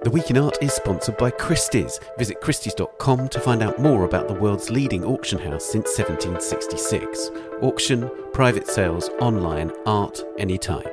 The 0.00 0.10
Week 0.10 0.30
in 0.30 0.38
Art 0.38 0.58
is 0.62 0.72
sponsored 0.72 1.16
by 1.16 1.32
Christie's. 1.32 1.98
Visit 2.18 2.40
Christie's.com 2.40 3.28
to 3.30 3.40
find 3.40 3.64
out 3.64 3.80
more 3.80 4.04
about 4.04 4.28
the 4.28 4.34
world's 4.34 4.70
leading 4.70 5.04
auction 5.04 5.40
house 5.40 5.64
since 5.64 5.98
1766. 5.98 7.32
Auction, 7.62 8.08
private 8.32 8.68
sales, 8.68 9.08
online, 9.20 9.72
art, 9.86 10.22
anytime. 10.38 10.86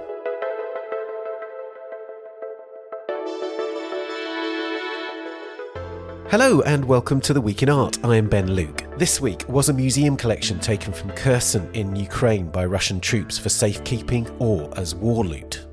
Hello 6.32 6.62
and 6.62 6.84
welcome 6.84 7.22
to 7.22 7.34
the 7.34 7.42
Week 7.42 7.62
in 7.62 7.70
Art. 7.70 8.04
I 8.04 8.16
am 8.16 8.28
Ben 8.28 8.54
Luke. 8.54 8.86
This 8.98 9.22
week 9.22 9.48
was 9.48 9.70
a 9.70 9.74
museum 9.74 10.18
collection 10.18 10.60
taken 10.60 10.92
from 10.92 11.12
Kherson 11.12 11.70
in 11.76 11.96
Ukraine 11.96 12.50
by 12.50 12.66
Russian 12.66 13.00
troops 13.00 13.38
for 13.38 13.50
safekeeping 13.50 14.28
or 14.40 14.76
as 14.76 14.96
war 14.96 15.24
loot 15.24 15.65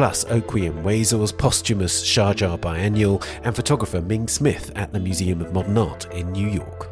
plus 0.00 0.24
Okwui 0.24 0.66
Enwezor's 0.66 1.30
posthumous 1.30 2.02
Sharjah 2.02 2.58
Biennial 2.58 3.22
and 3.44 3.54
photographer 3.54 4.00
Ming 4.00 4.28
Smith 4.28 4.72
at 4.74 4.94
the 4.94 4.98
Museum 4.98 5.42
of 5.42 5.52
Modern 5.52 5.76
Art 5.76 6.10
in 6.14 6.32
New 6.32 6.48
York. 6.48 6.89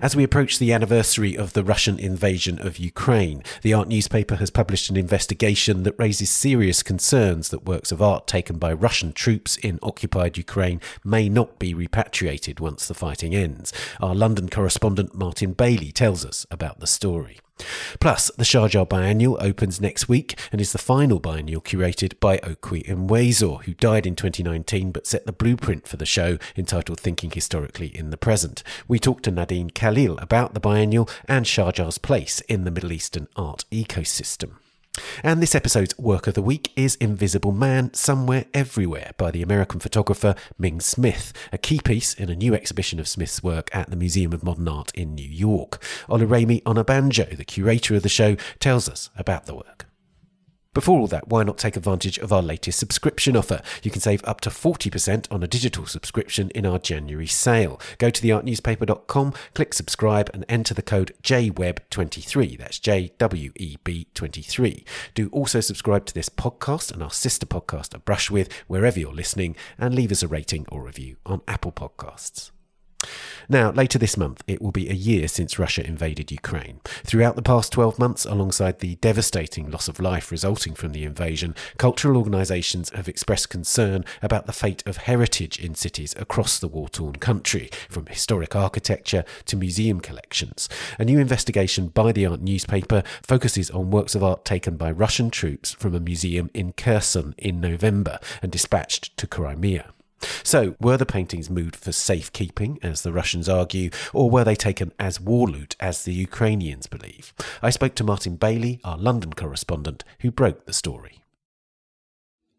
As 0.00 0.14
we 0.14 0.22
approach 0.22 0.60
the 0.60 0.72
anniversary 0.72 1.36
of 1.36 1.54
the 1.54 1.64
Russian 1.64 1.98
invasion 1.98 2.64
of 2.64 2.78
Ukraine, 2.78 3.42
the 3.62 3.74
art 3.74 3.88
newspaper 3.88 4.36
has 4.36 4.48
published 4.48 4.90
an 4.90 4.96
investigation 4.96 5.82
that 5.82 5.98
raises 5.98 6.30
serious 6.30 6.84
concerns 6.84 7.48
that 7.48 7.64
works 7.64 7.90
of 7.90 8.00
art 8.00 8.28
taken 8.28 8.58
by 8.58 8.72
Russian 8.72 9.12
troops 9.12 9.56
in 9.56 9.80
occupied 9.82 10.36
Ukraine 10.36 10.80
may 11.02 11.28
not 11.28 11.58
be 11.58 11.74
repatriated 11.74 12.60
once 12.60 12.86
the 12.86 12.94
fighting 12.94 13.34
ends. 13.34 13.72
Our 14.00 14.14
London 14.14 14.48
correspondent 14.48 15.16
Martin 15.16 15.52
Bailey 15.52 15.90
tells 15.90 16.24
us 16.24 16.46
about 16.48 16.78
the 16.78 16.86
story. 16.86 17.40
Plus, 18.00 18.30
the 18.36 18.44
Sharjah 18.44 18.88
Biennial 18.88 19.36
opens 19.40 19.80
next 19.80 20.08
week 20.08 20.38
and 20.52 20.60
is 20.60 20.72
the 20.72 20.78
final 20.78 21.18
biennial 21.18 21.60
curated 21.60 22.18
by 22.20 22.38
Okwui 22.38 22.86
Enwezor, 22.86 23.64
who 23.64 23.74
died 23.74 24.06
in 24.06 24.14
2019 24.16 24.92
but 24.92 25.06
set 25.06 25.26
the 25.26 25.32
blueprint 25.32 25.86
for 25.86 25.96
the 25.96 26.06
show 26.06 26.38
entitled 26.56 27.00
Thinking 27.00 27.30
Historically 27.30 27.88
in 27.88 28.10
the 28.10 28.16
Present. 28.16 28.62
We 28.86 28.98
talked 28.98 29.24
to 29.24 29.30
Nadine 29.30 29.70
Khalil 29.70 30.18
about 30.18 30.54
the 30.54 30.60
biennial 30.60 31.08
and 31.26 31.46
Sharjah's 31.46 31.98
place 31.98 32.40
in 32.42 32.64
the 32.64 32.70
Middle 32.70 32.92
Eastern 32.92 33.28
art 33.36 33.64
ecosystem. 33.72 34.52
And 35.22 35.42
this 35.42 35.54
episode's 35.54 35.96
work 35.98 36.26
of 36.26 36.34
the 36.34 36.42
week 36.42 36.72
is 36.76 36.96
Invisible 36.96 37.52
Man 37.52 37.92
Somewhere 37.94 38.46
Everywhere 38.54 39.12
by 39.16 39.30
the 39.30 39.42
American 39.42 39.80
photographer 39.80 40.34
Ming 40.58 40.80
Smith, 40.80 41.32
a 41.52 41.58
key 41.58 41.80
piece 41.84 42.14
in 42.14 42.30
a 42.30 42.36
new 42.36 42.54
exhibition 42.54 43.00
of 43.00 43.08
Smith's 43.08 43.42
work 43.42 43.68
at 43.72 43.90
the 43.90 43.96
Museum 43.96 44.32
of 44.32 44.44
Modern 44.44 44.68
Art 44.68 44.92
in 44.94 45.14
New 45.14 45.28
York. 45.28 45.82
Oluremi 46.08 46.62
Onabanjo, 46.62 47.36
the 47.36 47.44
curator 47.44 47.96
of 47.96 48.02
the 48.02 48.08
show, 48.08 48.36
tells 48.60 48.88
us 48.88 49.10
about 49.16 49.46
the 49.46 49.54
work. 49.54 49.87
Before 50.78 51.00
all 51.00 51.08
that, 51.08 51.26
why 51.26 51.42
not 51.42 51.58
take 51.58 51.76
advantage 51.76 52.18
of 52.18 52.32
our 52.32 52.40
latest 52.40 52.78
subscription 52.78 53.36
offer? 53.36 53.62
You 53.82 53.90
can 53.90 54.00
save 54.00 54.22
up 54.22 54.40
to 54.42 54.48
40% 54.48 55.26
on 55.28 55.42
a 55.42 55.48
digital 55.48 55.86
subscription 55.86 56.50
in 56.50 56.64
our 56.64 56.78
January 56.78 57.26
sale. 57.26 57.80
Go 57.98 58.10
to 58.10 58.22
theartnewspaper.com, 58.22 59.34
click 59.54 59.74
subscribe, 59.74 60.30
and 60.32 60.44
enter 60.48 60.74
the 60.74 60.82
code 60.82 61.14
JWEB23. 61.24 62.58
That's 62.58 62.78
J 62.78 63.10
W 63.18 63.50
E 63.56 63.76
B 63.82 64.06
23. 64.14 64.84
Do 65.14 65.28
also 65.32 65.58
subscribe 65.58 66.06
to 66.06 66.14
this 66.14 66.28
podcast 66.28 66.92
and 66.92 67.02
our 67.02 67.10
sister 67.10 67.44
podcast, 67.44 67.92
A 67.92 67.98
Brush 67.98 68.30
With, 68.30 68.48
wherever 68.68 69.00
you're 69.00 69.12
listening, 69.12 69.56
and 69.78 69.96
leave 69.96 70.12
us 70.12 70.22
a 70.22 70.28
rating 70.28 70.64
or 70.70 70.84
review 70.84 71.16
on 71.26 71.40
Apple 71.48 71.72
Podcasts. 71.72 72.52
Now, 73.48 73.70
later 73.70 73.98
this 73.98 74.16
month, 74.16 74.44
it 74.46 74.60
will 74.60 74.72
be 74.72 74.90
a 74.90 74.94
year 74.94 75.26
since 75.26 75.58
Russia 75.58 75.86
invaded 75.86 76.30
Ukraine. 76.30 76.80
Throughout 77.04 77.34
the 77.34 77.42
past 77.42 77.72
12 77.72 77.98
months, 77.98 78.26
alongside 78.26 78.80
the 78.80 78.96
devastating 78.96 79.70
loss 79.70 79.88
of 79.88 80.00
life 80.00 80.30
resulting 80.30 80.74
from 80.74 80.92
the 80.92 81.04
invasion, 81.04 81.54
cultural 81.78 82.18
organisations 82.18 82.90
have 82.90 83.08
expressed 83.08 83.48
concern 83.48 84.04
about 84.20 84.44
the 84.44 84.52
fate 84.52 84.82
of 84.86 84.98
heritage 84.98 85.58
in 85.58 85.74
cities 85.74 86.14
across 86.18 86.58
the 86.58 86.68
war 86.68 86.90
torn 86.90 87.16
country, 87.16 87.70
from 87.88 88.04
historic 88.06 88.54
architecture 88.54 89.24
to 89.46 89.56
museum 89.56 90.00
collections. 90.00 90.68
A 90.98 91.04
new 91.04 91.18
investigation 91.18 91.88
by 91.88 92.12
the 92.12 92.26
art 92.26 92.42
newspaper 92.42 93.02
focuses 93.22 93.70
on 93.70 93.90
works 93.90 94.14
of 94.14 94.22
art 94.22 94.44
taken 94.44 94.76
by 94.76 94.90
Russian 94.90 95.30
troops 95.30 95.72
from 95.72 95.94
a 95.94 96.00
museum 96.00 96.50
in 96.52 96.72
Kherson 96.72 97.34
in 97.38 97.60
November 97.60 98.18
and 98.42 98.52
dispatched 98.52 99.16
to 99.16 99.26
Crimea. 99.26 99.86
So, 100.42 100.74
were 100.80 100.96
the 100.96 101.06
paintings 101.06 101.50
moved 101.50 101.76
for 101.76 101.92
safekeeping, 101.92 102.78
as 102.82 103.02
the 103.02 103.12
Russians 103.12 103.48
argue, 103.48 103.90
or 104.12 104.30
were 104.30 104.44
they 104.44 104.54
taken 104.54 104.92
as 104.98 105.20
war 105.20 105.48
loot, 105.48 105.76
as 105.80 106.04
the 106.04 106.14
Ukrainians 106.14 106.86
believe? 106.86 107.32
I 107.62 107.70
spoke 107.70 107.94
to 107.96 108.04
Martin 108.04 108.36
Bailey, 108.36 108.80
our 108.84 108.98
London 108.98 109.32
correspondent, 109.32 110.04
who 110.20 110.30
broke 110.30 110.66
the 110.66 110.72
story. 110.72 111.22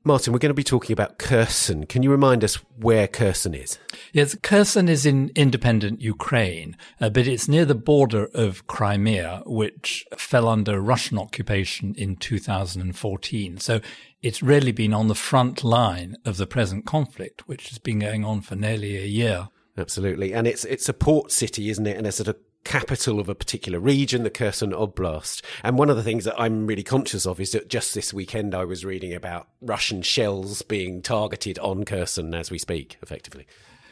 Martin, 0.06 0.32
we're 0.32 0.40
going 0.40 0.50
to 0.50 0.54
be 0.54 0.64
talking 0.64 0.94
about 0.94 1.18
Kherson. 1.18 1.86
Can 1.86 2.04
you 2.04 2.10
remind 2.10 2.42
us 2.42 2.56
where 2.78 3.06
Kherson 3.06 3.54
is? 3.54 3.78
Yes, 4.14 4.34
Kherson 4.42 4.88
is 4.88 5.06
in 5.06 5.30
independent 5.36 6.00
Ukraine, 6.00 6.78
uh, 7.02 7.10
but 7.10 7.28
it's 7.28 7.50
near 7.50 7.66
the 7.66 7.76
border 7.76 8.30
of 8.34 8.66
Crimea, 8.66 9.44
which 9.46 10.06
fell 10.18 10.48
under 10.48 10.80
Russian 10.80 11.20
occupation 11.20 11.96
in 11.96 12.16
2014. 12.16 13.58
So 13.58 13.82
it's 14.22 14.42
really 14.42 14.72
been 14.72 14.94
on 14.94 15.08
the 15.08 15.16
front 15.16 15.64
line 15.64 16.16
of 16.26 16.38
the 16.38 16.48
present 16.48 16.86
conflict, 16.86 17.48
which 17.48 17.70
has 17.70 17.78
been 17.78 18.00
going 18.00 18.26
on 18.26 18.42
for 18.42 18.56
nearly 18.56 18.98
a 18.98 19.06
year. 19.06 19.50
Absolutely. 19.78 20.34
And 20.34 20.46
it's 20.46 20.66
it's 20.66 20.90
a 20.90 20.94
port 20.94 21.32
city, 21.32 21.70
isn't 21.70 21.88
it? 21.88 21.98
And 21.98 22.06
a 22.06 22.12
sort 22.12 22.28
of 22.28 22.38
capital 22.66 23.20
of 23.20 23.30
a 23.30 23.36
particular 23.36 23.80
region, 23.80 24.24
the 24.24 24.30
Kherson 24.30 24.72
Oblast. 24.72 25.42
And 25.64 25.78
one 25.78 25.90
of 25.90 25.96
the 25.96 26.04
things 26.04 26.26
that 26.26 26.40
I'm 26.40 26.68
really 26.68 26.84
conscious 26.84 27.26
of 27.26 27.40
is 27.40 27.54
that 27.54 27.70
just 27.70 27.94
this 27.94 28.14
weekend 28.14 28.54
I 28.54 28.66
was 28.66 28.84
reading 28.84 29.14
about 29.14 29.48
Russian 29.62 30.02
shells 30.02 30.62
being 30.62 31.02
targeted 31.02 31.58
on 31.60 31.86
Kherson 31.86 32.34
as 32.34 32.52
we 32.52 32.58
speak, 32.58 32.98
effectively. 33.02 33.48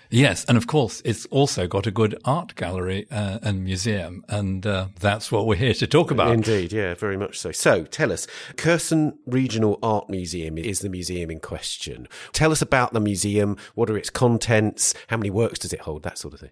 Yes, 0.09 0.45
and 0.45 0.57
of 0.57 0.67
course, 0.67 1.01
it's 1.03 1.25
also 1.27 1.67
got 1.67 1.85
a 1.85 1.91
good 1.91 2.17
art 2.23 2.55
gallery 2.55 3.07
uh, 3.11 3.39
and 3.41 3.63
museum, 3.63 4.23
and 4.29 4.65
uh, 4.65 4.87
that's 4.99 5.31
what 5.31 5.45
we're 5.45 5.55
here 5.55 5.73
to 5.73 5.87
talk 5.87 6.11
about. 6.11 6.31
Indeed, 6.31 6.71
yeah, 6.71 6.93
very 6.95 7.17
much 7.17 7.39
so. 7.39 7.51
So, 7.51 7.83
tell 7.83 8.11
us, 8.11 8.27
Kherson 8.55 9.17
Regional 9.25 9.79
Art 9.83 10.09
Museum 10.09 10.57
is 10.57 10.79
the 10.79 10.89
museum 10.89 11.29
in 11.29 11.39
question. 11.39 12.07
Tell 12.31 12.51
us 12.51 12.61
about 12.61 12.93
the 12.93 13.01
museum. 13.01 13.57
What 13.75 13.89
are 13.89 13.97
its 13.97 14.09
contents? 14.09 14.93
How 15.07 15.17
many 15.17 15.29
works 15.29 15.59
does 15.59 15.73
it 15.73 15.81
hold? 15.81 16.03
That 16.03 16.17
sort 16.17 16.33
of 16.33 16.39
thing. 16.39 16.51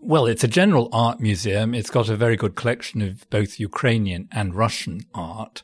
Well, 0.00 0.26
it's 0.26 0.44
a 0.44 0.48
general 0.48 0.88
art 0.92 1.20
museum. 1.20 1.74
It's 1.74 1.90
got 1.90 2.08
a 2.08 2.16
very 2.16 2.36
good 2.36 2.54
collection 2.54 3.02
of 3.02 3.28
both 3.28 3.60
Ukrainian 3.60 4.28
and 4.32 4.54
Russian 4.54 5.02
art. 5.14 5.62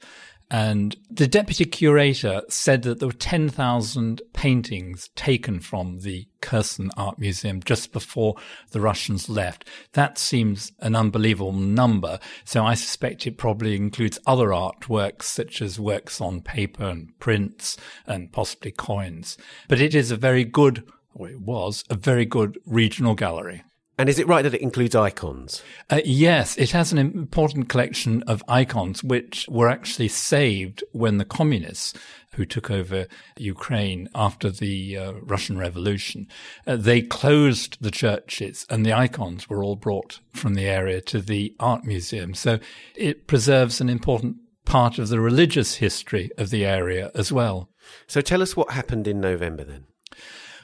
And 0.52 0.94
the 1.10 1.26
deputy 1.26 1.64
curator 1.64 2.42
said 2.50 2.82
that 2.82 2.98
there 2.98 3.08
were 3.08 3.14
10,000 3.14 4.20
paintings 4.34 5.08
taken 5.16 5.60
from 5.60 6.00
the 6.00 6.28
Kherson 6.42 6.90
Art 6.94 7.18
Museum 7.18 7.62
just 7.64 7.90
before 7.90 8.34
the 8.72 8.80
Russians 8.80 9.30
left. 9.30 9.66
That 9.94 10.18
seems 10.18 10.70
an 10.80 10.94
unbelievable 10.94 11.52
number. 11.52 12.18
So 12.44 12.66
I 12.66 12.74
suspect 12.74 13.26
it 13.26 13.38
probably 13.38 13.76
includes 13.76 14.18
other 14.26 14.48
artworks 14.48 15.22
such 15.22 15.62
as 15.62 15.80
works 15.80 16.20
on 16.20 16.42
paper 16.42 16.84
and 16.84 17.19
prints 17.19 17.78
and 18.06 18.30
possibly 18.30 18.72
coins. 18.72 19.38
But 19.69 19.80
it 19.80 19.94
is 19.94 20.10
a 20.10 20.16
very 20.19 20.44
good, 20.44 20.84
or 21.14 21.30
it 21.30 21.40
was 21.40 21.82
a 21.88 21.94
very 21.94 22.26
good 22.26 22.58
regional 22.66 23.14
gallery. 23.14 23.64
And 24.02 24.08
is 24.08 24.18
it 24.18 24.26
right 24.26 24.42
that 24.42 24.54
it 24.54 24.60
includes 24.60 24.96
icons? 24.96 25.62
Uh, 25.88 26.00
yes, 26.04 26.58
it 26.58 26.72
has 26.72 26.90
an 26.90 26.98
important 26.98 27.68
collection 27.68 28.24
of 28.24 28.42
icons 28.48 29.04
which 29.04 29.46
were 29.48 29.68
actually 29.68 30.08
saved 30.08 30.82
when 30.90 31.18
the 31.18 31.24
communists 31.24 31.94
who 32.34 32.44
took 32.44 32.68
over 32.68 33.06
Ukraine 33.38 34.08
after 34.12 34.50
the 34.50 34.98
uh, 34.98 35.12
Russian 35.22 35.56
Revolution, 35.56 36.26
uh, 36.66 36.74
they 36.74 37.00
closed 37.00 37.76
the 37.80 37.92
churches 37.92 38.66
and 38.68 38.84
the 38.84 38.92
icons 38.92 39.48
were 39.48 39.62
all 39.62 39.76
brought 39.76 40.19
from 40.32 40.55
the 40.55 40.66
area 40.66 41.00
to 41.02 41.20
the 41.20 41.55
art 41.60 41.84
museum. 41.84 42.34
So 42.34 42.58
it 42.96 43.28
preserves 43.28 43.81
an 43.81 43.88
important 43.88 44.38
part 44.64 44.98
of 44.98 45.10
the 45.10 45.20
religious 45.20 45.76
history 45.76 46.28
of 46.37 46.50
the 46.50 46.64
area 46.64 47.12
as 47.14 47.31
well. 47.31 47.69
So 48.08 48.20
tell 48.20 48.43
us 48.43 48.56
what 48.56 48.72
happened 48.72 49.06
in 49.06 49.20
November 49.20 49.62
then. 49.62 49.84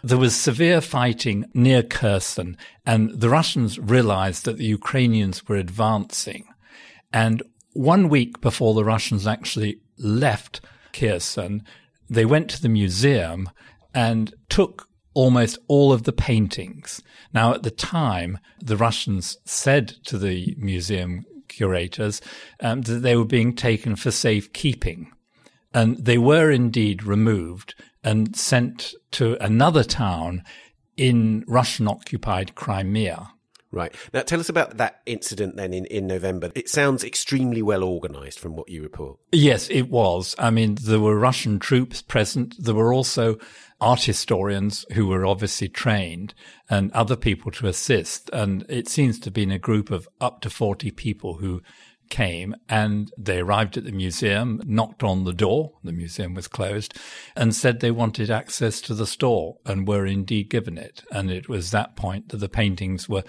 There 0.03 0.19
was 0.19 0.37
severe 0.37 0.81
fighting 0.81 1.47
near 1.55 1.83
Kherson, 1.83 2.56
and 2.87 3.11
the 3.21 3.29
Russians 3.29 3.79
realized 3.79 4.45
that 4.45 4.59
the 4.59 4.65
Ukrainians 4.65 5.49
were 5.49 5.56
advancing. 5.56 6.47
And 7.12 7.43
one 7.73 8.09
week 8.09 8.41
before 8.41 8.75
the 8.75 8.85
Russians 8.85 9.27
actually 9.27 9.81
left 9.99 10.61
Kherson, 10.93 11.62
they 12.09 12.25
went 12.25 12.49
to 12.50 12.62
the 12.62 12.69
museum 12.69 13.50
and 13.95 14.35
took 14.49 14.89
almost 15.15 15.59
all 15.67 15.93
of 15.93 16.05
the 16.05 16.12
paintings. 16.12 17.03
Now, 17.35 17.53
at 17.55 17.65
the 17.65 17.71
time, 17.71 18.39
the 18.61 18.77
Russians 18.77 19.37
said 19.44 19.89
to 20.05 20.19
the 20.19 20.55
museum 20.59 21.25
curators 21.49 22.21
um, 22.61 22.83
that 22.83 23.03
they 23.03 23.17
were 23.17 23.25
being 23.25 23.55
taken 23.55 23.97
for 23.97 24.11
safekeeping. 24.11 25.11
And 25.75 25.99
they 25.99 26.19
were 26.19 26.51
indeed 26.51 27.03
removed 27.03 27.75
and 28.05 28.37
sent 28.37 28.95
to 29.12 29.43
another 29.43 29.85
town 29.85 30.43
in 30.97 31.45
Russian 31.47 31.89
occupied 31.89 32.55
Crimea. 32.55 33.31
Right. 33.71 33.95
Now, 34.15 34.23
tell 34.23 34.41
us 34.41 34.49
about 34.49 34.79
that 34.79 35.03
incident 35.05 35.56
then 35.56 35.75
in, 35.75 35.85
in 35.87 36.06
November. 36.06 36.50
It 36.55 36.71
sounds 36.71 37.05
extremely 37.05 37.61
well 37.61 37.85
organized 37.85 38.39
from 38.39 38.56
what 38.56 38.71
you 38.71 38.83
report. 38.83 39.19
Yes, 39.31 39.69
it 39.69 39.91
was. 39.91 40.35
I 40.39 40.49
mean, 40.50 40.77
there 40.81 41.00
were 41.00 41.19
Russian 41.19 41.59
troops 41.59 42.00
present. 42.00 42.55
There 42.59 42.75
were 42.75 42.95
also 42.95 43.39
art 43.79 44.05
historians 44.05 44.87
who 44.94 45.06
were 45.06 45.27
obviously 45.27 45.69
trained 45.69 46.33
and 46.71 46.91
other 46.93 47.17
people 47.17 47.51
to 47.53 47.67
assist. 47.67 48.31
And 48.33 48.65
it 48.71 48.89
seems 48.89 49.19
to 49.21 49.27
have 49.27 49.35
been 49.35 49.53
a 49.53 49.59
group 49.59 49.91
of 49.91 50.09
up 50.19 50.41
to 50.43 50.51
40 50.51 50.91
people 50.93 51.35
who 51.35 51.62
came 52.10 52.55
and 52.69 53.12
they 53.16 53.40
arrived 53.40 53.76
at 53.76 53.84
the 53.84 53.93
museum, 53.93 54.62
knocked 54.64 55.02
on 55.02 55.25
the 55.25 55.32
door, 55.32 55.72
the 55.84 55.93
museum 55.93 56.34
was 56.34 56.49
closed, 56.49 56.94
and 57.37 57.55
said 57.55 57.81
they 57.81 57.90
wanted 57.90 58.31
access 58.31 58.81
to 58.82 58.94
the 58.94 59.06
store 59.06 59.58
and 59.64 59.88
were 59.88 60.06
indeed 60.06 60.50
given 60.50 60.78
it. 60.78 61.05
And 61.10 61.31
it 61.31 61.49
was 61.49 61.70
that 61.70 61.96
point 61.96 62.28
that 62.31 62.38
the 62.38 62.49
paintings 62.49 63.08
were 63.08 63.25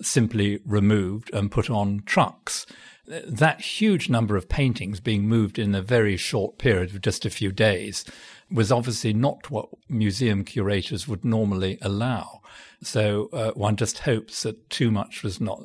simply 0.00 0.60
removed 0.64 1.30
and 1.32 1.50
put 1.50 1.70
on 1.70 2.02
trucks. 2.06 2.66
That 3.06 3.60
huge 3.60 4.08
number 4.08 4.36
of 4.36 4.48
paintings 4.48 5.00
being 5.00 5.28
moved 5.28 5.58
in 5.58 5.74
a 5.74 5.82
very 5.82 6.16
short 6.16 6.58
period 6.58 6.94
of 6.94 7.00
just 7.00 7.26
a 7.26 7.30
few 7.30 7.50
days 7.50 8.04
was 8.50 8.70
obviously 8.70 9.12
not 9.12 9.50
what 9.50 9.68
museum 9.88 10.44
curators 10.44 11.08
would 11.08 11.24
normally 11.24 11.78
allow. 11.82 12.40
So 12.82 13.28
uh, 13.32 13.52
one 13.52 13.76
just 13.76 14.00
hopes 14.00 14.42
that 14.42 14.68
too 14.70 14.90
much 14.90 15.22
was 15.22 15.40
not 15.40 15.62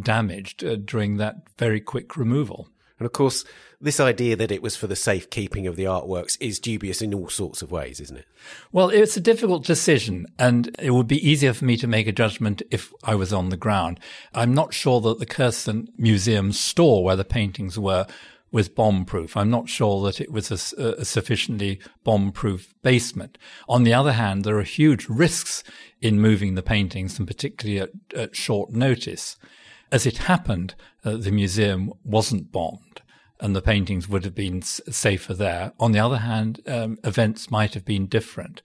damaged 0.00 0.64
uh, 0.64 0.76
during 0.76 1.16
that 1.16 1.36
very 1.58 1.80
quick 1.80 2.16
removal. 2.16 2.68
And 2.98 3.06
of 3.06 3.12
course, 3.12 3.44
this 3.80 4.00
idea 4.00 4.36
that 4.36 4.52
it 4.52 4.62
was 4.62 4.76
for 4.76 4.86
the 4.86 4.96
safekeeping 4.96 5.66
of 5.66 5.76
the 5.76 5.84
artworks 5.84 6.38
is 6.40 6.60
dubious 6.60 7.02
in 7.02 7.12
all 7.12 7.28
sorts 7.28 7.60
of 7.60 7.70
ways, 7.70 8.00
isn't 8.00 8.16
it? 8.16 8.26
Well, 8.72 8.88
it's 8.88 9.16
a 9.16 9.20
difficult 9.20 9.64
decision, 9.64 10.26
and 10.38 10.74
it 10.78 10.92
would 10.92 11.08
be 11.08 11.28
easier 11.28 11.52
for 11.52 11.64
me 11.64 11.76
to 11.78 11.86
make 11.86 12.06
a 12.06 12.12
judgment 12.12 12.62
if 12.70 12.92
I 13.02 13.14
was 13.14 13.32
on 13.32 13.48
the 13.48 13.56
ground. 13.56 14.00
I'm 14.32 14.54
not 14.54 14.72
sure 14.72 15.00
that 15.02 15.18
the 15.18 15.26
Kherson 15.26 15.88
Museum 15.98 16.52
store 16.52 17.04
where 17.04 17.16
the 17.16 17.24
paintings 17.24 17.78
were 17.78 18.06
was 18.52 18.68
bomb 18.68 19.04
proof. 19.04 19.36
I'm 19.36 19.50
not 19.50 19.68
sure 19.68 20.04
that 20.04 20.20
it 20.20 20.30
was 20.30 20.52
a, 20.52 20.84
a 21.00 21.04
sufficiently 21.04 21.80
bomb 22.04 22.30
proof 22.30 22.72
basement. 22.82 23.36
On 23.68 23.82
the 23.82 23.92
other 23.92 24.12
hand, 24.12 24.44
there 24.44 24.56
are 24.58 24.62
huge 24.62 25.08
risks 25.08 25.64
in 26.00 26.20
moving 26.20 26.54
the 26.54 26.62
paintings, 26.62 27.18
and 27.18 27.26
particularly 27.26 27.80
at, 27.80 27.90
at 28.14 28.36
short 28.36 28.70
notice. 28.70 29.36
As 29.94 30.06
it 30.06 30.18
happened, 30.18 30.74
uh, 31.04 31.18
the 31.18 31.30
museum 31.30 31.92
wasn't 32.02 32.50
bombed 32.50 33.00
and 33.38 33.54
the 33.54 33.62
paintings 33.62 34.08
would 34.08 34.24
have 34.24 34.34
been 34.34 34.58
s- 34.58 34.80
safer 34.90 35.34
there. 35.34 35.72
On 35.78 35.92
the 35.92 36.00
other 36.00 36.18
hand, 36.18 36.60
um, 36.66 36.98
events 37.04 37.48
might 37.48 37.74
have 37.74 37.84
been 37.84 38.06
different. 38.06 38.60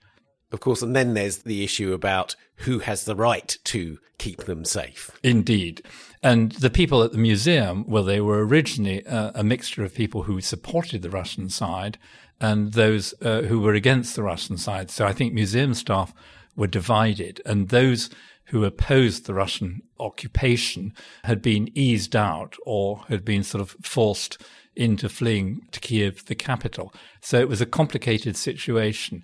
Of 0.52 0.60
course, 0.60 0.82
and 0.82 0.96
then 0.96 1.14
there's 1.14 1.44
the 1.44 1.64
issue 1.64 1.94
about 1.94 2.36
who 2.66 2.80
has 2.80 3.06
the 3.06 3.16
right 3.16 3.56
to 3.66 4.00
keep 4.18 4.46
them 4.46 4.66
safe. 4.66 5.12
Indeed. 5.22 5.84
And 6.24 6.54
the 6.54 6.72
people 6.72 7.04
at 7.04 7.12
the 7.12 7.20
museum, 7.20 7.86
well, 7.88 8.04
they 8.04 8.22
were 8.22 8.44
originally 8.44 9.06
uh, 9.06 9.32
a 9.36 9.44
mixture 9.44 9.84
of 9.84 9.94
people 9.94 10.24
who 10.24 10.42
supported 10.42 11.04
the 11.04 11.12
Russian 11.12 11.50
side 11.50 12.00
and 12.42 12.74
those 12.74 13.14
uh, 13.22 13.44
who 13.44 13.60
were 13.60 13.76
against 13.76 14.16
the 14.16 14.24
Russian 14.24 14.58
side. 14.58 14.90
So 14.90 15.06
I 15.06 15.14
think 15.14 15.36
museum 15.36 15.76
staff 15.76 16.12
were 16.56 16.66
divided, 16.66 17.40
and 17.46 17.70
those 17.70 18.10
who 18.50 18.64
opposed 18.64 19.26
the 19.26 19.34
Russian 19.34 19.82
occupation 20.00 20.94
had 21.24 21.42
been 21.42 21.70
eased 21.76 22.16
out 22.16 22.56
or 22.66 23.04
had 23.08 23.24
been 23.24 23.44
sort 23.44 23.62
of 23.62 23.76
forced 23.82 24.42
into 24.76 25.10
fleeing 25.10 25.62
to 25.72 25.80
Kiev, 25.80 26.26
the 26.26 26.36
capital. 26.36 26.94
So 27.22 27.40
it 27.40 27.50
was 27.50 27.62
a 27.62 27.66
complicated 27.66 28.36
situation. 28.36 29.24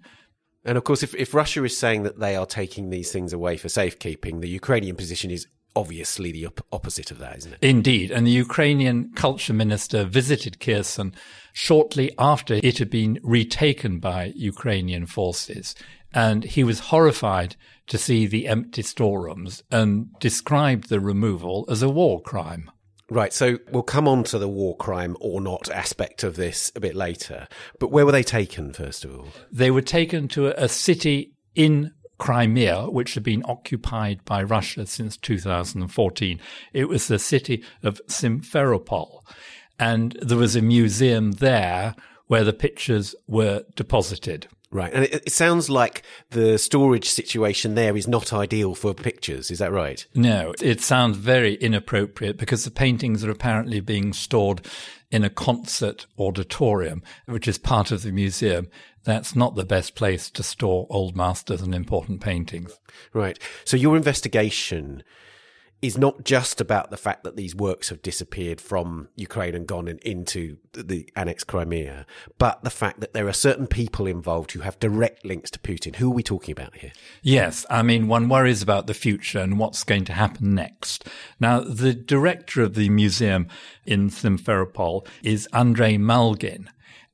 And 0.63 0.77
of 0.77 0.83
course, 0.83 1.01
if, 1.01 1.16
if 1.16 1.33
Russia 1.33 1.63
is 1.63 1.77
saying 1.77 2.04
that 2.04 2.19
they 2.19 2.36
are 2.36 2.45
taking 2.45 2.89
these 2.89 3.12
things 3.12 3.33
away 3.33 3.57
for 3.57 3.69
safekeeping, 3.69 4.39
the 4.39 4.50
Ukrainian 4.50 4.95
position 4.95 5.31
is 5.31 5.48
obviously 5.75 6.31
the 6.31 6.45
op- 6.45 6.66
opposite 6.72 7.12
of 7.12 7.19
that, 7.19 7.38
isn't 7.38 7.54
it? 7.54 7.60
Indeed. 7.62 8.12
And 8.12 8.25
the 8.25 8.31
Ukrainian 8.31 9.12
culture 9.13 9.54
minister 9.54 10.04
visited 10.04 10.60
Kherson 10.60 11.13
shortly 11.54 12.13
after 12.18 12.56
it 12.56 12.77
had 12.77 12.89
been 12.89 13.19
retaken 13.24 14.00
by 14.00 14.33
Ukrainian 14.36 15.06
forces. 15.06 15.75
And 16.16 16.44
he 16.44 16.64
was 16.64 16.80
horrified 16.80 17.56
to 17.88 17.98
see 17.98 18.26
the 18.26 18.48
empty 18.48 18.82
storerooms 18.82 19.62
and 19.70 20.08
described 20.20 20.90
the 20.90 21.00
removal 21.00 21.66
as 21.70 21.84
a 21.84 21.90
war 21.90 22.22
crime. 22.22 22.72
Right, 23.10 23.32
so 23.32 23.60
we'll 23.72 23.84
come 23.84 24.08
on 24.08 24.24
to 24.26 24.40
the 24.40 24.48
war 24.48 24.76
crime 24.78 25.16
or 25.20 25.40
not 25.40 25.70
aspect 25.70 26.24
of 26.24 26.36
this 26.36 26.72
a 26.76 26.80
bit 26.80 26.96
later. 26.96 27.48
But 27.80 27.92
where 27.92 28.06
were 28.06 28.12
they 28.12 28.24
taken, 28.24 28.74
first 28.74 29.06
of 29.06 29.16
all? 29.16 29.28
They 29.52 29.70
were 29.70 29.84
taken 29.84 30.28
to 30.30 30.48
a, 30.48 30.66
a 30.66 30.68
city 30.68 31.34
in 31.54 31.92
Crimea, 32.18 32.90
which 32.90 33.14
had 33.14 33.24
been 33.24 33.44
occupied 33.46 34.24
by 34.26 34.42
Russia 34.42 34.88
since 34.88 35.18
2014. 35.18 36.40
It 36.74 36.90
was 36.90 37.08
the 37.08 37.20
city 37.20 37.64
of 37.84 38.02
Simferopol. 38.08 39.20
And 39.78 40.18
there 40.22 40.38
was 40.38 40.56
a 40.56 40.62
museum 40.62 41.34
there 41.34 41.96
where 42.28 42.44
the 42.44 42.54
pictures 42.54 43.14
were 43.28 43.66
deposited. 43.76 44.48
Right. 44.75 44.94
And 44.94 45.06
it, 45.06 45.13
it, 45.13 45.31
sounds 45.31 45.69
like 45.69 46.04
the 46.31 46.57
storage 46.57 47.10
situation 47.10 47.75
there 47.75 47.95
is 47.95 48.10
not 48.10 48.33
ideal 48.33 48.75
for 48.75 48.94
pictures. 48.94 49.50
Is 49.50 49.60
that 49.60 49.72
right? 49.72 50.06
No, 50.13 50.54
it 50.62 50.81
sounds 50.81 51.16
very 51.16 51.54
inappropriate 51.54 52.38
because 52.38 52.66
the 52.66 52.72
paintings 52.72 53.24
are 53.24 53.31
apparently 53.31 53.80
being 53.80 54.12
stored 54.12 54.68
in 55.10 55.24
a 55.24 55.30
concert 55.30 56.07
auditorium, 56.19 57.04
which 57.25 57.48
is 57.48 57.57
part 57.57 57.89
of 57.89 58.01
the 58.01 58.12
museum. 58.12 58.68
That's 59.06 59.33
not 59.33 59.56
the 59.56 59.63
best 59.63 59.95
place 59.95 60.30
to 60.31 60.44
store 60.44 60.88
old 60.89 61.16
masters 61.16 61.62
and 61.62 61.74
important 61.74 62.19
paintings. 62.19 62.77
Right. 63.13 63.39
So 63.63 63.77
your 63.77 63.95
investigation 63.95 65.04
is 65.81 65.98
not 65.98 66.24
just 66.24 66.62
about 66.62 66.89
the 66.89 66.98
fact 66.98 67.24
that 67.24 67.36
these 67.36 67.56
works 67.56 67.89
have 67.89 68.01
disappeared 68.01 68.60
from 68.60 69.07
Ukraine 69.16 69.54
and 69.54 69.68
gone 69.68 69.88
in, 69.88 70.00
into 70.00 70.57
the 70.74 71.10
annexed 71.16 71.48
Crimea, 71.48 72.06
but 72.38 72.63
the 72.63 72.69
fact 72.69 73.01
that 73.01 73.13
there 73.13 73.27
are 73.27 73.33
certain 73.33 73.68
people 73.68 74.07
involved 74.07 74.54
who 74.54 74.62
have 74.62 74.80
direct 74.80 75.25
links 75.25 75.51
to 75.51 75.60
Putin. 75.60 75.98
Who 75.98 76.12
are 76.12 76.16
we 76.16 76.24
talking 76.24 76.54
about 76.54 76.77
here? 76.77 76.92
Yes, 77.22 77.66
I 77.69 77.83
mean, 77.83 78.07
one 78.07 78.30
worries 78.30 78.62
about 78.62 78.88
the 78.88 78.94
future 78.94 79.39
and 79.39 79.60
what's 79.60 79.83
going 79.83 80.06
to 80.06 80.13
happen 80.13 80.56
next. 80.56 81.07
Now, 81.39 81.60
the 81.60 81.94
director 81.94 82.62
of 82.62 82.74
the 82.75 82.89
museum 82.89 83.48
in 83.86 84.10
Simferopol 84.10 85.06
is 85.24 85.48
Andrei 85.54 85.98
Malgin, 85.98 86.68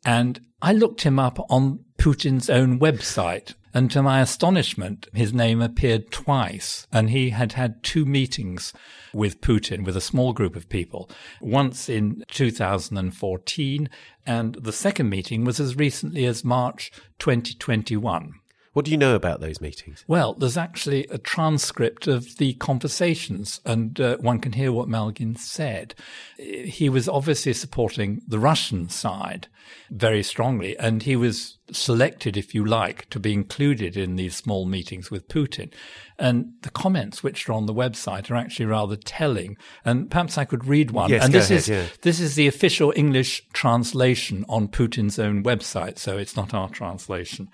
and 0.05 0.39
I 0.61 0.73
looked 0.73 1.01
him 1.01 1.19
up 1.19 1.39
on 1.49 1.83
Putin's 1.97 2.49
own 2.49 2.79
website. 2.79 3.53
And 3.73 3.89
to 3.91 4.03
my 4.03 4.19
astonishment, 4.21 5.07
his 5.13 5.33
name 5.33 5.61
appeared 5.61 6.11
twice. 6.11 6.87
And 6.91 7.09
he 7.09 7.29
had 7.29 7.53
had 7.53 7.83
two 7.83 8.05
meetings 8.05 8.73
with 9.13 9.41
Putin 9.41 9.85
with 9.85 9.95
a 9.95 10.01
small 10.01 10.33
group 10.33 10.55
of 10.55 10.69
people, 10.69 11.09
once 11.39 11.87
in 11.89 12.23
2014, 12.31 13.89
and 14.25 14.55
the 14.55 14.73
second 14.73 15.09
meeting 15.09 15.45
was 15.45 15.59
as 15.59 15.75
recently 15.75 16.25
as 16.25 16.43
March 16.43 16.91
2021. 17.19 18.40
What 18.73 18.85
do 18.85 18.91
you 18.91 18.97
know 18.97 19.15
about 19.15 19.41
those 19.41 19.59
meetings? 19.59 20.05
Well, 20.07 20.33
there's 20.33 20.55
actually 20.55 21.05
a 21.07 21.17
transcript 21.17 22.07
of 22.07 22.37
the 22.37 22.53
conversations, 22.53 23.59
and 23.65 23.99
uh, 23.99 24.15
one 24.17 24.39
can 24.39 24.53
hear 24.53 24.71
what 24.71 24.87
Malgin 24.87 25.37
said. 25.37 25.93
He 26.37 26.87
was 26.87 27.09
obviously 27.09 27.51
supporting 27.51 28.21
the 28.25 28.39
Russian 28.39 28.87
side 28.87 29.47
very 29.89 30.23
strongly, 30.23 30.77
and 30.77 31.03
he 31.03 31.17
was 31.17 31.57
selected, 31.69 32.37
if 32.37 32.55
you 32.55 32.63
like, 32.63 33.09
to 33.09 33.19
be 33.19 33.33
included 33.33 33.97
in 33.97 34.15
these 34.15 34.37
small 34.37 34.65
meetings 34.65 35.11
with 35.11 35.27
Putin. 35.27 35.69
And 36.17 36.53
the 36.61 36.69
comments 36.69 37.21
which 37.21 37.49
are 37.49 37.53
on 37.53 37.65
the 37.65 37.73
website 37.73 38.31
are 38.31 38.35
actually 38.35 38.67
rather 38.67 38.95
telling. 38.95 39.57
And 39.83 40.09
perhaps 40.09 40.37
I 40.37 40.45
could 40.45 40.65
read 40.65 40.91
one. 40.91 41.09
Yes, 41.09 41.25
and 41.25 41.33
go 41.33 41.39
this 41.39 41.49
ahead, 41.49 41.59
is 41.59 41.67
yeah. 41.67 41.85
this 42.03 42.21
is 42.21 42.35
the 42.35 42.47
official 42.47 42.93
English 42.95 43.45
translation 43.51 44.45
on 44.47 44.69
Putin's 44.69 45.19
own 45.19 45.43
website, 45.43 45.99
so 45.99 46.17
it's 46.17 46.37
not 46.37 46.53
our 46.53 46.69
translation. 46.69 47.49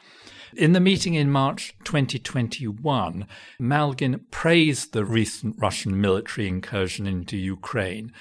In 0.55 0.73
the 0.73 0.79
meeting 0.79 1.13
in 1.13 1.29
March 1.31 1.75
2021, 1.83 3.27
Malgin 3.59 4.19
praised 4.31 4.93
the 4.93 5.05
recent 5.05 5.55
Russian 5.59 5.99
military 5.99 6.47
incursion 6.47 7.05
into 7.05 7.37
Ukraine, 7.37 8.11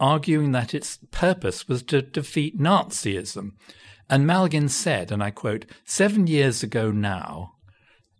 arguing 0.00 0.52
that 0.52 0.74
its 0.74 0.98
purpose 1.10 1.68
was 1.68 1.82
to 1.84 2.02
defeat 2.02 2.58
Nazism. 2.58 3.52
And 4.10 4.26
Malgin 4.26 4.68
said, 4.68 5.10
and 5.12 5.22
I 5.22 5.30
quote, 5.30 5.66
seven 5.84 6.26
years 6.26 6.62
ago 6.62 6.90
now, 6.90 7.54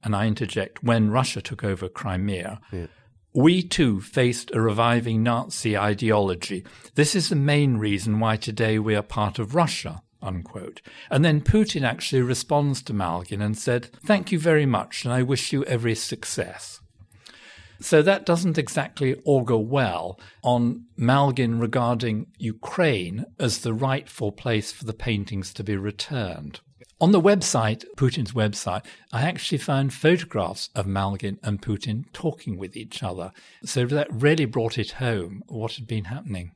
and 0.03 0.15
I 0.15 0.27
interject, 0.27 0.83
when 0.83 1.11
Russia 1.11 1.41
took 1.41 1.65
over 1.65 1.89
Crimea, 1.89 2.61
Yeah. 2.73 2.87
we 3.35 3.63
too 3.63 4.01
faced 4.01 4.51
a 4.55 4.61
reviving 4.61 5.23
Nazi 5.23 5.77
ideology. 5.77 6.65
This 6.95 7.15
is 7.15 7.29
the 7.29 7.37
main 7.37 7.79
reason 7.79 8.21
why 8.21 8.37
today 8.37 8.79
we 8.79 8.95
are 8.95 9.03
part 9.03 9.39
of 9.39 9.55
Russia. 9.55 10.03
Unquote. 10.25 10.81
And 11.11 11.25
then 11.25 11.43
Putin 11.43 11.83
actually 11.83 12.23
responds 12.23 12.83
to 12.83 12.95
Malgin 12.95 13.45
and 13.45 13.57
said, 13.57 13.91
Thank 14.05 14.33
you 14.33 14.39
very 14.39 14.67
much, 14.67 15.05
and 15.05 15.13
I 15.13 15.23
wish 15.23 15.53
you 15.53 15.65
every 15.65 15.95
success. 15.95 16.81
So 17.81 18.01
that 18.01 18.25
doesn't 18.25 18.57
exactly 18.57 19.21
augur 19.27 19.59
well 19.59 20.19
on 20.43 20.87
Malgin 20.99 21.61
regarding 21.61 22.29
Ukraine 22.39 23.27
as 23.39 23.59
the 23.59 23.75
rightful 23.75 24.33
place 24.33 24.73
for 24.73 24.85
the 24.85 24.95
paintings 24.95 25.53
to 25.55 25.65
be 25.65 25.77
returned. 25.77 26.61
On 27.01 27.13
the 27.13 27.21
website, 27.21 27.85
Putin's 27.97 28.33
website, 28.33 28.87
I 29.13 29.23
actually 29.23 29.59
found 29.59 29.93
photographs 29.93 30.71
of 30.75 30.87
Malgin 30.87 31.39
and 31.43 31.61
Putin 31.61 32.05
talking 32.15 32.57
with 32.57 32.77
each 32.77 33.03
other. 33.03 33.33
So 33.65 33.85
that 33.87 34.07
really 34.11 34.47
brought 34.47 34.79
it 34.79 34.93
home 34.93 35.43
what 35.49 35.75
had 35.75 35.87
been 35.87 36.05
happening. 36.05 36.53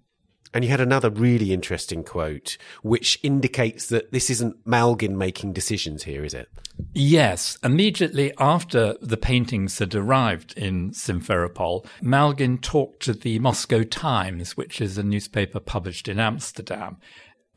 And 0.54 0.64
you 0.64 0.70
had 0.70 0.80
another 0.80 1.10
really 1.10 1.52
interesting 1.52 2.02
quote, 2.04 2.56
which 2.82 3.18
indicates 3.22 3.88
that 3.88 4.12
this 4.12 4.30
isn't 4.30 4.66
Malgin 4.66 5.16
making 5.16 5.52
decisions 5.52 6.04
here, 6.04 6.24
is 6.24 6.34
it? 6.34 6.48
Yes. 6.94 7.58
Immediately 7.62 8.32
after 8.38 8.94
the 9.00 9.16
paintings 9.16 9.78
had 9.78 9.94
arrived 9.94 10.56
in 10.56 10.92
Simferopol, 10.92 11.86
Malgin 12.02 12.60
talked 12.60 13.02
to 13.02 13.12
the 13.12 13.38
Moscow 13.40 13.82
Times, 13.82 14.56
which 14.56 14.80
is 14.80 14.96
a 14.96 15.02
newspaper 15.02 15.60
published 15.60 16.08
in 16.08 16.18
Amsterdam 16.18 16.98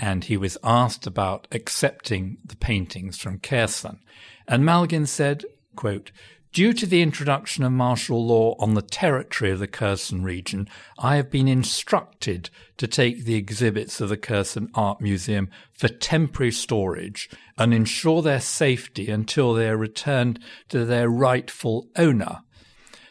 and 0.02 0.24
he 0.24 0.36
was 0.36 0.58
asked 0.64 1.06
about 1.06 1.48
accepting 1.52 2.40
the 2.44 2.56
paintings 2.56 3.20
from 3.20 3.38
Kherson. 3.38 4.00
And 4.48 4.64
Malgin 4.64 5.08
said, 5.08 5.46
quote, 5.76 6.12
Due 6.53 6.74
to 6.74 6.86
the 6.86 7.01
introduction 7.01 7.63
of 7.63 7.72
martial 7.72 8.25
law 8.25 8.55
on 8.60 8.74
the 8.74 8.81
territory 8.81 9.51
of 9.51 9.60
the 9.60 9.67
Kherson 9.67 10.22
region, 10.22 10.67
I 11.00 11.15
have 11.15 11.31
been 11.31 11.48
instructed 11.48 12.50
to 12.75 12.88
take 12.88 13.24
the 13.24 13.36
exhibits 13.36 14.01
of 14.01 14.10
the 14.10 14.17
Kherson 14.17 14.70
Art 14.75 15.00
Museum 15.00 15.50
for 15.72 15.88
temporary 15.88 16.51
storage 16.51 17.29
and 17.58 17.74
ensure 17.74 18.22
their 18.22 18.41
safety 18.41 19.10
until 19.10 19.53
they 19.53 19.70
are 19.70 19.77
returned 19.77 20.41
to 20.67 20.84
their 20.84 21.10
rightful 21.10 21.88
owner. 21.96 22.39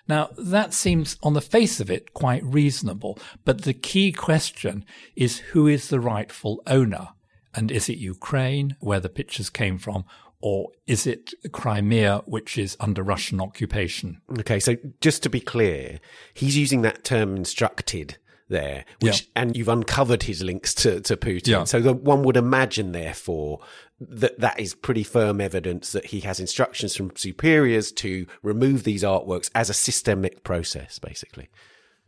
Now, 0.07 0.29
that 0.37 0.75
seems 0.75 1.17
on 1.23 1.33
the 1.33 1.41
face 1.41 1.81
of 1.81 1.91
it 1.91 2.13
quite 2.13 2.45
reasonable, 2.45 3.19
but 3.47 3.63
the 3.63 3.73
key 3.73 4.13
question 4.13 4.85
is 5.17 5.39
who 5.39 5.67
is 5.67 5.89
the 5.89 6.01
rightful 6.01 6.63
owner? 6.67 7.09
And 7.55 7.71
is 7.71 7.89
it 7.89 7.97
Ukraine, 7.97 8.77
where 8.81 9.01
the 9.01 9.09
pictures 9.09 9.49
came 9.49 9.79
from, 9.79 10.05
or 10.41 10.71
is 10.87 11.07
it 11.07 11.35
Crimea, 11.53 12.23
which 12.27 12.57
is 12.57 12.77
under 12.81 13.03
Russian 13.03 13.41
occupation? 13.41 14.23
Okay, 14.39 14.59
so 14.59 14.77
just 15.01 15.23
to 15.23 15.29
be 15.31 15.41
clear, 15.41 16.01
he's 16.33 16.57
using 16.57 16.83
that 16.83 17.05
term 17.05 17.37
instructed 17.37 18.17
there, 18.49 18.85
which, 19.01 19.23
yeah. 19.23 19.43
and 19.43 19.57
you've 19.57 19.69
uncovered 19.69 20.25
his 20.25 20.43
links 20.43 20.75
to, 20.75 21.01
to 21.03 21.17
Putin. 21.17 21.49
Yeah. 21.49 21.65
So 21.65 21.81
the, 21.81 21.93
one 21.93 22.23
would 22.25 22.37
imagine, 22.37 22.93
therefore, 22.93 23.61
that 24.01 24.41
that 24.41 24.59
is 24.59 24.75
pretty 24.75 25.05
firm 25.05 25.41
evidence 25.41 25.93
that 25.93 26.07
he 26.07 26.21
has 26.21 26.41
instructions 26.41 26.97
from 26.97 27.15
superiors 27.15 27.93
to 27.93 28.27
remove 28.43 28.85
these 28.85 29.03
artworks 29.03 29.51
as 29.55 29.71
a 29.71 29.75
systemic 29.75 30.43
process, 30.43 30.99
basically. 30.99 31.49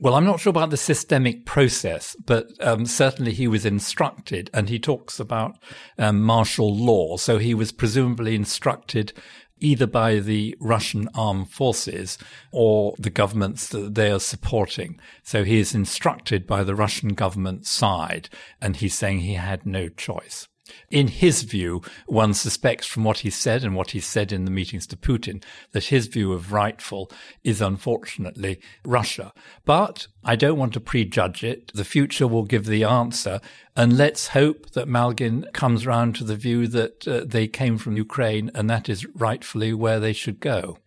Well, 0.02 0.16
I'm 0.16 0.24
not 0.24 0.40
sure 0.40 0.50
about 0.50 0.70
the 0.70 0.76
systemic 0.76 1.46
process, 1.46 2.16
but 2.26 2.48
um, 2.58 2.86
certainly 2.86 3.32
he 3.32 3.46
was 3.46 3.64
instructed, 3.64 4.50
and 4.52 4.68
he 4.68 4.80
talks 4.80 5.20
about 5.20 5.58
um, 5.96 6.22
martial 6.22 6.74
law. 6.74 7.16
So 7.18 7.38
he 7.38 7.54
was 7.54 7.70
presumably 7.70 8.34
instructed 8.34 9.12
either 9.60 9.86
by 9.86 10.18
the 10.18 10.56
Russian 10.58 11.08
armed 11.14 11.50
forces 11.50 12.18
or 12.50 12.96
the 12.98 13.10
governments 13.10 13.68
that 13.68 13.94
they 13.94 14.10
are 14.10 14.18
supporting. 14.18 14.98
So 15.22 15.44
he 15.44 15.60
is 15.60 15.72
instructed 15.72 16.48
by 16.48 16.64
the 16.64 16.74
Russian 16.74 17.10
government 17.10 17.64
side, 17.64 18.28
and 18.60 18.74
he's 18.74 18.94
saying 18.94 19.20
he 19.20 19.34
had 19.34 19.64
no 19.64 19.88
choice. 19.88 20.48
In 20.90 21.08
his 21.08 21.42
view, 21.42 21.82
one 22.06 22.34
suspects 22.34 22.86
from 22.86 23.02
what 23.02 23.20
he 23.20 23.30
said 23.30 23.64
and 23.64 23.74
what 23.74 23.90
he 23.90 24.00
said 24.00 24.30
in 24.30 24.44
the 24.44 24.50
meetings 24.50 24.86
to 24.88 24.96
Putin 24.96 25.42
that 25.72 25.86
his 25.86 26.06
view 26.06 26.32
of 26.32 26.52
rightful 26.52 27.10
is 27.42 27.60
unfortunately 27.60 28.60
Russia. 28.84 29.32
But 29.64 30.06
I 30.24 30.36
don't 30.36 30.58
want 30.58 30.72
to 30.74 30.80
prejudge 30.80 31.42
it. 31.42 31.72
The 31.74 31.84
future 31.84 32.28
will 32.28 32.44
give 32.44 32.66
the 32.66 32.84
answer. 32.84 33.40
And 33.74 33.96
let's 33.96 34.28
hope 34.28 34.70
that 34.70 34.88
Malgin 34.88 35.52
comes 35.52 35.86
round 35.86 36.14
to 36.16 36.24
the 36.24 36.36
view 36.36 36.68
that 36.68 37.08
uh, 37.08 37.24
they 37.26 37.48
came 37.48 37.76
from 37.76 37.96
Ukraine 37.96 38.50
and 38.54 38.70
that 38.70 38.88
is 38.88 39.06
rightfully 39.14 39.72
where 39.72 39.98
they 39.98 40.12
should 40.12 40.38
go. 40.38 40.78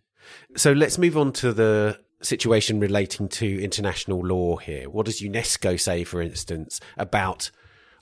So 0.56 0.72
let's 0.72 0.98
move 0.98 1.18
on 1.18 1.34
to 1.34 1.52
the 1.52 2.00
situation 2.22 2.80
relating 2.80 3.28
to 3.28 3.64
international 3.64 4.26
law 4.26 4.58
here. 4.58 4.90
What 4.90 5.06
does 5.06 5.22
UNESCO 5.22 5.80
say, 5.80 6.04
for 6.04 6.22
instance, 6.22 6.80
about 6.98 7.52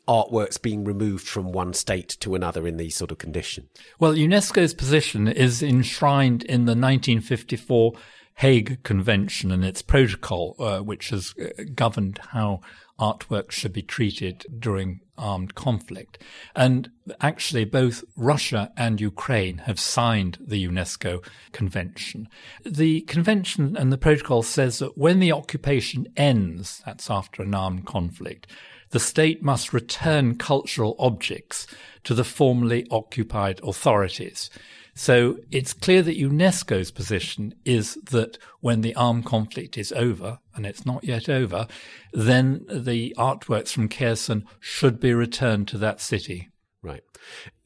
artworks 0.07 0.61
being 0.61 0.83
removed 0.83 1.27
from 1.27 1.51
one 1.51 1.73
state 1.73 2.09
to 2.19 2.35
another 2.35 2.67
in 2.67 2.77
these 2.77 2.95
sort 2.95 3.11
of 3.11 3.17
conditions? 3.17 3.69
Well, 3.99 4.13
UNESCO's 4.13 4.73
position 4.73 5.27
is 5.27 5.63
enshrined 5.63 6.43
in 6.43 6.65
the 6.65 6.71
1954 6.71 7.93
Hague 8.35 8.81
Convention 8.83 9.51
and 9.51 9.63
its 9.63 9.81
protocol, 9.81 10.55
uh, 10.59 10.79
which 10.79 11.09
has 11.09 11.35
uh, 11.39 11.63
governed 11.75 12.19
how 12.29 12.61
artworks 12.99 13.51
should 13.51 13.73
be 13.73 13.81
treated 13.81 14.45
during 14.59 15.01
armed 15.17 15.55
conflict. 15.55 16.17
And 16.55 16.89
actually, 17.21 17.65
both 17.65 18.03
Russia 18.15 18.71
and 18.77 18.99
Ukraine 18.99 19.59
have 19.59 19.79
signed 19.79 20.37
the 20.39 20.65
UNESCO 20.65 21.23
Convention. 21.51 22.27
The 22.65 23.01
convention 23.01 23.75
and 23.77 23.91
the 23.91 23.97
protocol 23.97 24.43
says 24.43 24.79
that 24.79 24.97
when 24.97 25.19
the 25.19 25.31
occupation 25.31 26.07
ends, 26.15 26.81
that's 26.85 27.09
after 27.09 27.43
an 27.43 27.53
armed 27.53 27.85
conflict, 27.85 28.47
the 28.93 28.99
state 28.99 29.41
must 29.41 29.73
return 29.73 30.35
cultural 30.35 30.95
objects 30.99 31.65
to 32.03 32.13
the 32.13 32.23
formerly 32.23 32.85
occupied 32.91 33.59
authorities. 33.63 34.51
So 34.93 35.39
it's 35.49 35.73
clear 35.73 36.03
that 36.03 36.19
UNESCO's 36.19 36.91
position 36.91 37.55
is 37.65 37.95
that 38.11 38.37
when 38.59 38.81
the 38.81 38.93
armed 38.95 39.25
conflict 39.25 39.79
is 39.79 39.91
over, 39.93 40.37
and 40.53 40.67
it's 40.67 40.85
not 40.85 41.03
yet 41.03 41.27
over, 41.27 41.65
then 42.13 42.67
the 42.69 43.15
artworks 43.17 43.69
from 43.69 43.89
Kherson 43.89 44.45
should 44.59 44.99
be 44.99 45.11
returned 45.11 45.67
to 45.69 45.79
that 45.79 45.99
city. 45.99 46.49
Right. 46.83 47.01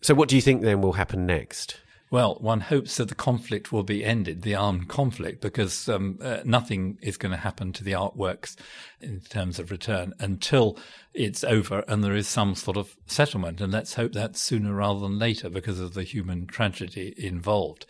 So 0.02 0.14
what 0.14 0.30
do 0.30 0.38
you 0.38 0.42
think 0.42 0.62
then 0.62 0.80
will 0.80 0.94
happen 0.94 1.26
next? 1.26 1.78
Well, 2.10 2.38
one 2.40 2.62
hopes 2.62 2.96
that 2.98 3.10
the 3.10 3.16
conflict 3.16 3.74
will 3.74 3.84
be 3.84 4.06
ended, 4.06 4.44
the 4.44 4.56
armed 4.56 4.88
conflict, 4.88 5.42
because 5.42 5.90
um, 5.90 6.20
uh, 6.22 6.40
nothing 6.46 6.98
is 7.02 7.18
going 7.18 7.34
to 7.34 7.38
happen 7.38 7.74
to 7.74 7.84
the 7.84 7.92
artworks 7.92 8.56
in 9.02 9.20
terms 9.20 9.60
of 9.60 9.72
return 9.72 10.14
until 10.18 10.78
it's 11.14 11.44
over 11.44 11.84
and 11.88 12.04
there 12.04 12.16
is 12.16 12.28
some 12.28 12.56
sort 12.56 12.78
of 12.78 12.96
settlement. 13.08 13.60
And 13.60 13.74
let's 13.74 13.96
hope 13.96 14.14
that 14.14 14.38
sooner 14.38 14.74
rather 14.74 15.02
than 15.02 15.20
later 15.20 15.50
because 15.50 15.82
of 15.82 15.96
the 15.96 16.04
human 16.04 16.48
tragedy 16.48 17.14
involved. 17.18 17.86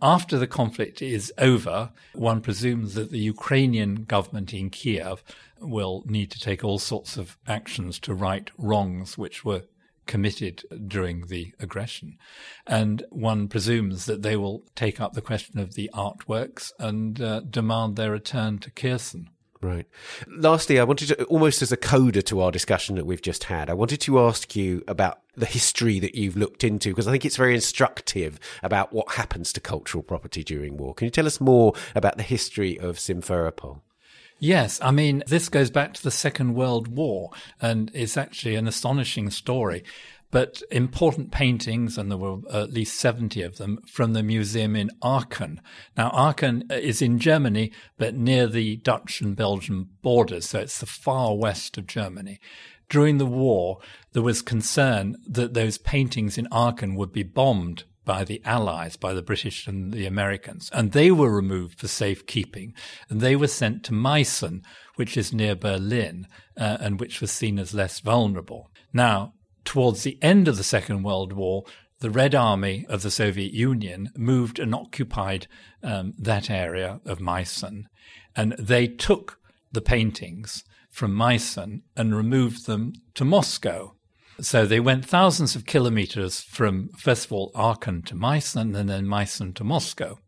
After 0.00 0.38
the 0.38 0.46
conflict 0.46 1.02
is 1.02 1.32
over, 1.36 1.90
one 2.12 2.42
presumes 2.42 2.94
that 2.94 3.10
the 3.10 3.18
Ukrainian 3.18 4.04
government 4.04 4.54
in 4.54 4.70
Kiev 4.70 5.24
will 5.58 6.04
need 6.06 6.30
to 6.30 6.38
take 6.38 6.62
all 6.62 6.78
sorts 6.78 7.16
of 7.16 7.36
actions 7.48 7.98
to 8.00 8.14
right 8.14 8.48
wrongs 8.58 9.18
which 9.18 9.44
were 9.44 9.62
committed 10.06 10.62
during 10.86 11.26
the 11.26 11.52
aggression. 11.60 12.18
And 12.66 13.04
one 13.10 13.48
presumes 13.48 14.06
that 14.06 14.22
they 14.22 14.36
will 14.36 14.64
take 14.74 15.00
up 15.00 15.12
the 15.12 15.20
question 15.20 15.58
of 15.58 15.74
the 15.74 15.90
artworks 15.94 16.72
and 16.78 17.20
uh, 17.20 17.40
demand 17.40 17.96
their 17.96 18.12
return 18.12 18.58
to 18.60 18.70
Kherson. 18.70 19.30
Right. 19.62 19.86
Lastly, 20.28 20.78
I 20.78 20.84
wanted 20.84 21.08
to, 21.08 21.24
almost 21.24 21.62
as 21.62 21.72
a 21.72 21.76
coda 21.76 22.22
to 22.22 22.40
our 22.40 22.52
discussion 22.52 22.94
that 22.96 23.06
we've 23.06 23.22
just 23.22 23.44
had, 23.44 23.70
I 23.70 23.74
wanted 23.74 24.00
to 24.02 24.20
ask 24.20 24.54
you 24.54 24.84
about 24.86 25.20
the 25.34 25.46
history 25.46 25.98
that 25.98 26.14
you've 26.14 26.36
looked 26.36 26.62
into, 26.62 26.90
because 26.90 27.08
I 27.08 27.10
think 27.10 27.24
it's 27.24 27.36
very 27.36 27.54
instructive 27.54 28.38
about 28.62 28.92
what 28.92 29.12
happens 29.14 29.52
to 29.54 29.60
cultural 29.60 30.02
property 30.02 30.44
during 30.44 30.76
war. 30.76 30.94
Can 30.94 31.06
you 31.06 31.10
tell 31.10 31.26
us 31.26 31.40
more 31.40 31.72
about 31.94 32.16
the 32.16 32.22
history 32.22 32.78
of 32.78 32.98
Simferopol? 32.98 33.80
Yes, 34.38 34.78
I 34.82 34.90
mean, 34.90 35.22
this 35.26 35.48
goes 35.48 35.70
back 35.70 35.94
to 35.94 36.02
the 36.02 36.10
Second 36.10 36.54
World 36.54 36.88
War, 36.88 37.30
and 37.60 37.90
it's 37.94 38.18
actually 38.18 38.54
an 38.54 38.68
astonishing 38.68 39.30
story. 39.30 39.82
But 40.30 40.62
important 40.70 41.30
paintings, 41.30 41.96
and 41.96 42.10
there 42.10 42.18
were 42.18 42.38
at 42.52 42.72
least 42.72 43.00
70 43.00 43.40
of 43.42 43.56
them, 43.56 43.78
from 43.86 44.12
the 44.12 44.22
museum 44.22 44.76
in 44.76 44.90
Aachen. 45.02 45.60
Now, 45.96 46.10
Aachen 46.10 46.64
is 46.70 47.00
in 47.00 47.18
Germany, 47.18 47.72
but 47.96 48.14
near 48.14 48.46
the 48.46 48.76
Dutch 48.76 49.22
and 49.22 49.34
Belgian 49.34 49.88
borders, 50.02 50.50
so 50.50 50.60
it's 50.60 50.80
the 50.80 50.86
far 50.86 51.34
west 51.34 51.78
of 51.78 51.86
Germany. 51.86 52.38
During 52.90 53.18
the 53.18 53.26
war, 53.26 53.78
there 54.12 54.22
was 54.22 54.42
concern 54.42 55.16
that 55.26 55.54
those 55.54 55.78
paintings 55.78 56.36
in 56.36 56.48
Aachen 56.52 56.94
would 56.96 57.12
be 57.12 57.22
bombed 57.22 57.84
by 58.06 58.24
the 58.24 58.40
Allies, 58.46 58.96
by 58.96 59.12
the 59.12 59.20
British 59.20 59.66
and 59.66 59.92
the 59.92 60.06
Americans, 60.06 60.70
and 60.72 60.92
they 60.92 61.10
were 61.10 61.30
removed 61.30 61.80
for 61.80 61.88
safekeeping, 61.88 62.72
and 63.10 63.20
they 63.20 63.36
were 63.36 63.48
sent 63.48 63.84
to 63.84 63.92
Meissen, 63.92 64.62
which 64.94 65.18
is 65.18 65.34
near 65.34 65.54
Berlin, 65.54 66.26
uh, 66.56 66.78
and 66.80 66.98
which 66.98 67.20
was 67.20 67.30
seen 67.30 67.58
as 67.58 67.74
less 67.74 68.00
vulnerable. 68.00 68.70
Now, 68.94 69.34
towards 69.64 70.04
the 70.04 70.18
end 70.22 70.48
of 70.48 70.56
the 70.56 70.64
Second 70.64 71.02
World 71.02 71.34
War, 71.34 71.64
the 71.98 72.10
Red 72.10 72.34
Army 72.34 72.86
of 72.88 73.02
the 73.02 73.10
Soviet 73.10 73.52
Union 73.52 74.10
moved 74.16 74.58
and 74.58 74.74
occupied 74.74 75.48
um, 75.82 76.14
that 76.16 76.48
area 76.48 77.00
of 77.04 77.18
Meissen, 77.18 77.84
and 78.34 78.52
they 78.58 78.86
took 78.86 79.40
the 79.72 79.80
paintings 79.80 80.62
from 80.90 81.12
Meissen 81.12 81.82
and 81.96 82.16
removed 82.16 82.66
them 82.66 82.92
to 83.14 83.24
Moscow. 83.24 83.95
So 84.40 84.66
they 84.66 84.80
went 84.80 85.06
thousands 85.06 85.56
of 85.56 85.64
kilometers 85.64 86.40
from, 86.40 86.90
first 86.98 87.26
of 87.26 87.32
all, 87.32 87.50
Aachen 87.54 88.02
to 88.02 88.14
Meissen 88.14 88.76
and 88.76 88.88
then 88.88 89.06
Meissen 89.06 89.54
to 89.54 89.64
Moscow. 89.64 90.18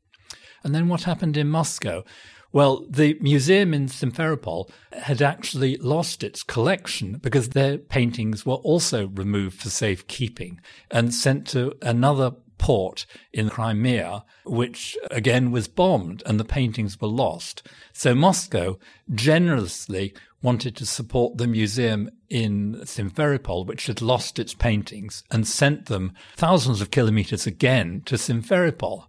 And 0.64 0.74
then 0.74 0.88
what 0.88 1.02
happened 1.02 1.36
in 1.36 1.48
Moscow? 1.48 2.04
Well, 2.50 2.86
the 2.88 3.18
museum 3.20 3.74
in 3.74 3.88
Simferopol 3.88 4.70
had 4.92 5.20
actually 5.20 5.76
lost 5.76 6.24
its 6.24 6.42
collection 6.42 7.18
because 7.18 7.50
their 7.50 7.76
paintings 7.76 8.46
were 8.46 8.54
also 8.54 9.08
removed 9.08 9.60
for 9.60 9.68
safekeeping 9.68 10.60
and 10.90 11.12
sent 11.12 11.46
to 11.48 11.74
another 11.82 12.32
port 12.56 13.06
in 13.32 13.50
Crimea, 13.50 14.24
which 14.44 14.96
again 15.10 15.50
was 15.50 15.68
bombed 15.68 16.22
and 16.26 16.40
the 16.40 16.44
paintings 16.44 17.00
were 17.00 17.08
lost. 17.08 17.62
So 17.92 18.14
Moscow 18.14 18.78
generously 19.14 20.14
wanted 20.42 20.76
to 20.76 20.86
support 20.86 21.36
the 21.36 21.46
museum 21.46 22.10
in 22.28 22.74
Simferopol, 22.84 23.66
which 23.66 23.86
had 23.86 24.00
lost 24.00 24.38
its 24.38 24.54
paintings, 24.54 25.24
and 25.30 25.46
sent 25.46 25.86
them 25.86 26.12
thousands 26.36 26.80
of 26.80 26.90
kilometers 26.90 27.46
again 27.46 28.02
to 28.06 28.14
Simferopol. 28.16 29.06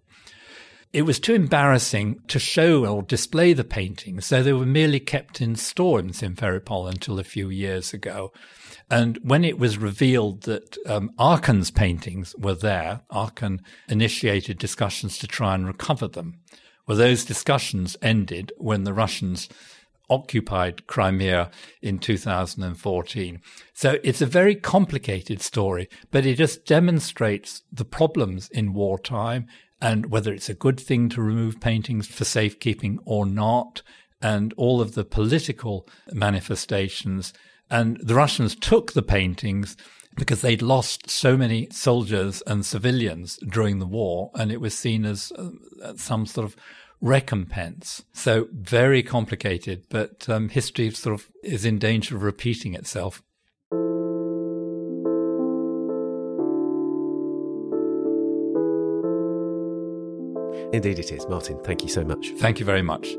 It 0.92 1.04
was 1.04 1.20
too 1.20 1.36
embarrassing 1.36 2.20
to 2.30 2.40
show 2.40 2.84
or 2.84 3.04
display 3.04 3.54
the 3.54 3.64
paintings, 3.64 4.26
so 4.26 4.42
they 4.42 4.54
were 4.54 4.66
merely 4.66 5.00
kept 5.00 5.40
in 5.40 5.56
store 5.56 6.00
in 6.00 6.10
Simferopol 6.10 6.90
until 6.90 7.20
a 7.20 7.24
few 7.24 7.50
years 7.50 7.94
ago. 7.94 8.32
And 8.90 9.20
when 9.22 9.46
it 9.46 9.60
was 9.60 9.78
revealed 9.78 10.44
that 10.44 10.78
um, 10.88 11.12
Aachen's 11.20 11.70
paintings 11.70 12.36
were 12.40 12.56
there, 12.56 13.02
Arkun 13.12 13.60
initiated 13.88 14.58
discussions 14.58 15.20
to 15.20 15.28
try 15.28 15.54
and 15.54 15.68
recover 15.68 16.08
them. 16.08 16.40
Well, 16.88 16.98
those 16.98 17.24
discussions 17.24 17.96
ended 18.02 18.52
when 18.58 18.84
the 18.84 18.94
Russians 18.94 19.48
occupied 20.10 20.88
Crimea 20.88 21.52
in 21.82 22.00
2014. 22.00 23.42
So 23.74 23.98
it's 24.04 24.22
a 24.22 24.26
very 24.26 24.56
complicated 24.56 25.42
story, 25.42 25.90
but 26.12 26.26
it 26.26 26.36
just 26.36 26.66
demonstrates 26.66 27.64
the 27.72 27.86
problems 27.86 28.50
in 28.50 28.74
wartime 28.74 29.48
and 29.82 30.12
whether 30.12 30.34
it's 30.34 30.50
a 30.50 30.54
good 30.54 30.80
thing 30.80 31.10
to 31.10 31.22
remove 31.22 31.60
paintings 31.60 32.08
for 32.08 32.26
safekeeping 32.26 33.00
or 33.06 33.26
not, 33.26 33.82
and 34.22 34.54
all 34.58 34.82
of 34.82 34.94
the 34.94 35.06
political 35.06 35.88
manifestations. 36.12 37.34
And 37.70 37.98
the 38.04 38.16
Russians 38.16 38.56
took 38.56 38.92
the 38.92 39.02
paintings 39.02 39.78
because 40.18 40.42
they'd 40.42 40.62
lost 40.62 41.10
so 41.10 41.38
many 41.38 41.68
soldiers 41.72 42.44
and 42.46 42.66
civilians 42.66 43.38
during 43.50 43.80
the 43.80 43.86
war, 43.86 44.32
and 44.36 44.52
it 44.52 44.60
was 44.60 44.78
seen 44.78 45.06
as 45.06 45.32
uh, 45.32 45.94
some 45.96 46.26
sort 46.26 46.46
of 46.46 46.58
recompense. 47.02 48.04
So 48.14 48.48
very 48.52 49.04
complicated, 49.04 49.86
but 49.90 50.28
um, 50.30 50.50
history 50.50 50.92
sort 50.92 51.16
of 51.16 51.28
is 51.44 51.66
in 51.66 51.80
danger 51.80 52.16
of 52.16 52.24
repeating 52.24 52.76
itself. 52.76 53.24
Indeed, 60.72 61.00
it 61.00 61.12
is. 61.12 61.28
Martin, 61.28 61.60
thank 61.64 61.82
you 61.82 61.90
so 61.90 62.04
much. 62.04 62.30
Thank 62.38 62.60
you 62.60 62.66
very 62.66 62.84
much. 62.84 63.16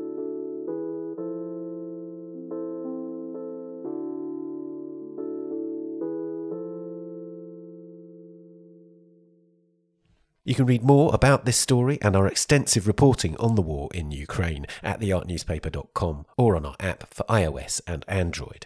You 10.43 10.55
can 10.55 10.65
read 10.65 10.83
more 10.83 11.13
about 11.13 11.45
this 11.45 11.57
story 11.57 11.99
and 12.01 12.15
our 12.15 12.25
extensive 12.25 12.87
reporting 12.87 13.37
on 13.37 13.53
the 13.53 13.61
war 13.61 13.89
in 13.93 14.09
Ukraine 14.09 14.65
at 14.81 14.99
theartnewspaper.com 14.99 16.25
or 16.35 16.55
on 16.55 16.65
our 16.65 16.75
app 16.79 17.13
for 17.13 17.23
iOS 17.25 17.79
and 17.85 18.03
Android. 18.07 18.65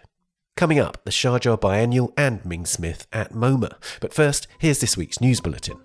Coming 0.55 0.79
up, 0.79 1.03
the 1.03 1.11
Sharjah 1.11 1.59
Biennial 1.59 2.13
and 2.15 2.45
Ming 2.45 2.65
Smith 2.65 3.07
at 3.11 3.33
MoMA. 3.33 3.75
But 3.99 4.13
first, 4.13 4.47
here's 4.57 4.79
this 4.79 4.95
week's 4.95 5.19
news 5.19 5.41
bulletin. 5.41 5.77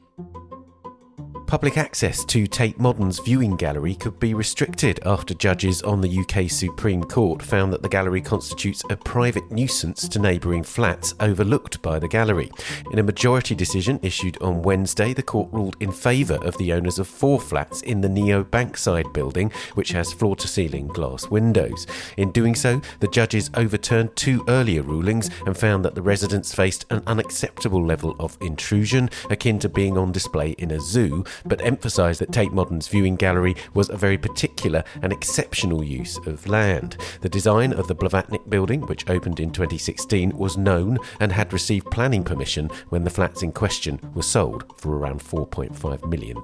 Public 1.50 1.76
access 1.78 2.24
to 2.26 2.46
Tate 2.46 2.78
Modern's 2.78 3.18
viewing 3.18 3.56
gallery 3.56 3.96
could 3.96 4.20
be 4.20 4.34
restricted 4.34 5.00
after 5.04 5.34
judges 5.34 5.82
on 5.82 6.00
the 6.00 6.20
UK 6.20 6.48
Supreme 6.48 7.02
Court 7.02 7.42
found 7.42 7.72
that 7.72 7.82
the 7.82 7.88
gallery 7.88 8.20
constitutes 8.20 8.84
a 8.88 8.96
private 8.96 9.50
nuisance 9.50 10.06
to 10.10 10.20
neighbouring 10.20 10.62
flats 10.62 11.12
overlooked 11.18 11.82
by 11.82 11.98
the 11.98 12.06
gallery. 12.06 12.52
In 12.92 13.00
a 13.00 13.02
majority 13.02 13.56
decision 13.56 13.98
issued 14.00 14.40
on 14.40 14.62
Wednesday, 14.62 15.12
the 15.12 15.24
court 15.24 15.48
ruled 15.50 15.76
in 15.80 15.90
favour 15.90 16.36
of 16.36 16.56
the 16.56 16.72
owners 16.72 17.00
of 17.00 17.08
four 17.08 17.40
flats 17.40 17.82
in 17.82 18.00
the 18.00 18.08
Neo 18.08 18.44
Bankside 18.44 19.12
building, 19.12 19.50
which 19.74 19.90
has 19.90 20.12
floor 20.12 20.36
to 20.36 20.46
ceiling 20.46 20.86
glass 20.86 21.30
windows. 21.30 21.84
In 22.16 22.30
doing 22.30 22.54
so, 22.54 22.80
the 23.00 23.08
judges 23.08 23.50
overturned 23.54 24.14
two 24.14 24.44
earlier 24.46 24.82
rulings 24.82 25.30
and 25.46 25.58
found 25.58 25.84
that 25.84 25.96
the 25.96 26.02
residents 26.02 26.54
faced 26.54 26.86
an 26.90 27.02
unacceptable 27.08 27.84
level 27.84 28.14
of 28.20 28.38
intrusion, 28.40 29.10
akin 29.30 29.58
to 29.58 29.68
being 29.68 29.98
on 29.98 30.12
display 30.12 30.50
in 30.50 30.70
a 30.70 30.78
zoo 30.78 31.24
but 31.44 31.64
emphasised 31.64 32.20
that 32.20 32.32
Tate 32.32 32.52
Modern's 32.52 32.88
viewing 32.88 33.16
gallery 33.16 33.54
was 33.74 33.88
a 33.88 33.96
very 33.96 34.18
particular 34.18 34.84
and 35.02 35.12
exceptional 35.12 35.82
use 35.82 36.18
of 36.26 36.46
land. 36.46 36.96
The 37.20 37.28
design 37.28 37.72
of 37.72 37.88
the 37.88 37.94
Blavatnik 37.94 38.48
building, 38.48 38.82
which 38.82 39.08
opened 39.08 39.40
in 39.40 39.50
2016, 39.52 40.36
was 40.36 40.56
known 40.56 40.98
and 41.18 41.32
had 41.32 41.52
received 41.52 41.90
planning 41.90 42.24
permission 42.24 42.68
when 42.88 43.04
the 43.04 43.10
flats 43.10 43.42
in 43.42 43.52
question 43.52 44.00
were 44.14 44.22
sold 44.22 44.64
for 44.78 44.96
around 44.96 45.20
£4.5 45.20 46.08
million. 46.08 46.36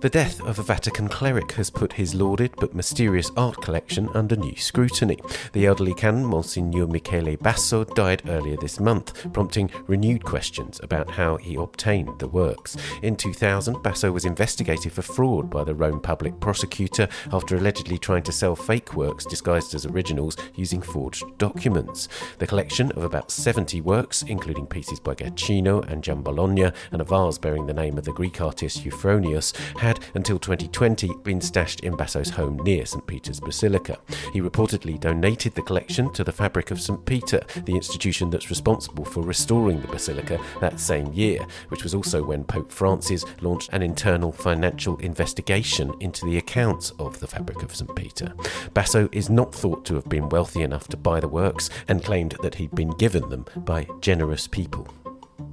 The 0.00 0.08
death 0.08 0.40
of 0.42 0.60
a 0.60 0.62
Vatican 0.62 1.08
cleric 1.08 1.50
has 1.52 1.70
put 1.70 1.92
his 1.92 2.14
lauded 2.14 2.54
but 2.58 2.72
mysterious 2.72 3.32
art 3.36 3.60
collection 3.60 4.08
under 4.14 4.36
new 4.36 4.54
scrutiny. 4.54 5.18
The 5.54 5.66
elderly 5.66 5.92
canon, 5.92 6.24
Monsignor 6.24 6.86
Michele 6.86 7.36
Basso, 7.38 7.82
died 7.82 8.22
earlier 8.28 8.56
this 8.58 8.78
month, 8.78 9.32
prompting 9.32 9.68
renewed 9.88 10.22
questions 10.22 10.78
about 10.84 11.10
how 11.10 11.36
he 11.36 11.56
obtained 11.56 12.16
the 12.20 12.28
works. 12.28 12.76
In 13.02 13.16
2000, 13.16 13.82
Basso 13.82 14.12
was 14.12 14.24
investigated 14.24 14.92
for 14.92 15.02
fraud 15.02 15.50
by 15.50 15.64
the 15.64 15.74
Rome 15.74 16.00
public 16.00 16.38
prosecutor 16.38 17.08
after 17.32 17.56
allegedly 17.56 17.98
trying 17.98 18.22
to 18.22 18.32
sell 18.32 18.54
fake 18.54 18.94
works 18.94 19.24
disguised 19.24 19.74
as 19.74 19.84
originals 19.84 20.36
using 20.54 20.80
forged 20.80 21.24
documents. 21.38 22.06
The 22.38 22.46
collection 22.46 22.92
of 22.92 23.02
about 23.02 23.32
70 23.32 23.80
works, 23.80 24.22
including 24.22 24.68
pieces 24.68 25.00
by 25.00 25.16
Guercino 25.16 25.84
and 25.90 26.04
Giambologna 26.04 26.72
and 26.92 27.00
a 27.00 27.04
vase 27.04 27.38
bearing 27.38 27.66
the 27.66 27.74
name 27.74 27.98
of 27.98 28.04
the 28.04 28.12
Greek 28.12 28.40
artist 28.40 28.84
Euphronios, 28.84 29.52
had, 29.88 30.00
until 30.14 30.38
2020, 30.38 31.14
been 31.22 31.40
stashed 31.40 31.80
in 31.80 31.96
Basso's 31.96 32.28
home 32.30 32.58
near 32.58 32.84
St. 32.84 33.06
Peter's 33.06 33.40
Basilica. 33.40 33.96
He 34.34 34.40
reportedly 34.40 35.00
donated 35.00 35.54
the 35.54 35.62
collection 35.62 36.12
to 36.12 36.22
the 36.22 36.32
Fabric 36.32 36.70
of 36.70 36.80
St. 36.80 37.04
Peter, 37.06 37.40
the 37.64 37.74
institution 37.74 38.28
that's 38.28 38.50
responsible 38.50 39.06
for 39.06 39.22
restoring 39.22 39.80
the 39.80 39.88
basilica 39.88 40.38
that 40.60 40.78
same 40.78 41.10
year, 41.12 41.46
which 41.68 41.82
was 41.82 41.94
also 41.94 42.22
when 42.22 42.44
Pope 42.44 42.70
Francis 42.70 43.24
launched 43.40 43.70
an 43.72 43.82
internal 43.82 44.30
financial 44.30 44.96
investigation 44.98 45.94
into 46.00 46.26
the 46.26 46.36
accounts 46.36 46.92
of 46.98 47.18
the 47.20 47.26
Fabric 47.26 47.62
of 47.62 47.74
St. 47.74 47.94
Peter. 47.96 48.34
Basso 48.74 49.08
is 49.12 49.30
not 49.30 49.54
thought 49.54 49.86
to 49.86 49.94
have 49.94 50.08
been 50.08 50.28
wealthy 50.28 50.62
enough 50.62 50.86
to 50.88 50.96
buy 50.98 51.18
the 51.18 51.28
works 51.28 51.70
and 51.88 52.04
claimed 52.04 52.36
that 52.42 52.56
he'd 52.56 52.74
been 52.74 52.90
given 52.90 53.28
them 53.30 53.46
by 53.56 53.86
generous 54.00 54.46
people. 54.46 54.86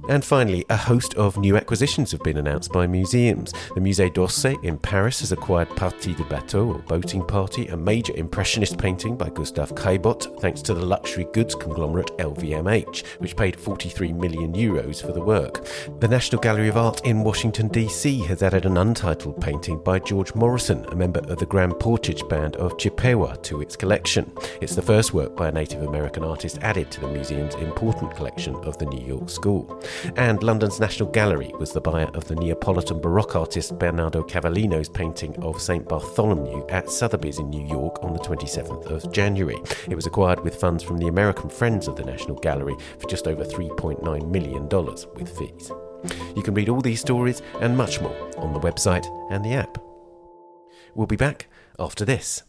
And 0.08 0.24
finally, 0.24 0.64
a 0.70 0.76
host 0.76 1.14
of 1.14 1.36
new 1.36 1.56
acquisitions 1.56 2.12
have 2.12 2.22
been 2.22 2.36
announced 2.36 2.72
by 2.72 2.86
museums. 2.86 3.52
The 3.74 3.80
Musée 3.80 4.12
d'Orsay 4.12 4.62
in 4.62 4.78
Paris 4.78 5.18
has 5.20 5.32
acquired 5.32 5.68
Partie 5.74 6.14
de 6.14 6.22
Bateau, 6.24 6.74
or 6.74 6.78
Boating 6.78 7.24
Party, 7.24 7.66
a 7.68 7.76
major 7.76 8.12
impressionist 8.16 8.78
painting 8.78 9.16
by 9.16 9.30
Gustave 9.30 9.74
Caillebotte, 9.74 10.40
thanks 10.40 10.62
to 10.62 10.74
the 10.74 10.86
luxury 10.86 11.26
goods 11.32 11.56
conglomerate 11.56 12.16
LVMH, 12.18 13.04
which 13.18 13.36
paid 13.36 13.58
43 13.58 14.12
million 14.12 14.52
euros 14.52 15.04
for 15.04 15.12
the 15.12 15.20
work. 15.20 15.66
The 15.98 16.08
National 16.08 16.40
Gallery 16.40 16.68
of 16.68 16.76
Art 16.76 17.04
in 17.04 17.24
Washington, 17.24 17.66
D.C. 17.68 18.20
has 18.26 18.44
added 18.44 18.64
an 18.64 18.78
untitled 18.78 19.40
painting 19.40 19.82
by 19.82 19.98
George 19.98 20.34
Morrison, 20.36 20.84
a 20.86 20.94
member 20.94 21.20
of 21.20 21.38
the 21.38 21.46
Grand 21.46 21.80
Portage 21.80 22.26
Band 22.28 22.54
of 22.56 22.78
Chippewa, 22.78 23.34
to 23.42 23.60
its 23.60 23.74
collection. 23.74 24.32
It's 24.60 24.76
the 24.76 24.82
first 24.82 25.12
work 25.12 25.34
by 25.34 25.48
a 25.48 25.52
Native 25.52 25.82
American 25.82 26.22
artist 26.22 26.58
added 26.62 26.92
to 26.92 27.00
the 27.00 27.08
museum's 27.08 27.56
important 27.56 28.14
collection 28.14 28.54
of 28.56 28.78
the 28.78 28.86
New 28.86 29.04
York 29.04 29.28
School. 29.28 29.82
And 30.16 30.42
London's 30.42 30.80
National 30.80 31.10
Gallery 31.10 31.52
was 31.58 31.72
the 31.72 31.80
buyer 31.80 32.08
of 32.14 32.26
the 32.26 32.34
Neapolitan 32.34 33.00
Baroque 33.00 33.36
artist 33.36 33.78
Bernardo 33.78 34.22
Cavallino's 34.22 34.88
painting 34.88 35.36
of 35.42 35.60
St. 35.60 35.86
Bartholomew 35.88 36.66
at 36.68 36.90
Sotheby's 36.90 37.38
in 37.38 37.50
New 37.50 37.66
York 37.66 38.02
on 38.02 38.12
the 38.12 38.18
27th 38.18 38.86
of 38.86 39.12
January. 39.12 39.58
It 39.88 39.94
was 39.94 40.06
acquired 40.06 40.40
with 40.40 40.60
funds 40.60 40.82
from 40.82 40.98
the 40.98 41.08
American 41.08 41.50
Friends 41.50 41.88
of 41.88 41.96
the 41.96 42.04
National 42.04 42.36
Gallery 42.36 42.76
for 42.98 43.08
just 43.08 43.26
over 43.26 43.44
$3.9 43.44 44.30
million 44.30 44.68
with 44.68 45.36
fees. 45.36 45.70
You 46.36 46.42
can 46.42 46.54
read 46.54 46.68
all 46.68 46.80
these 46.80 47.00
stories 47.00 47.42
and 47.60 47.76
much 47.76 48.00
more 48.00 48.16
on 48.38 48.52
the 48.52 48.60
website 48.60 49.06
and 49.30 49.44
the 49.44 49.54
app. 49.54 49.78
We'll 50.94 51.06
be 51.06 51.16
back 51.16 51.48
after 51.78 52.04
this. 52.04 52.42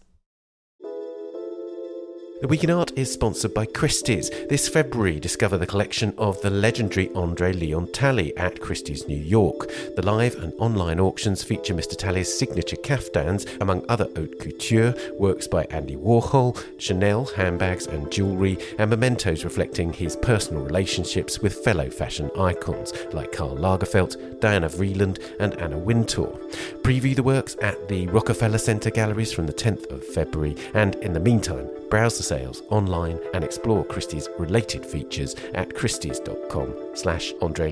The 2.39 2.47
Week 2.47 2.63
in 2.63 2.69
Art 2.69 2.91
is 2.95 3.11
sponsored 3.11 3.55
by 3.55 3.65
Christie's. 3.65 4.29
This 4.47 4.69
February, 4.69 5.19
discover 5.19 5.57
the 5.57 5.65
collection 5.65 6.13
of 6.19 6.39
the 6.41 6.51
legendary 6.51 7.09
Andre 7.15 7.51
Leon 7.51 7.87
Talley 7.93 8.37
at 8.37 8.59
Christie's 8.59 9.07
New 9.07 9.17
York. 9.17 9.71
The 9.95 10.05
live 10.05 10.35
and 10.35 10.53
online 10.59 10.99
auctions 10.99 11.41
feature 11.41 11.73
Mr. 11.73 11.97
Talley's 11.97 12.31
signature 12.31 12.75
caftans, 12.75 13.47
among 13.59 13.83
other 13.89 14.07
haute 14.15 14.39
couture, 14.39 14.93
works 15.17 15.47
by 15.47 15.63
Andy 15.71 15.95
Warhol, 15.95 16.63
Chanel, 16.77 17.25
handbags 17.25 17.87
and 17.87 18.11
jewellery, 18.11 18.59
and 18.77 18.91
mementos 18.91 19.43
reflecting 19.43 19.91
his 19.91 20.15
personal 20.17 20.61
relationships 20.61 21.39
with 21.39 21.63
fellow 21.63 21.89
fashion 21.89 22.29
icons 22.37 22.93
like 23.13 23.31
Karl 23.31 23.57
Lagerfeld, 23.57 24.39
Diana 24.39 24.69
Vreeland, 24.69 25.17
and 25.39 25.59
Anna 25.59 25.79
Wintour. 25.79 26.37
Preview 26.83 27.15
the 27.15 27.23
works 27.23 27.57
at 27.63 27.87
the 27.87 28.05
Rockefeller 28.07 28.59
Center 28.59 28.91
galleries 28.91 29.33
from 29.33 29.47
the 29.47 29.53
10th 29.53 29.89
of 29.89 30.05
February, 30.05 30.55
and 30.75 30.93
in 30.97 31.13
the 31.13 31.19
meantime, 31.19 31.67
browse 31.89 32.17
the 32.17 32.26
sales 32.27 32.61
online 32.69 33.19
and 33.33 33.43
explore 33.43 33.85
Christie's 33.85 34.29
related 34.37 34.85
features 34.85 35.35
at 35.53 35.73
christies.com 35.73 36.73
slash 36.93 37.33
Andre 37.41 37.71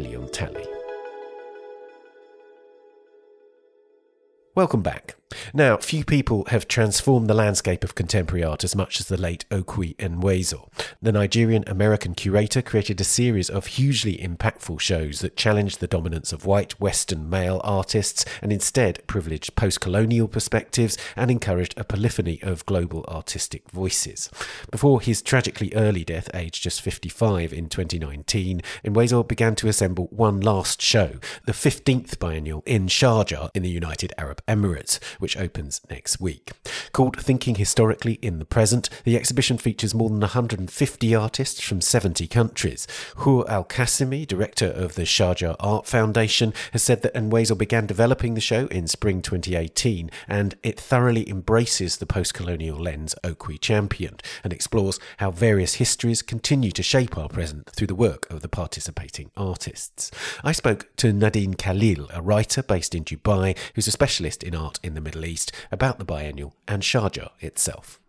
Welcome 4.56 4.82
back. 4.82 5.18
Now, 5.54 5.78
few 5.78 6.04
people 6.06 6.46
have 6.46 6.68
transformed 6.68 7.28
the 7.28 7.34
landscape 7.34 7.84
of 7.84 7.96
contemporary 7.96 8.44
art 8.44 8.64
as 8.64 8.76
much 8.76 9.00
as 9.00 9.08
the 9.08 9.18
late 9.18 9.46
Okwui 9.50 9.96
Enwezor. 9.98 10.70
The 11.02 11.12
Nigerian 11.12 11.64
American 11.68 12.14
curator 12.14 12.62
created 12.62 13.00
a 13.02 13.04
series 13.04 13.50
of 13.50 13.68
hugely 13.68 14.18
impactful 14.18 14.80
shows 14.80 15.20
that 15.20 15.36
challenged 15.36 15.80
the 15.80 15.88
dominance 15.88 16.32
of 16.34 16.46
white 16.46 16.80
Western 16.80 17.30
male 17.30 17.62
artists 17.64 18.26
and 18.42 18.52
instead 18.52 19.06
privileged 19.08 19.56
post 19.56 19.82
colonial 19.82 20.28
perspectives 20.28 20.98
and 21.16 21.32
encouraged 21.32 21.74
a 21.78 21.84
polyphony 21.84 22.40
of 22.42 22.66
global 22.66 23.06
artistic 23.08 23.70
voices. 23.72 24.30
Before 24.72 25.02
his 25.02 25.22
tragically 25.22 25.74
early 25.76 26.04
death, 26.04 26.30
aged 26.34 26.64
just 26.64 26.82
55 26.82 27.54
in 27.54 27.70
2019, 27.70 28.62
Enwezor 28.84 29.28
began 29.28 29.56
to 29.56 29.68
assemble 29.68 30.08
one 30.12 30.42
last 30.42 30.82
show, 30.82 31.20
the 31.46 31.52
15th 31.52 32.20
biennial 32.20 32.64
in 32.66 32.88
Sharjah 32.88 33.50
in 33.54 33.64
the 33.64 33.70
United 33.70 34.14
Arab 34.18 34.42
Emirates, 34.48 35.00
which 35.26 35.38
opens 35.38 35.82
next 35.90 36.22
week. 36.22 36.52
Called 36.92 37.20
Thinking 37.20 37.56
Historically 37.56 38.20
in 38.22 38.38
the 38.38 38.46
Present, 38.46 38.92
the 39.06 39.16
exhibition 39.16 39.58
features 39.58 39.96
more 39.96 40.08
than 40.08 40.20
150 40.20 41.16
artists 41.16 41.60
from 41.60 41.82
70 41.82 42.28
countries. 42.28 42.86
Hoor 43.16 43.44
Al 43.50 43.64
Qasimi, 43.64 44.28
director 44.28 44.68
of 44.68 44.94
the 44.94 45.02
Sharjah 45.02 45.56
Art 45.60 45.88
Foundation, 45.88 46.54
has 46.74 46.84
said 46.84 47.02
that 47.02 47.16
Enwezor 47.16 47.58
began 47.58 47.88
developing 47.88 48.36
the 48.36 48.40
show 48.40 48.68
in 48.68 48.86
spring 48.86 49.24
2018 49.24 50.12
and 50.28 50.54
it 50.62 50.80
thoroughly 50.80 51.28
embraces 51.28 51.98
the 51.98 52.06
post 52.06 52.36
colonial 52.36 52.78
lens 52.78 53.16
Okwui 53.24 53.60
championed 53.60 54.22
and 54.44 54.54
explores 54.54 55.00
how 55.18 55.32
various 55.32 55.76
histories 55.76 56.22
continue 56.22 56.70
to 56.70 56.84
shape 56.84 57.18
our 57.18 57.30
present 57.30 57.68
through 57.72 57.88
the 57.88 57.96
work 57.96 58.30
of 58.30 58.44
the 58.44 58.48
participating 58.48 59.32
artists. 59.36 60.12
I 60.44 60.52
spoke 60.52 60.96
to 60.98 61.12
Nadine 61.12 61.56
Khalil, 61.56 62.10
a 62.14 62.22
writer 62.22 62.62
based 62.62 62.94
in 62.94 63.04
Dubai 63.04 63.58
who's 63.74 63.88
a 63.88 63.92
specialist 63.92 64.44
in 64.44 64.54
art 64.54 64.80
in 64.84 64.94
the 64.94 65.02
Middle 65.02 65.15
East, 65.24 65.52
about 65.72 66.00
the 66.00 66.06
biennial 66.06 66.56
and 66.68 66.82
Sharjah 66.82 67.30
itself. 67.40 68.00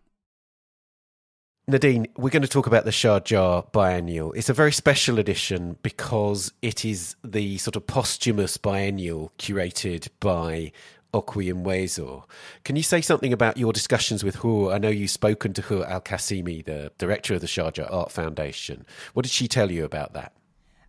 Nadine, 1.69 2.07
we're 2.15 2.29
going 2.29 2.43
to 2.43 2.47
talk 2.47 2.65
about 2.65 2.85
the 2.85 2.91
Sharjah 2.91 3.73
Biennial. 3.73 4.31
It's 4.31 4.47
a 4.47 4.53
very 4.53 4.71
special 4.71 5.19
edition 5.19 5.75
because 5.83 6.53
it 6.61 6.85
is 6.85 7.17
the 7.25 7.57
sort 7.57 7.75
of 7.75 7.85
posthumous 7.85 8.55
biennial 8.55 9.33
curated 9.37 10.07
by 10.21 10.71
Okwui 11.13 11.53
Enwezor. 11.53 12.23
Can 12.63 12.77
you 12.77 12.83
say 12.83 13.01
something 13.01 13.33
about 13.33 13.57
your 13.57 13.73
discussions 13.73 14.23
with 14.23 14.35
Hoor? 14.35 14.71
I 14.71 14.77
know 14.77 14.87
you've 14.87 15.09
spoken 15.09 15.51
to 15.53 15.61
Hoor 15.61 15.85
Al 15.85 15.99
Qasimi, 15.99 16.63
the 16.63 16.93
director 16.97 17.33
of 17.33 17.41
the 17.41 17.47
Sharjah 17.47 17.91
Art 17.91 18.13
Foundation. 18.13 18.85
What 19.13 19.23
did 19.23 19.31
she 19.33 19.49
tell 19.49 19.69
you 19.69 19.83
about 19.83 20.13
that? 20.13 20.31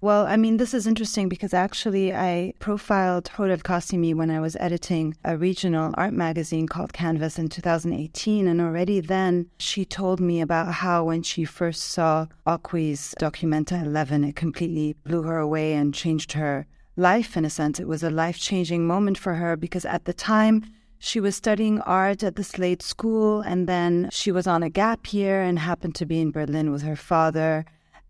Well, 0.00 0.28
I 0.28 0.36
mean, 0.36 0.58
this 0.58 0.74
is 0.74 0.86
interesting 0.86 1.28
because 1.28 1.52
actually 1.52 2.14
I 2.14 2.52
profiled 2.60 3.26
Hoor 3.26 3.50
Al 3.50 3.56
Qasimi 3.56 4.14
when 4.14 4.30
I 4.30 4.38
was 4.38 4.56
editing 4.60 5.16
a 5.24 5.36
regional 5.36 5.92
art 5.94 6.12
magazine 6.12 6.68
called 6.68 6.92
Canvas 6.92 7.36
in 7.36 7.48
2018. 7.48 8.46
And 8.46 8.60
already 8.60 9.00
then 9.00 9.50
she 9.58 9.84
told 9.84 10.20
me 10.20 10.40
about 10.40 10.74
how 10.74 11.02
when 11.02 11.24
she 11.24 11.44
first 11.44 11.82
saw 11.82 12.26
Okwui's 12.46 13.12
Documenta 13.18 13.82
11, 13.84 14.22
it 14.22 14.36
completely 14.36 14.94
blew 15.02 15.22
her 15.22 15.38
away 15.38 15.72
and 15.72 15.92
changed 15.92 16.30
her 16.32 16.68
life 16.96 17.36
in 17.36 17.44
a 17.44 17.50
sense. 17.50 17.80
It 17.80 17.88
was 17.88 18.04
a 18.04 18.10
life 18.10 18.38
changing 18.38 18.86
moment 18.86 19.18
for 19.18 19.34
her 19.34 19.56
because 19.56 19.84
at 19.84 20.04
the 20.04 20.14
time, 20.14 20.62
she 21.00 21.18
was 21.18 21.34
studying 21.34 21.80
art 21.80 22.22
at 22.22 22.36
the 22.36 22.42
Slade 22.42 22.82
School, 22.82 23.40
and 23.40 23.68
then 23.68 24.08
she 24.10 24.32
was 24.32 24.48
on 24.48 24.64
a 24.64 24.70
gap 24.70 25.12
year 25.12 25.42
and 25.42 25.58
happened 25.58 25.94
to 25.94 26.06
be 26.06 26.20
in 26.20 26.32
Berlin 26.32 26.72
with 26.72 26.82
her 26.82 26.96
father 26.96 27.64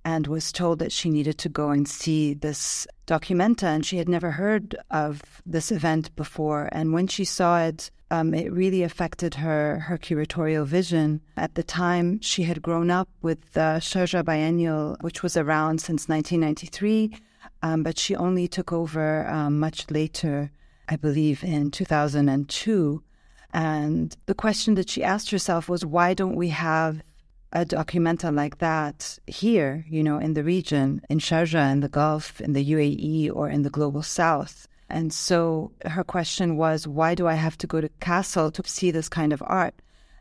and 0.09 0.27
was 0.27 0.53
told 0.53 0.79
that 0.79 0.91
she 0.91 1.11
needed 1.11 1.37
to 1.37 1.51
go 1.51 1.69
and 1.69 1.87
see 1.87 2.33
this 2.33 2.87
documenta, 3.07 3.65
and 3.65 3.85
she 3.85 3.99
had 3.99 4.09
never 4.09 4.31
heard 4.31 4.75
of 4.91 5.43
this 5.45 5.71
event 5.71 6.05
before. 6.17 6.71
And 6.73 6.95
when 6.95 7.09
she 7.09 7.27
saw 7.27 7.61
it, 7.61 7.91
um, 8.11 8.33
it 8.33 8.51
really 8.51 8.83
affected 8.83 9.35
her 9.35 9.81
her 9.81 9.99
curatorial 9.99 10.65
vision. 10.65 11.21
At 11.37 11.57
the 11.57 11.63
time, 11.63 12.23
she 12.23 12.45
had 12.45 12.63
grown 12.63 12.91
up 12.91 13.11
with 13.21 13.41
the 13.53 13.69
Sharjah 13.89 14.25
Biennial, 14.25 14.97
which 15.03 15.23
was 15.23 15.37
around 15.37 15.83
since 15.83 16.09
1993, 16.09 17.15
um, 17.63 17.83
but 17.83 17.99
she 17.99 18.17
only 18.17 18.49
took 18.49 18.73
over 18.73 19.29
um, 19.29 19.61
much 19.61 19.91
later, 19.91 20.51
I 20.89 20.97
believe, 20.97 21.45
in 21.45 21.71
2002. 21.71 23.03
And 23.53 24.17
the 24.25 24.35
question 24.45 24.75
that 24.77 24.89
she 24.89 25.03
asked 25.03 25.31
herself 25.31 25.69
was, 25.69 25.85
why 25.85 26.15
don't 26.15 26.37
we 26.37 26.49
have 26.49 27.03
a 27.53 27.65
documenta 27.65 28.35
like 28.35 28.59
that 28.59 29.19
here, 29.27 29.85
you 29.89 30.03
know, 30.03 30.19
in 30.19 30.35
the 30.35 30.45
region, 30.45 31.01
in 31.09 31.19
Sharjah, 31.19 31.73
in 31.73 31.81
the 31.81 31.89
Gulf, 31.89 32.41
in 32.41 32.53
the 32.53 32.65
UAE, 32.65 33.35
or 33.35 33.49
in 33.49 33.63
the 33.63 33.71
global 33.71 34.03
south. 34.03 34.69
And 34.91 35.13
so 35.13 35.73
her 35.85 36.05
question 36.05 36.57
was, 36.57 36.87
why 36.87 37.15
do 37.15 37.27
I 37.27 37.35
have 37.35 37.59
to 37.59 37.67
go 37.67 37.81
to 37.81 37.91
Kassel 38.01 38.53
to 38.53 38.69
see 38.69 38.91
this 38.91 39.09
kind 39.09 39.33
of 39.33 39.43
art? 39.47 39.75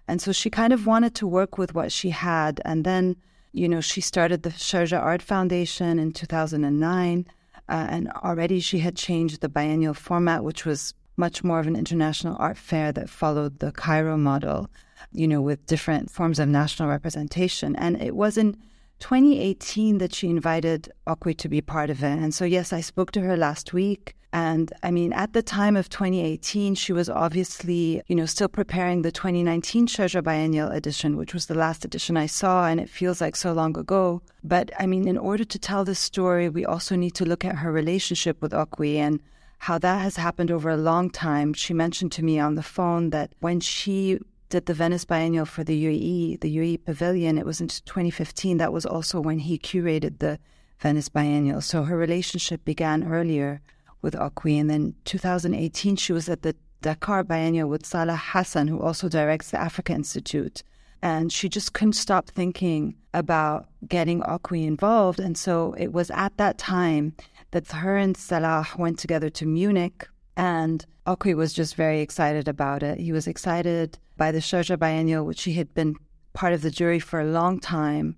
And 0.08 0.22
so 0.22 0.32
she 0.32 0.50
kind 0.50 0.72
of 0.72 0.86
wanted 0.86 1.16
to 1.16 1.28
work 1.28 1.58
with 1.58 1.74
what 1.74 1.92
she 1.92 2.10
had. 2.12 2.62
And 2.64 2.86
then, 2.86 3.18
you 3.52 3.68
know, 3.68 3.82
she 3.82 4.02
started 4.02 4.44
the 4.44 4.50
Sharjah 4.50 5.02
Art 5.02 5.22
Foundation 5.22 6.00
in 6.00 6.12
2009. 6.12 7.26
Uh, 7.70 7.88
and 7.90 8.10
already 8.24 8.62
she 8.62 8.80
had 8.80 8.96
changed 8.96 9.42
the 9.42 9.50
biennial 9.50 9.94
format, 9.94 10.44
which 10.46 10.66
was 10.66 10.94
much 11.18 11.44
more 11.44 11.60
of 11.60 11.68
an 11.68 11.76
international 11.76 12.38
art 12.40 12.58
fair 12.58 12.94
that 12.94 13.10
followed 13.10 13.60
the 13.60 13.74
Cairo 13.74 14.16
model 14.16 14.70
you 15.12 15.28
know, 15.28 15.42
with 15.42 15.66
different 15.66 16.10
forms 16.12 16.40
of 16.40 16.50
national 16.50 16.90
representation. 16.90 17.76
And 17.76 18.02
it 18.02 18.16
was 18.16 18.38
in 18.38 18.58
2018 19.00 20.00
that 20.00 20.14
she 20.14 20.30
invited 20.30 20.92
Okwui 21.08 21.38
to 21.38 21.50
be 21.50 21.62
part 21.62 21.90
of 21.90 22.04
it. 22.04 22.18
And 22.18 22.34
so, 22.34 22.46
yes, 22.46 22.74
I 22.74 22.82
spoke 22.82 23.12
to 23.12 23.22
her 23.22 23.38
last 23.38 23.74
week. 23.74 24.16
And 24.34 24.74
I 24.84 24.92
mean, 24.92 25.14
at 25.14 25.34
the 25.34 25.42
time 25.42 25.78
of 25.78 25.90
2018, 25.90 26.76
she 26.76 26.92
was 26.92 27.10
obviously, 27.10 28.02
you 28.08 28.16
know, 28.16 28.26
still 28.26 28.50
preparing 28.50 29.02
the 29.02 29.12
2019 29.12 29.88
Sharjah 29.88 30.24
Biennial 30.24 30.70
edition, 30.70 31.16
which 31.16 31.34
was 31.34 31.46
the 31.46 31.56
last 31.56 31.86
edition 31.86 32.18
I 32.18 32.26
saw, 32.26 32.68
and 32.68 32.80
it 32.80 32.90
feels 32.90 33.22
like 33.22 33.36
so 33.36 33.54
long 33.54 33.78
ago. 33.78 34.22
But 34.44 34.72
I 34.78 34.86
mean, 34.86 35.08
in 35.08 35.18
order 35.18 35.46
to 35.46 35.60
tell 35.60 35.86
this 35.86 36.00
story, 36.00 36.50
we 36.50 36.66
also 36.66 36.96
need 36.96 37.16
to 37.16 37.26
look 37.26 37.46
at 37.46 37.56
her 37.56 37.72
relationship 37.72 38.42
with 38.42 38.52
Okwui 38.52 38.98
and 38.98 39.22
how 39.60 39.78
that 39.80 40.02
has 40.02 40.18
happened 40.18 40.52
over 40.52 40.70
a 40.70 40.78
long 40.78 41.10
time. 41.10 41.54
She 41.54 41.74
mentioned 41.74 42.12
to 42.14 42.24
me 42.24 42.38
on 42.40 42.56
the 42.56 42.64
phone 42.64 43.10
that 43.12 43.34
when 43.40 43.60
she 43.60 44.20
did 44.50 44.66
the 44.66 44.74
Venice 44.74 45.06
Biennial 45.06 45.46
for 45.46 45.64
the 45.64 45.86
UAE, 45.86 46.40
the 46.40 46.58
UAE 46.58 46.86
Pavilion. 46.86 47.38
It 47.38 47.46
was 47.46 47.60
in 47.60 47.68
2015. 47.68 48.58
That 48.58 48.74
was 48.74 48.86
also 48.86 49.20
when 49.20 49.40
he 49.40 49.58
curated 49.58 50.20
the 50.20 50.40
Venice 50.80 51.10
Biennial. 51.10 51.62
So 51.62 51.84
her 51.84 51.98
relationship 51.98 52.64
began 52.64 53.04
earlier 53.12 53.62
with 54.02 54.14
Okwui. 54.14 54.60
And 54.60 54.70
then 54.70 54.96
2018, 55.06 55.96
she 55.96 56.14
was 56.14 56.30
at 56.30 56.44
the 56.44 56.56
Dakar 56.82 57.24
Biennial 57.24 57.68
with 57.68 57.86
Salah 57.86 58.16
Hassan, 58.16 58.68
who 58.68 58.80
also 58.80 59.10
directs 59.10 59.52
the 59.52 59.60
Africa 59.60 59.94
Institute. 59.94 60.64
And 61.02 61.32
she 61.32 61.50
just 61.50 61.74
couldn't 61.74 61.94
stop 61.94 62.30
thinking 62.30 62.96
about 63.14 63.68
getting 63.88 64.22
Okwui 64.22 64.66
involved. 64.66 65.20
And 65.20 65.38
so 65.38 65.76
it 65.78 65.92
was 65.92 66.10
at 66.12 66.38
that 66.38 66.58
time 66.58 67.16
that 67.52 67.72
her 67.72 67.98
and 67.98 68.16
Salah 68.16 68.68
went 68.78 69.00
together 69.00 69.30
to 69.32 69.46
Munich 69.46 70.08
and 70.36 70.86
Okwui 71.06 71.36
was 71.36 71.54
just 71.54 71.76
very 71.76 72.02
excited 72.02 72.48
about 72.48 72.84
it. 72.84 73.00
He 73.00 73.12
was 73.12 73.28
excited 73.28 73.98
by 74.18 74.32
the 74.32 74.40
Sharjah 74.40 74.80
Biennial, 74.80 75.26
which 75.26 75.44
he 75.44 75.54
had 75.54 75.74
been 75.74 75.96
part 76.34 76.54
of 76.54 76.62
the 76.62 76.72
jury 76.72 77.00
for 77.00 77.20
a 77.20 77.26
long 77.26 77.60
time. 77.60 78.18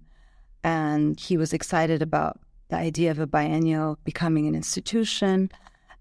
And 0.63 1.19
he 1.19 1.37
was 1.37 1.53
excited 1.53 2.01
about 2.01 2.39
the 2.69 2.77
idea 2.77 3.11
of 3.11 3.19
a 3.19 3.27
biennial 3.27 3.99
becoming 4.03 4.47
an 4.47 4.55
institution. 4.55 5.51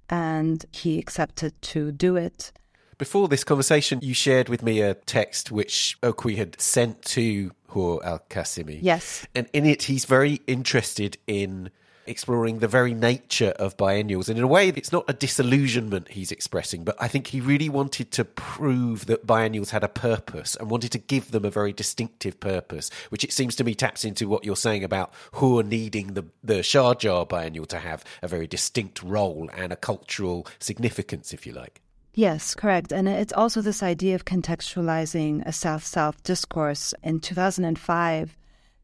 And 0.08 0.64
he 0.72 0.98
accepted 0.98 1.61
to 1.62 1.92
do 1.92 2.16
it. 2.16 2.52
Before 2.96 3.28
this 3.28 3.44
conversation, 3.44 4.00
you 4.02 4.14
shared 4.14 4.48
with 4.48 4.62
me 4.62 4.80
a 4.80 4.94
text 4.94 5.52
which 5.52 5.96
Okwui 6.02 6.37
had 6.37 6.61
sent 6.61 7.02
to 7.02 7.52
Hoor 7.68 8.04
Al 8.04 8.20
Qasimi. 8.30 8.80
Yes. 8.82 9.26
And 9.34 9.48
in 9.52 9.66
it, 9.66 9.84
he's 9.84 10.04
very 10.04 10.40
interested 10.46 11.18
in 11.26 11.70
exploring 12.09 12.59
the 12.59 12.68
very 12.68 12.94
nature 12.94 13.55
of 13.59 13.77
biennials. 13.77 14.29
And 14.29 14.38
in 14.38 14.44
a 14.44 14.49
way, 14.49 14.68
it's 14.68 14.92
not 14.92 15.05
a 15.09 15.12
disillusionment 15.12 16.09
he's 16.09 16.33
expressing, 16.33 16.85
but 16.85 16.97
I 16.99 17.09
think 17.09 17.29
he 17.29 17.40
really 17.40 17.68
wanted 17.68 18.11
to 18.12 18.25
prove 18.25 19.07
that 19.07 19.27
biennials 19.27 19.71
had 19.71 19.85
a 19.85 19.88
purpose 19.88 20.57
and 20.57 20.71
wanted 20.71 20.92
to 20.92 20.99
give 20.99 21.31
them 21.31 21.44
a 21.44 21.51
very 21.51 21.73
distinctive 21.73 22.40
purpose, 22.40 22.90
which 23.11 23.25
it 23.25 23.33
seems 23.33 23.55
to 23.57 23.64
me 23.64 23.75
taps 23.75 24.05
into 24.05 24.29
what 24.29 24.44
you're 24.44 24.57
saying 24.57 24.85
about 24.85 25.12
who 25.33 25.59
are 25.59 25.64
needing 25.64 26.14
the, 26.14 26.25
the 26.42 26.61
Sharjah 26.61 27.29
biennial 27.29 27.66
to 27.66 27.79
have 27.79 28.05
a 28.23 28.29
very 28.29 28.47
distinct 28.47 29.03
role 29.03 29.51
and 29.57 29.73
a 29.73 29.77
cultural 29.77 30.47
significance, 30.59 31.33
if 31.33 31.47
you 31.47 31.53
like. 31.53 31.81
Yes, 32.14 32.55
correct. 32.55 32.90
And 32.90 33.09
it's 33.09 33.33
also 33.33 33.61
this 33.61 33.81
idea 33.81 34.16
of 34.16 34.25
contextualizing 34.25 35.47
a 35.47 35.53
South 35.53 35.85
South 35.85 36.21
discourse. 36.25 36.92
In 37.03 37.21
2005, 37.21 38.37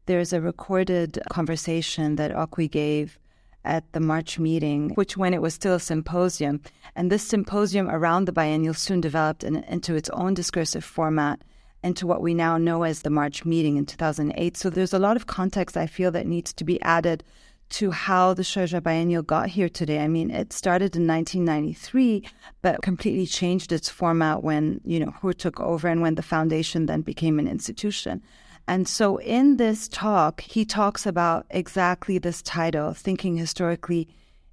there's 0.05 0.33
a 0.33 0.41
recorded 0.41 1.19
conversation 1.29 2.15
that 2.17 2.31
Okwui 2.31 2.69
gave 2.69 3.17
at 3.63 3.91
the 3.93 3.99
March 3.99 4.37
meeting, 4.37 4.91
which 4.91 5.17
when 5.17 5.33
it 5.33 5.41
was 5.41 5.53
still 5.53 5.75
a 5.75 5.79
symposium. 5.79 6.61
And 6.95 7.11
this 7.11 7.27
symposium 7.27 7.89
around 7.89 8.25
the 8.25 8.31
biennial 8.31 8.75
soon 8.75 9.01
developed 9.01 9.43
in, 9.43 9.57
into 9.63 9.95
its 9.95 10.09
own 10.11 10.35
discursive 10.35 10.83
format 10.83 11.41
into 11.83 12.07
what 12.07 12.21
we 12.21 12.33
now 12.33 12.57
know 12.57 12.81
as 12.81 13.03
the 13.03 13.09
March 13.11 13.45
meeting 13.45 13.77
in 13.77 13.85
2008. 13.85 14.57
So 14.57 14.69
there's 14.69 14.93
a 14.93 14.99
lot 14.99 15.15
of 15.15 15.27
context 15.27 15.77
I 15.77 15.85
feel 15.85 16.11
that 16.11 16.25
needs 16.25 16.51
to 16.53 16.63
be 16.63 16.81
added 16.81 17.23
to 17.69 17.91
how 17.91 18.33
the 18.33 18.43
Sharjah 18.43 18.81
Biennial 18.81 19.23
got 19.23 19.49
here 19.49 19.69
today. 19.69 19.99
I 19.99 20.07
mean, 20.07 20.31
it 20.31 20.51
started 20.51 20.95
in 20.95 21.07
1993, 21.07 22.27
but 22.61 22.81
completely 22.81 23.25
changed 23.25 23.71
its 23.71 23.89
format 23.89 24.43
when, 24.43 24.81
you 24.83 24.99
know, 24.99 25.11
Hoor 25.21 25.33
took 25.33 25.59
over 25.59 25.87
and 25.87 26.01
when 26.01 26.15
the 26.15 26.21
foundation 26.21 26.85
then 26.85 27.01
became 27.01 27.39
an 27.39 27.47
institution. 27.47 28.21
And 28.67 28.87
so 28.87 29.17
in 29.17 29.57
this 29.57 29.87
talk, 29.87 30.41
he 30.41 30.65
talks 30.65 31.05
about 31.05 31.45
exactly 31.49 32.17
this 32.17 32.41
title, 32.41 32.93
Thinking 32.93 33.37
Historically 33.37 34.07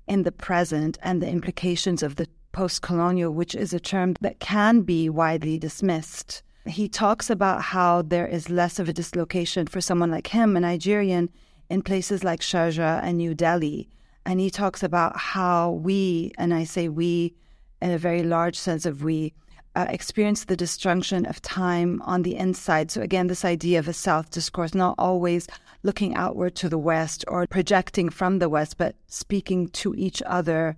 in 0.07 0.23
the 0.23 0.33
Present, 0.33 0.99
and 1.03 1.23
the 1.23 1.29
implications 1.29 2.03
of 2.03 2.17
the 2.17 2.29
post 2.53 2.83
colonial, 2.83 3.33
which 3.33 3.55
is 3.55 3.73
a 3.73 3.81
term 3.81 4.15
that 4.21 4.39
can 4.39 4.83
be 4.83 5.09
widely 5.09 5.59
dismissed. 5.59 6.43
He 6.67 6.89
talks 6.89 7.31
about 7.31 7.63
how 7.63 8.03
there 8.03 8.27
is 8.27 8.51
less 8.51 8.79
of 8.79 8.89
a 8.89 8.93
dislocation 8.93 9.67
for 9.67 9.81
someone 9.81 10.11
like 10.11 10.29
him, 10.29 10.57
a 10.57 10.61
Nigerian, 10.61 11.31
in 11.71 11.83
places 11.83 12.23
like 12.23 12.41
Sharjah 12.41 13.03
and 13.03 13.17
New 13.17 13.35
Delhi. 13.35 13.89
And 14.27 14.39
he 14.39 14.51
talks 14.51 14.83
about 14.83 15.17
how 15.17 15.71
we, 15.71 16.33
and 16.37 16.53
I 16.53 16.65
say 16.65 16.89
we 16.89 17.35
in 17.81 17.91
a 17.91 17.99
very 17.99 18.23
large 18.23 18.57
sense 18.59 18.87
of 18.87 19.03
we, 19.03 19.33
uh, 19.75 19.87
experience 19.89 20.45
the 20.45 20.57
disjunction 20.57 21.25
of 21.27 21.41
time 21.43 22.03
on 22.03 22.23
the 22.23 22.37
inside. 22.37 22.91
So, 22.91 23.01
again, 23.01 23.27
this 23.27 23.45
idea 23.45 23.79
of 23.79 23.89
a 23.89 23.93
South 23.93 24.31
discourse, 24.31 24.75
not 24.75 24.95
always 24.99 25.47
looking 25.83 26.15
outward 26.15 26.55
to 26.57 26.69
the 26.69 26.79
West 26.79 27.25
or 27.29 27.47
projecting 27.47 28.09
from 28.11 28.39
the 28.39 28.49
West, 28.49 28.77
but 28.77 28.95
speaking 29.07 29.69
to 29.69 29.95
each 29.95 30.23
other 30.27 30.77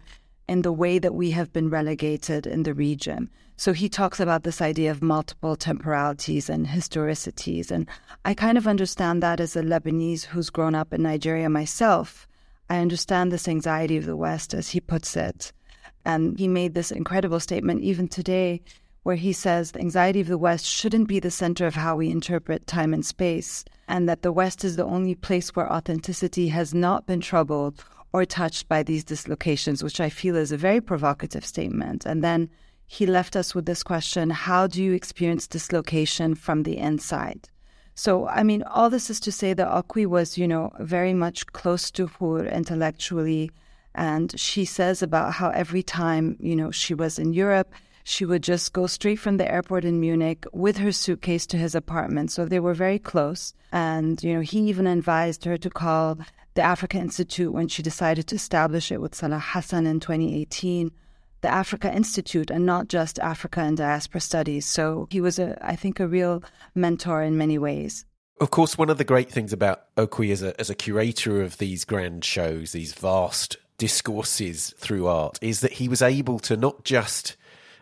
in 0.49 0.63
the 0.63 0.73
way 0.73 0.99
that 0.99 1.15
we 1.15 1.31
have 1.33 1.53
been 1.53 1.71
relegated 1.71 2.47
in 2.47 2.63
the 2.63 2.75
region. 2.75 3.31
So 3.57 3.73
he 3.73 3.89
talks 3.89 4.21
about 4.21 4.43
this 4.43 4.61
idea 4.61 4.91
of 4.91 5.03
multiple 5.03 5.57
temporalities 5.57 6.51
and 6.51 6.67
historicities. 6.67 7.71
And 7.71 7.89
I 8.25 8.35
kind 8.35 8.59
of 8.59 8.67
understand 8.67 9.23
that 9.23 9.41
as 9.41 9.57
a 9.57 9.63
Lebanese 9.63 10.25
who's 10.25 10.51
grown 10.51 10.75
up 10.75 10.93
in 10.93 11.03
Nigeria 11.03 11.49
myself. 11.49 12.27
I 12.69 12.79
understand 12.79 13.31
this 13.31 13.47
anxiety 13.47 13.97
of 13.97 14.07
the 14.07 14.17
West, 14.17 14.55
as 14.55 14.71
he 14.71 14.81
puts 14.81 15.17
it. 15.17 15.53
And 16.05 16.39
he 16.39 16.49
made 16.49 16.75
this 16.75 16.91
incredible 16.91 17.41
statement 17.41 17.83
even 17.83 18.09
today 18.09 18.61
where 19.05 19.17
he 19.17 19.33
says 19.33 19.71
the 19.71 19.81
anxiety 19.81 20.21
of 20.21 20.27
the 20.27 20.37
West 20.37 20.65
shouldn't 20.67 21.07
be 21.07 21.21
the 21.21 21.31
center 21.31 21.67
of 21.67 21.77
how 21.77 21.95
we 21.95 22.11
interpret 22.11 22.67
time 22.67 22.93
and 22.93 23.07
space, 23.07 23.65
and 23.87 24.09
that 24.09 24.23
the 24.23 24.33
West 24.33 24.65
is 24.65 24.77
the 24.77 24.85
only 24.85 25.15
place 25.15 25.55
where 25.55 25.73
authenticity 25.73 26.49
has 26.49 26.75
not 26.75 27.07
been 27.07 27.21
troubled 27.21 27.85
or 28.13 28.25
touched 28.25 28.67
by 28.67 28.83
these 28.83 29.05
dislocations, 29.05 29.85
which 29.85 30.01
I 30.01 30.09
feel 30.09 30.37
is 30.37 30.53
a 30.53 30.57
very 30.57 30.81
provocative 30.81 31.45
statement. 31.45 32.07
And 32.07 32.25
then 32.25 32.49
he 32.87 33.07
left 33.07 33.37
us 33.37 33.55
with 33.55 33.67
this 33.67 33.83
question 33.83 34.31
How 34.31 34.67
do 34.67 34.83
you 34.83 34.93
experience 34.93 35.47
dislocation 35.47 36.35
from 36.35 36.63
the 36.63 36.79
inside? 36.79 37.49
So, 37.95 38.27
I 38.27 38.43
mean, 38.43 38.63
all 38.63 38.89
this 38.89 39.11
is 39.11 39.21
to 39.21 39.31
say 39.31 39.53
that 39.53 39.69
Okwui 39.69 40.07
was, 40.07 40.39
you 40.39 40.49
know, 40.49 40.73
very 40.81 41.15
much 41.15 41.47
close 41.47 41.91
to 41.93 42.07
Hoor 42.07 42.47
intellectually. 42.47 43.51
And 43.95 44.39
she 44.39 44.65
says 44.65 45.03
about 45.03 45.35
how 45.35 45.51
every 45.51 45.83
time, 45.83 46.37
you 46.41 46.57
know, 46.57 46.71
she 46.73 46.95
was 46.95 47.19
in 47.19 47.33
Europe, 47.33 47.73
she 48.05 48.25
would 48.25 48.43
just 48.43 48.73
go 48.73 48.87
straight 48.87 49.17
from 49.17 49.39
the 49.39 49.51
airport 49.51 49.85
in 49.85 49.99
Munich 49.99 50.47
with 50.53 50.77
her 50.77 50.93
suitcase 50.93 51.47
to 51.47 51.57
his 51.57 51.75
apartment. 51.75 52.31
So 52.31 52.45
they 52.45 52.61
were 52.61 52.75
very 52.75 52.99
close. 52.99 53.55
And, 53.73 54.23
you 54.23 54.35
know, 54.35 54.41
he 54.41 54.61
even 54.61 54.87
advised 54.87 55.45
her 55.45 55.57
to 55.57 55.71
call 55.71 56.19
the 56.53 56.63
Africa 56.63 56.99
Institute 56.99 57.53
when 57.53 57.67
she 57.67 57.83
decided 57.83 58.29
to 58.29 58.37
establish 58.37 58.93
it 58.93 59.01
with 59.01 59.15
Salah 59.15 59.41
Hassan 59.41 59.87
in 59.87 59.99
2018 60.01 60.93
the 61.45 61.53
Africa 61.53 61.95
Institute 61.95 62.51
and 62.51 62.65
not 62.65 62.89
just 62.89 63.19
Africa 63.19 63.61
and 63.61 63.77
diaspora 63.77 64.23
studies. 64.23 64.65
So 64.65 65.09
he 65.11 65.21
was, 65.21 65.39
a, 65.39 65.59
I 65.61 65.77
think, 65.77 66.01
a 66.01 66.09
real 66.09 66.43
mentor 66.75 67.23
in 67.23 67.37
many 67.37 67.59
ways. 67.59 68.07
Of 68.41 68.51
course, 68.51 68.79
one 68.79 68.89
of 68.89 68.97
the 68.97 69.05
great 69.05 69.31
things 69.31 69.53
about 69.53 69.95
Okwui 69.97 70.33
as 70.33 70.43
a, 70.43 70.59
as 70.59 70.71
a 70.71 70.75
curator 70.75 71.43
of 71.43 71.59
these 71.59 71.85
grand 71.85 72.25
shows, 72.25 72.73
these 72.73 72.95
vast 72.95 73.59
discourses 73.77 74.73
through 74.79 75.07
art, 75.07 75.39
is 75.43 75.61
that 75.61 75.73
he 75.73 75.87
was 75.87 76.01
able 76.01 76.39
to 76.41 76.57
not 76.57 76.83
just 76.83 77.37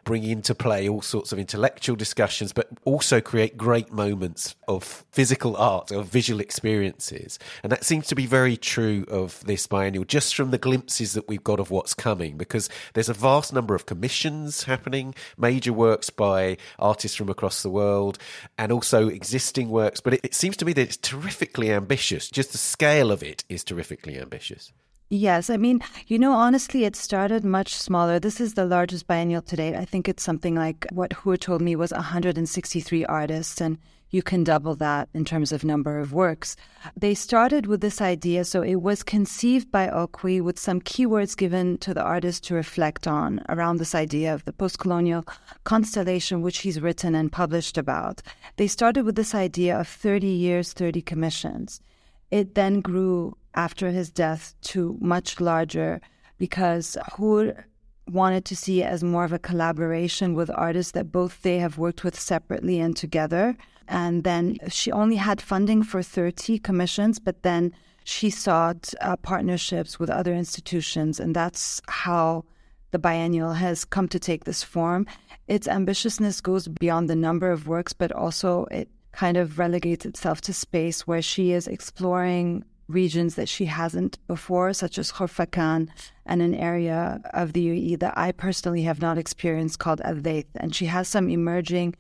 bring 0.05 0.25
into 0.25 0.55
play 0.55 0.89
all 0.89 1.03
sorts 1.03 1.33
of 1.33 1.39
intellectual 1.39 1.97
discussions, 1.97 2.53
but 2.53 2.69
also 2.85 3.21
create 3.21 3.57
great 3.57 3.93
moments 3.93 4.55
of 4.69 5.05
physical 5.13 5.57
art, 5.57 5.91
of 5.91 6.07
visual 6.07 6.41
experiences. 6.41 7.39
And 7.63 7.71
that 7.71 7.85
seems 7.85 8.07
to 8.09 8.15
be 8.15 8.27
very 8.27 8.57
true 8.57 9.05
of 9.09 9.45
this 9.45 9.67
biennial, 9.67 10.05
just 10.05 10.35
from 10.35 10.51
the 10.51 10.59
glimpses 10.59 11.13
that 11.15 11.29
we've 11.29 11.45
got 11.45 11.61
of 11.61 11.71
what's 11.71 11.95
coming, 11.95 12.37
because 12.37 12.69
there's 12.95 13.09
a 13.09 13.15
vast 13.15 13.53
number 13.53 13.75
of 13.75 13.87
commissions 13.87 14.65
happening, 14.65 15.15
major 15.37 15.73
works 15.73 16.11
by 16.11 16.57
artists 16.79 17.17
from 17.17 17.29
across 17.29 17.63
the 17.63 17.71
world, 17.71 18.19
and 18.59 18.73
also 18.73 19.09
existing 19.09 19.69
works. 19.69 20.01
But 20.01 20.15
it, 20.15 20.21
it 20.25 20.35
seems 20.35 20.57
to 20.59 20.65
me 20.65 20.73
that 20.73 20.83
it's 20.83 20.97
terrifically 20.97 21.71
ambitious. 21.73 22.29
Just 22.29 22.53
the 22.53 22.59
scale 22.59 23.11
of 23.11 23.23
it 23.23 23.45
is 23.49 23.65
terrifically 23.65 24.19
ambitious. 24.19 24.73
Yes, 25.15 25.51
I 25.51 25.59
mean, 25.59 25.83
you 26.07 26.19
know, 26.19 26.33
honestly, 26.33 26.85
it 26.85 26.97
started 26.97 27.45
much 27.45 27.75
smaller. 27.75 28.19
This 28.19 28.41
is 28.41 28.55
the 28.55 28.65
largest 28.65 29.07
biennial 29.07 29.43
to 29.43 29.57
date. 29.57 29.75
I 29.75 29.85
think 29.85 30.09
it's 30.09 30.23
something 30.23 30.55
like 30.55 30.87
what 30.91 31.13
Hoor 31.13 31.37
told 31.37 31.61
me 31.61 31.77
was 31.77 31.93
163 31.93 33.05
artists, 33.05 33.61
and 33.61 33.77
you 34.09 34.23
can 34.23 34.43
double 34.43 34.75
that 34.77 35.11
in 35.13 35.27
terms 35.27 35.53
of 35.53 35.65
number 35.65 35.99
of 35.99 36.15
works. 36.15 36.57
They 36.97 37.13
started 37.13 37.67
with 37.67 37.83
this 37.83 38.01
idea, 38.01 38.47
so 38.47 38.63
it 38.63 38.77
was 38.77 39.03
conceived 39.03 39.71
by 39.71 39.89
Okwui 39.89 40.41
with 40.41 40.59
some 40.59 40.81
keywords 40.81 41.37
given 41.37 41.77
to 41.81 41.93
the 41.93 42.03
artist 42.03 42.45
to 42.45 42.55
reflect 42.55 43.07
on 43.07 43.45
around 43.51 43.77
this 43.77 43.95
idea 43.95 44.33
of 44.33 44.47
the 44.47 44.53
post 44.55 44.79
colonial 44.79 45.27
constellation, 45.65 46.41
which 46.41 46.61
he's 46.61 46.81
written 46.81 47.15
and 47.15 47.31
published 47.31 47.77
about. 47.77 48.23
They 48.57 48.67
started 48.67 49.05
with 49.05 49.17
this 49.17 49.35
idea 49.35 49.79
of 49.79 49.89
30 49.89 50.27
years, 50.27 50.73
30 50.73 51.03
commissions. 51.03 51.83
It 52.31 52.55
then 52.55 52.81
grew 52.81 53.37
after 53.55 53.91
his 53.91 54.11
death 54.11 54.55
to 54.63 54.97
much 55.01 55.41
larger 55.41 56.01
because 56.39 56.97
Hoor 57.13 57.67
wanted 58.11 58.45
to 58.47 58.57
see 58.57 58.83
it 58.83 58.87
as 58.87 59.05
more 59.05 59.25
of 59.25 59.33
a 59.33 59.39
collaboration 59.39 60.35
with 60.35 60.51
artists 60.55 60.93
that 60.93 61.13
both 61.13 61.43
they 61.43 61.59
have 61.59 61.79
worked 61.79 62.05
with 62.05 62.19
separately 62.19 62.81
and 62.81 62.97
together. 62.97 63.57
And 63.89 64.25
then 64.25 64.59
she 64.69 64.91
only 64.91 65.17
had 65.17 65.41
funding 65.41 65.83
for 65.83 66.03
30 66.03 66.59
commissions, 66.59 67.19
but 67.19 67.43
then 67.43 67.73
she 68.05 68.31
sought 68.31 68.93
uh, 69.01 69.17
partnerships 69.17 69.99
with 69.99 70.11
other 70.11 70.35
institutions. 70.35 71.21
And 71.21 71.35
that's 71.35 71.81
how 71.89 72.45
the 72.91 72.99
biennial 72.99 73.53
has 73.53 73.85
come 73.85 74.09
to 74.09 74.19
take 74.19 74.45
this 74.45 74.63
form. 74.63 75.07
Its 75.49 75.67
ambitiousness 75.67 76.43
goes 76.43 76.69
beyond 76.69 77.09
the 77.09 77.17
number 77.17 77.51
of 77.51 77.69
works, 77.69 77.93
but 77.93 78.13
also 78.13 78.67
it 78.71 78.89
kind 79.13 79.37
of 79.37 79.59
relegates 79.59 80.07
itself 80.07 80.41
to 80.41 80.53
space 80.53 81.07
where 81.07 81.23
she 81.23 81.53
is 81.53 81.69
exploring 81.69 82.65
regions 82.93 83.35
that 83.35 83.49
she 83.49 83.67
hasn't 83.67 84.19
before, 84.27 84.73
such 84.73 84.99
as 84.99 85.13
Khorfakan 85.13 85.89
and 86.27 86.43
an 86.43 86.55
area 86.55 87.21
of 87.33 87.53
the 87.53 87.67
UAE 87.69 87.99
that 88.01 88.17
I 88.17 88.33
personally 88.33 88.83
have 88.83 89.01
not 89.01 89.19
experienced 89.19 89.79
called 89.79 90.01
Al 90.03 90.21
And 90.57 90.75
she 90.75 90.87
has 90.87 91.09
some 91.09 91.29
emerging 91.29 91.95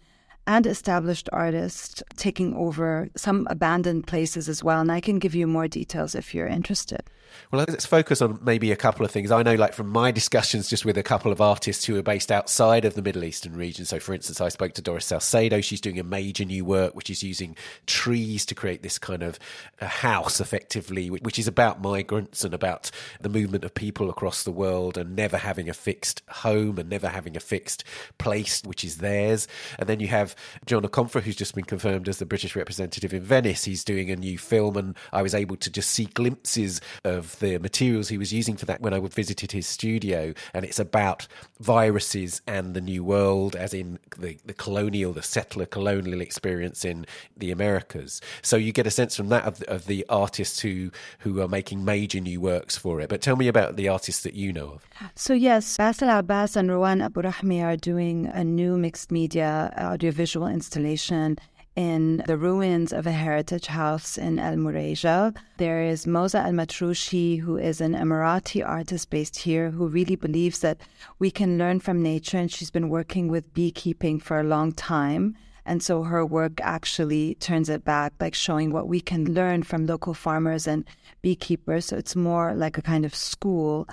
and 0.47 0.67
established 0.67 1.29
artists 1.33 2.03
taking 2.17 2.55
over 2.55 3.09
some 3.17 3.47
abandoned 3.49 4.07
places 4.07 4.49
as 4.49 4.65
well. 4.65 4.81
And 4.81 4.91
I 4.91 5.01
can 5.01 5.19
give 5.19 5.35
you 5.35 5.47
more 5.47 5.69
details 5.69 6.15
if 6.15 6.35
you're 6.35 6.49
interested. 6.49 7.03
Well, 7.51 7.65
let's 7.69 7.87
focus 7.87 8.23
on 8.23 8.39
maybe 8.43 8.73
a 8.73 8.77
couple 8.77 9.05
of 9.05 9.11
things. 9.11 9.31
I 9.31 9.43
know, 9.43 9.55
like 9.55 9.75
from 9.75 9.89
my 9.89 10.11
discussions 10.11 10.69
just 10.69 10.85
with 10.85 10.97
a 10.97 11.03
couple 11.03 11.33
of 11.33 11.41
artists 11.41 11.85
who 11.85 11.97
are 11.99 12.03
based 12.03 12.33
outside 12.33 12.85
of 12.85 12.95
the 12.95 13.03
Middle 13.03 13.25
Eastern 13.25 13.55
region. 13.55 13.85
So, 13.85 14.01
for 14.01 14.15
instance, 14.15 14.41
I 14.41 14.49
spoke 14.49 14.75
to 14.75 14.83
Doris 14.83 15.07
Salcedo. 15.07 15.61
She's 15.61 15.81
doing 15.81 15.99
a 15.99 16.05
major 16.05 16.45
new 16.45 16.65
work, 16.65 16.95
which 16.95 17.11
is 17.11 17.23
using 17.23 17.57
trees 17.87 18.47
to 18.47 18.55
create 18.55 18.83
this 18.83 18.99
kind 18.99 19.23
of 19.23 19.39
a 19.81 19.87
house, 19.87 20.41
effectively, 20.41 21.11
which 21.11 21.39
is 21.39 21.47
about 21.47 21.83
migrants 21.83 22.45
and 22.45 22.55
about 22.55 22.91
the 23.21 23.29
movement 23.29 23.65
of 23.65 23.75
people 23.75 24.11
across 24.11 24.43
the 24.43 24.51
world 24.51 24.97
and 24.97 25.15
never 25.15 25.37
having 25.37 25.69
a 25.69 25.75
fixed 25.75 26.23
home 26.29 26.79
and 26.79 26.89
never 26.89 27.09
having 27.09 27.37
a 27.37 27.41
fixed 27.41 27.85
place, 28.19 28.63
which 28.65 28.85
is 28.85 28.99
theirs. 28.99 29.49
And 29.79 29.89
then 29.89 30.01
you 30.01 30.09
have 30.09 30.35
John 30.67 30.83
Akomfrah, 30.83 31.23
who's 31.23 31.37
just 31.37 31.55
been 31.55 31.65
confirmed 31.65 32.09
as 32.09 32.19
the 32.19 32.27
British 32.27 32.57
representative 32.57 33.13
in 33.15 33.23
Venice. 33.23 33.65
He's 33.65 33.85
doing 33.85 34.11
a 34.11 34.17
new 34.17 34.39
film, 34.39 34.77
and 34.77 34.97
I 35.13 35.23
was 35.23 35.35
able 35.35 35.57
to 35.57 35.71
just 35.71 35.91
see 35.91 36.07
glimpses 36.07 36.81
of 37.05 37.22
the 37.39 37.59
materials 37.59 38.09
he 38.09 38.19
was 38.19 38.33
using 38.33 38.57
for 38.57 38.67
that 38.67 38.81
when 38.81 38.95
I 38.95 39.01
visited 39.01 39.53
his 39.53 39.67
studio. 39.67 40.35
And 40.55 40.65
it's 40.65 40.79
about 40.79 41.27
viruses 41.61 42.43
and 42.47 42.75
the 42.75 42.81
New 42.81 43.05
World, 43.05 43.57
as 43.57 43.75
in 43.75 43.99
the, 44.19 44.39
the 44.45 44.55
colonial, 44.55 45.13
the 45.13 45.23
settler 45.23 45.67
colonial 45.67 46.21
experience 46.21 46.85
in 46.85 47.07
the 47.37 47.51
Americas. 47.51 48.21
So 48.43 48.57
you 48.57 48.73
get 48.73 48.87
a 48.87 48.91
sense 48.91 49.17
from 49.17 49.29
that 49.29 49.45
of, 49.45 49.63
of 49.63 49.87
the 49.87 50.05
artists 50.09 50.61
who 50.61 50.91
who 51.21 51.41
are 51.41 51.49
making 51.49 51.85
major 51.85 52.21
new 52.21 52.41
works 52.41 52.77
for 52.77 53.01
it. 53.01 53.09
But 53.09 53.21
tell 53.21 53.37
me 53.37 53.49
about 53.49 53.77
the 53.77 53.89
artists 53.89 54.23
that 54.23 54.35
you 54.35 54.53
know 54.53 54.69
of. 54.69 54.87
So 55.15 55.35
yes, 55.35 55.77
Basel 55.77 56.09
Abbas 56.11 56.57
and 56.57 56.71
Rowan 56.71 57.01
Abou 57.01 57.23
are 57.23 57.77
doing 57.77 58.27
a 58.27 58.45
new 58.45 58.77
mixed 58.77 59.11
media 59.11 59.73
audiovisual 59.79 60.47
installation 60.47 61.39
in 61.75 62.23
the 62.27 62.37
ruins 62.37 62.93
of 62.93 63.07
a 63.07 63.13
heritage 63.13 63.67
house 63.67 64.19
in 64.19 64.39
Al 64.39 64.57
Muraija. 64.57 65.35
There 65.57 65.83
is 65.83 66.05
Moza 66.05 66.45
Al 66.45 66.53
Matrushi, 66.53 67.41
who 67.41 67.57
is 67.57 67.81
an 67.81 67.95
Emirati 67.95 68.67
artist 68.67 69.09
based 69.11 69.39
here, 69.39 69.71
who 69.71 69.89
really 69.89 70.17
believes 70.17 70.59
that 70.61 70.79
we 71.19 71.31
can 71.31 71.59
learn 71.59 71.81
from 71.81 72.03
nature, 72.03 72.39
and 72.39 72.53
she's 72.53 72.71
been 72.71 72.89
working 72.89 73.29
with 73.29 73.55
beekeeping 73.55 74.21
for 74.21 74.39
a 74.39 74.45
long 74.45 74.73
time. 74.73 75.35
And 75.65 75.83
so 75.83 76.03
her 76.03 76.27
work 76.27 76.61
actually 76.61 77.37
turns 77.37 77.69
it 77.69 77.85
back, 77.85 78.13
like 78.21 78.35
showing 78.35 78.71
what 78.71 78.89
we 78.89 79.01
can 79.01 79.33
learn 79.33 79.63
from 79.63 79.87
local 79.87 80.13
farmers 80.13 80.67
and 80.67 80.85
beekeepers. 81.23 81.87
So 81.87 81.97
it's 81.97 82.17
more 82.17 82.53
like 82.55 82.77
a 82.77 82.83
kind 82.83 83.05
of 83.05 83.15
school. 83.15 83.89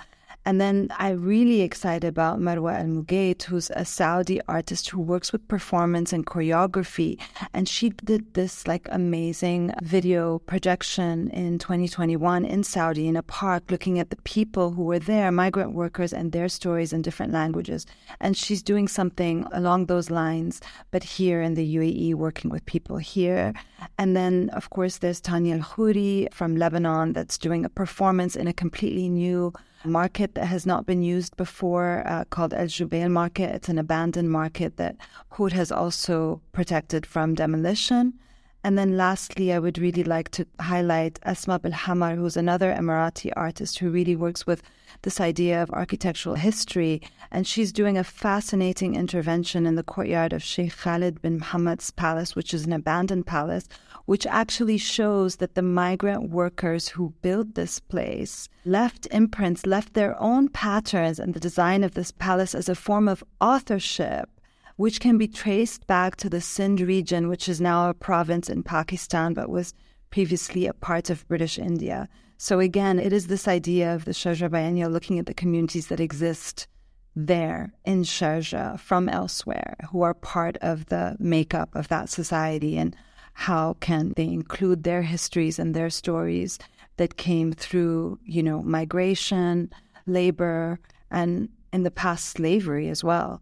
And 0.50 0.60
then 0.60 0.88
I'm 0.98 1.22
really 1.22 1.60
excited 1.60 2.08
about 2.08 2.40
Marwa 2.40 2.80
Al 2.80 2.86
Mugait, 2.86 3.40
who's 3.44 3.70
a 3.70 3.84
Saudi 3.84 4.40
artist 4.48 4.90
who 4.90 5.00
works 5.00 5.30
with 5.30 5.46
performance 5.46 6.12
and 6.12 6.26
choreography. 6.26 7.20
And 7.54 7.68
she 7.68 7.90
did 7.90 8.34
this 8.34 8.66
like 8.66 8.88
amazing 8.90 9.72
video 9.80 10.40
projection 10.40 11.30
in 11.30 11.60
2021 11.60 12.44
in 12.44 12.64
Saudi 12.64 13.06
in 13.06 13.14
a 13.14 13.22
park 13.22 13.70
looking 13.70 14.00
at 14.00 14.10
the 14.10 14.16
people 14.24 14.72
who 14.72 14.82
were 14.82 14.98
there, 14.98 15.30
migrant 15.30 15.72
workers 15.72 16.12
and 16.12 16.32
their 16.32 16.48
stories 16.48 16.92
in 16.92 17.00
different 17.00 17.32
languages. 17.32 17.86
And 18.18 18.36
she's 18.36 18.60
doing 18.60 18.88
something 18.88 19.46
along 19.52 19.86
those 19.86 20.10
lines, 20.10 20.60
but 20.90 21.04
here 21.04 21.40
in 21.40 21.54
the 21.54 21.76
UAE, 21.76 22.14
working 22.16 22.50
with 22.50 22.66
people 22.66 22.96
here. 22.96 23.52
And 23.98 24.16
then, 24.16 24.50
of 24.52 24.70
course, 24.70 24.98
there's 24.98 25.20
Tania 25.20 25.58
El 25.58 25.60
Khoury 25.60 26.26
from 26.34 26.56
Lebanon 26.56 27.12
that's 27.12 27.38
doing 27.38 27.64
a 27.64 27.68
performance 27.68 28.34
in 28.34 28.48
a 28.48 28.52
completely 28.52 29.08
new 29.08 29.52
market 29.84 30.34
that 30.34 30.46
has 30.46 30.66
not 30.66 30.86
been 30.86 31.02
used 31.02 31.36
before 31.36 32.02
uh, 32.06 32.24
called 32.30 32.54
El 32.54 32.66
Jubail 32.66 33.10
Market. 33.10 33.54
It's 33.54 33.68
an 33.68 33.78
abandoned 33.78 34.30
market 34.30 34.76
that 34.76 34.96
Hoor 35.30 35.50
has 35.50 35.72
also 35.72 36.40
protected 36.52 37.06
from 37.06 37.34
demolition. 37.34 38.14
And 38.62 38.76
then 38.76 38.98
lastly, 38.98 39.54
I 39.54 39.58
would 39.58 39.78
really 39.78 40.04
like 40.04 40.30
to 40.32 40.46
highlight 40.60 41.18
Asma 41.22 41.58
Belhamar, 41.58 42.16
who's 42.16 42.36
another 42.36 42.74
Emirati 42.74 43.32
artist 43.34 43.78
who 43.78 43.88
really 43.88 44.16
works 44.16 44.46
with 44.46 44.62
this 45.00 45.18
idea 45.18 45.62
of 45.62 45.70
architectural 45.70 46.34
history. 46.34 47.00
And 47.30 47.46
she's 47.46 47.72
doing 47.72 47.96
a 47.96 48.04
fascinating 48.04 48.96
intervention 48.96 49.66
in 49.66 49.76
the 49.76 49.82
courtyard 49.82 50.34
of 50.34 50.42
Sheikh 50.42 50.76
Khalid 50.76 51.22
bin 51.22 51.38
Muhammad's 51.38 51.90
palace, 51.90 52.36
which 52.36 52.52
is 52.52 52.66
an 52.66 52.74
abandoned 52.74 53.26
palace, 53.26 53.66
which 54.10 54.26
actually 54.26 54.76
shows 54.76 55.36
that 55.36 55.54
the 55.54 55.62
migrant 55.62 56.30
workers 56.30 56.88
who 56.88 57.14
built 57.22 57.54
this 57.54 57.78
place 57.78 58.48
left 58.64 59.06
imprints, 59.12 59.66
left 59.66 59.94
their 59.94 60.20
own 60.20 60.48
patterns 60.48 61.20
and 61.20 61.32
the 61.32 61.38
design 61.38 61.84
of 61.84 61.94
this 61.94 62.10
palace 62.10 62.52
as 62.52 62.68
a 62.68 62.74
form 62.74 63.06
of 63.06 63.22
authorship, 63.40 64.28
which 64.74 64.98
can 64.98 65.16
be 65.16 65.28
traced 65.28 65.86
back 65.86 66.16
to 66.16 66.28
the 66.28 66.40
Sindh 66.40 66.80
region, 66.80 67.28
which 67.28 67.48
is 67.48 67.60
now 67.60 67.88
a 67.88 67.94
province 67.94 68.48
in 68.48 68.64
Pakistan 68.64 69.32
but 69.32 69.48
was 69.48 69.74
previously 70.10 70.66
a 70.66 70.74
part 70.74 71.08
of 71.08 71.28
British 71.28 71.56
India. 71.56 72.08
So 72.36 72.58
again, 72.58 72.98
it 72.98 73.12
is 73.12 73.28
this 73.28 73.46
idea 73.46 73.94
of 73.94 74.06
the 74.06 74.10
Sharjah 74.10 74.50
Biennial 74.50 74.90
looking 74.90 75.20
at 75.20 75.26
the 75.26 75.34
communities 75.34 75.86
that 75.86 76.00
exist 76.00 76.66
there 77.14 77.72
in 77.84 78.02
Sharjah 78.02 78.80
from 78.80 79.08
elsewhere 79.08 79.76
who 79.92 80.02
are 80.02 80.14
part 80.14 80.56
of 80.56 80.86
the 80.86 81.16
makeup 81.20 81.76
of 81.76 81.86
that 81.88 82.08
society 82.08 82.76
and 82.76 82.96
how 83.32 83.74
can 83.80 84.12
they 84.16 84.24
include 84.24 84.84
their 84.84 85.02
histories 85.02 85.58
and 85.58 85.74
their 85.74 85.90
stories 85.90 86.58
that 86.96 87.16
came 87.16 87.52
through, 87.52 88.18
you 88.24 88.42
know, 88.42 88.62
migration, 88.62 89.70
labor, 90.06 90.78
and 91.10 91.48
in 91.72 91.82
the 91.82 91.90
past 91.90 92.26
slavery 92.26 92.88
as 92.88 93.02
well. 93.02 93.40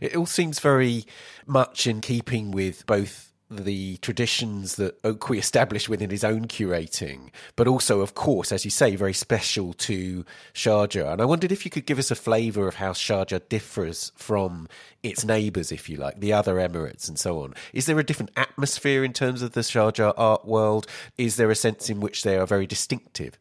It 0.00 0.16
all 0.16 0.26
seems 0.26 0.58
very 0.58 1.04
much 1.46 1.86
in 1.86 2.00
keeping 2.00 2.50
with 2.50 2.84
both 2.86 3.29
the 3.50 3.96
traditions 3.96 4.76
that 4.76 5.02
Okwui 5.02 5.38
established 5.38 5.88
within 5.88 6.10
his 6.10 6.22
own 6.22 6.46
curating, 6.46 7.30
but 7.56 7.66
also, 7.66 8.00
of 8.00 8.14
course, 8.14 8.52
as 8.52 8.64
you 8.64 8.70
say, 8.70 8.94
very 8.94 9.12
special 9.12 9.72
to 9.74 10.24
Sharjah. 10.54 11.12
And 11.12 11.20
I 11.20 11.24
wondered 11.24 11.50
if 11.50 11.64
you 11.64 11.70
could 11.70 11.86
give 11.86 11.98
us 11.98 12.10
a 12.10 12.14
flavour 12.14 12.68
of 12.68 12.76
how 12.76 12.92
Sharjah 12.92 13.48
differs 13.48 14.12
from 14.14 14.68
its 15.02 15.24
neighbours, 15.24 15.72
if 15.72 15.88
you 15.88 15.96
like, 15.96 16.20
the 16.20 16.32
other 16.32 16.56
emirates 16.56 17.08
and 17.08 17.18
so 17.18 17.42
on. 17.42 17.54
Is 17.72 17.86
there 17.86 17.98
a 17.98 18.04
different 18.04 18.30
atmosphere 18.36 19.02
in 19.02 19.12
terms 19.12 19.42
of 19.42 19.52
the 19.52 19.62
Sharjah 19.62 20.14
art 20.16 20.44
world? 20.44 20.86
Is 21.18 21.36
there 21.36 21.50
a 21.50 21.56
sense 21.56 21.90
in 21.90 22.00
which 22.00 22.22
they 22.22 22.38
are 22.38 22.46
very 22.46 22.66
distinctive? 22.66 23.38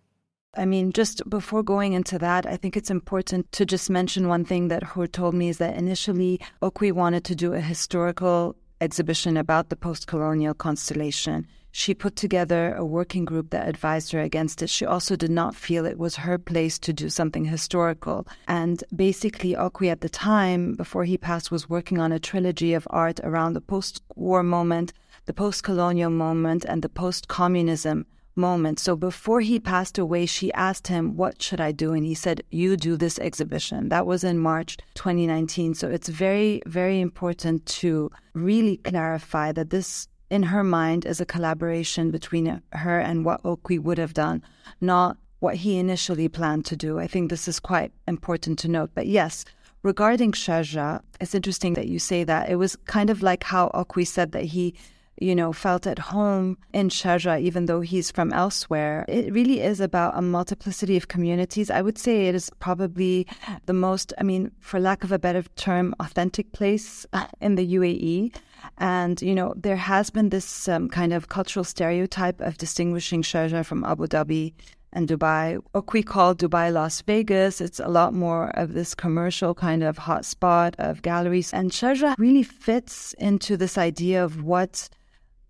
I 0.55 0.65
mean, 0.65 0.91
just 0.91 1.29
before 1.29 1.61
going 1.61 1.93
into 1.93 2.17
that, 2.19 2.47
I 2.47 2.57
think 2.57 2.75
it's 2.75 2.89
important 2.89 3.51
to 3.51 3.65
just 3.65 3.89
mention 3.89 4.27
one 4.27 4.43
thing 4.43 4.69
that 4.69 4.81
Hoor 4.81 5.05
told 5.05 5.35
me 5.35 5.49
is 5.49 5.59
that 5.59 5.77
initially 5.77 6.39
Okwui 6.61 6.91
wanted 6.91 7.23
to 7.25 7.35
do 7.35 7.53
a 7.53 7.61
historical 7.61 8.55
exhibition 8.81 9.37
about 9.37 9.69
the 9.69 9.75
post 9.75 10.07
colonial 10.07 10.53
constellation. 10.53 11.47
She 11.71 11.93
put 11.93 12.15
together 12.15 12.73
a 12.73 12.83
working 12.83 13.25
group 13.25 13.51
that 13.51 13.67
advised 13.67 14.11
her 14.11 14.21
against 14.21 14.61
it. 14.61 14.69
She 14.69 14.85
also 14.85 15.15
did 15.15 15.29
not 15.29 15.55
feel 15.55 15.85
it 15.85 15.99
was 15.99 16.15
her 16.15 16.37
place 16.37 16.79
to 16.79 16.93
do 16.93 17.09
something 17.09 17.45
historical. 17.45 18.27
And 18.47 18.83
basically, 18.95 19.53
Okwui 19.53 19.91
at 19.91 20.01
the 20.01 20.09
time, 20.09 20.75
before 20.75 21.05
he 21.05 21.17
passed, 21.17 21.51
was 21.51 21.69
working 21.69 21.99
on 21.99 22.11
a 22.11 22.19
trilogy 22.19 22.73
of 22.73 22.87
art 22.89 23.19
around 23.23 23.53
the 23.53 23.61
post 23.61 24.01
war 24.15 24.41
moment, 24.41 24.93
the 25.25 25.33
post 25.33 25.63
colonial 25.63 26.09
moment, 26.09 26.65
and 26.65 26.81
the 26.81 26.89
post 26.89 27.27
communism 27.27 28.05
moment. 28.39 28.79
So 28.79 28.95
before 28.95 29.41
he 29.41 29.59
passed 29.59 29.97
away, 29.97 30.25
she 30.25 30.51
asked 30.53 30.87
him, 30.87 31.15
What 31.15 31.41
should 31.41 31.61
I 31.61 31.71
do? 31.71 31.93
And 31.93 32.05
he 32.05 32.15
said, 32.15 32.41
You 32.49 32.77
do 32.77 32.97
this 32.97 33.19
exhibition. 33.19 33.89
That 33.89 34.05
was 34.05 34.23
in 34.23 34.39
March 34.39 34.77
2019. 34.95 35.75
So 35.75 35.89
it's 35.89 36.09
very, 36.09 36.61
very 36.65 36.99
important 36.99 37.65
to 37.81 38.11
really 38.33 38.77
clarify 38.77 39.51
that 39.51 39.69
this, 39.69 40.07
in 40.29 40.43
her 40.43 40.63
mind, 40.63 41.05
is 41.05 41.21
a 41.21 41.25
collaboration 41.25 42.09
between 42.11 42.61
her 42.71 42.99
and 42.99 43.25
what 43.25 43.43
Okwui 43.43 43.79
would 43.79 43.97
have 43.97 44.13
done, 44.13 44.41
not 44.81 45.17
what 45.39 45.55
he 45.55 45.77
initially 45.77 46.27
planned 46.27 46.65
to 46.65 46.75
do. 46.75 46.99
I 46.99 47.07
think 47.07 47.29
this 47.29 47.47
is 47.47 47.59
quite 47.59 47.91
important 48.07 48.59
to 48.59 48.67
note. 48.67 48.91
But 48.93 49.07
yes, 49.07 49.45
regarding 49.83 50.33
Sharjah, 50.33 51.01
it's 51.21 51.35
interesting 51.35 51.73
that 51.73 51.87
you 51.87 51.99
say 51.99 52.23
that. 52.23 52.49
It 52.49 52.55
was 52.55 52.75
kind 52.85 53.09
of 53.09 53.21
like 53.21 53.43
how 53.43 53.69
Okwui 53.73 54.05
said 54.05 54.31
that 54.33 54.45
he 54.45 54.75
you 55.21 55.35
know, 55.35 55.51
felt 55.53 55.85
at 55.85 55.99
home 55.99 56.57
in 56.73 56.89
Sharjah, 56.89 57.41
even 57.41 57.65
though 57.65 57.81
he's 57.81 58.11
from 58.11 58.31
elsewhere. 58.33 59.05
It 59.07 59.33
really 59.33 59.61
is 59.61 59.79
about 59.79 60.17
a 60.17 60.21
multiplicity 60.21 60.95
of 60.97 61.07
communities. 61.07 61.69
I 61.69 61.81
would 61.81 61.97
say 61.97 62.27
it 62.27 62.35
is 62.35 62.49
probably 62.59 63.27
the 63.65 63.73
most, 63.73 64.13
I 64.17 64.23
mean, 64.23 64.51
for 64.59 64.79
lack 64.79 65.03
of 65.03 65.11
a 65.11 65.19
better 65.19 65.43
term, 65.55 65.93
authentic 65.99 66.51
place 66.51 67.05
in 67.41 67.55
the 67.55 67.75
UAE. 67.75 68.35
And, 68.77 69.21
you 69.21 69.35
know, 69.35 69.53
there 69.55 69.75
has 69.75 70.09
been 70.09 70.29
this 70.29 70.67
um, 70.67 70.89
kind 70.89 71.13
of 71.13 71.29
cultural 71.29 71.63
stereotype 71.63 72.39
of 72.41 72.57
distinguishing 72.57 73.21
Sharjah 73.21 73.65
from 73.65 73.83
Abu 73.83 74.07
Dhabi 74.07 74.53
and 74.93 75.07
Dubai. 75.07 75.59
What 75.71 75.91
we 75.93 76.03
call 76.03 76.35
Dubai 76.35 76.71
Las 76.71 77.01
Vegas, 77.01 77.61
it's 77.61 77.79
a 77.79 77.87
lot 77.87 78.13
more 78.13 78.49
of 78.55 78.73
this 78.73 78.95
commercial 78.95 79.53
kind 79.53 79.83
of 79.83 79.97
hotspot 79.97 80.75
of 80.77 81.01
galleries. 81.01 81.53
And 81.53 81.71
Sharjah 81.71 82.15
really 82.17 82.43
fits 82.43 83.13
into 83.19 83.57
this 83.57 83.77
idea 83.77 84.23
of 84.23 84.43
what 84.43 84.89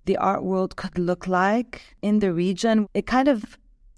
the 0.05 0.17
art 0.17 0.43
world 0.43 0.75
could 0.75 0.97
look 0.97 1.27
like 1.27 1.81
in 2.01 2.19
the 2.19 2.33
region. 2.33 2.87
It 2.93 3.05
kind 3.05 3.27
of, 3.27 3.57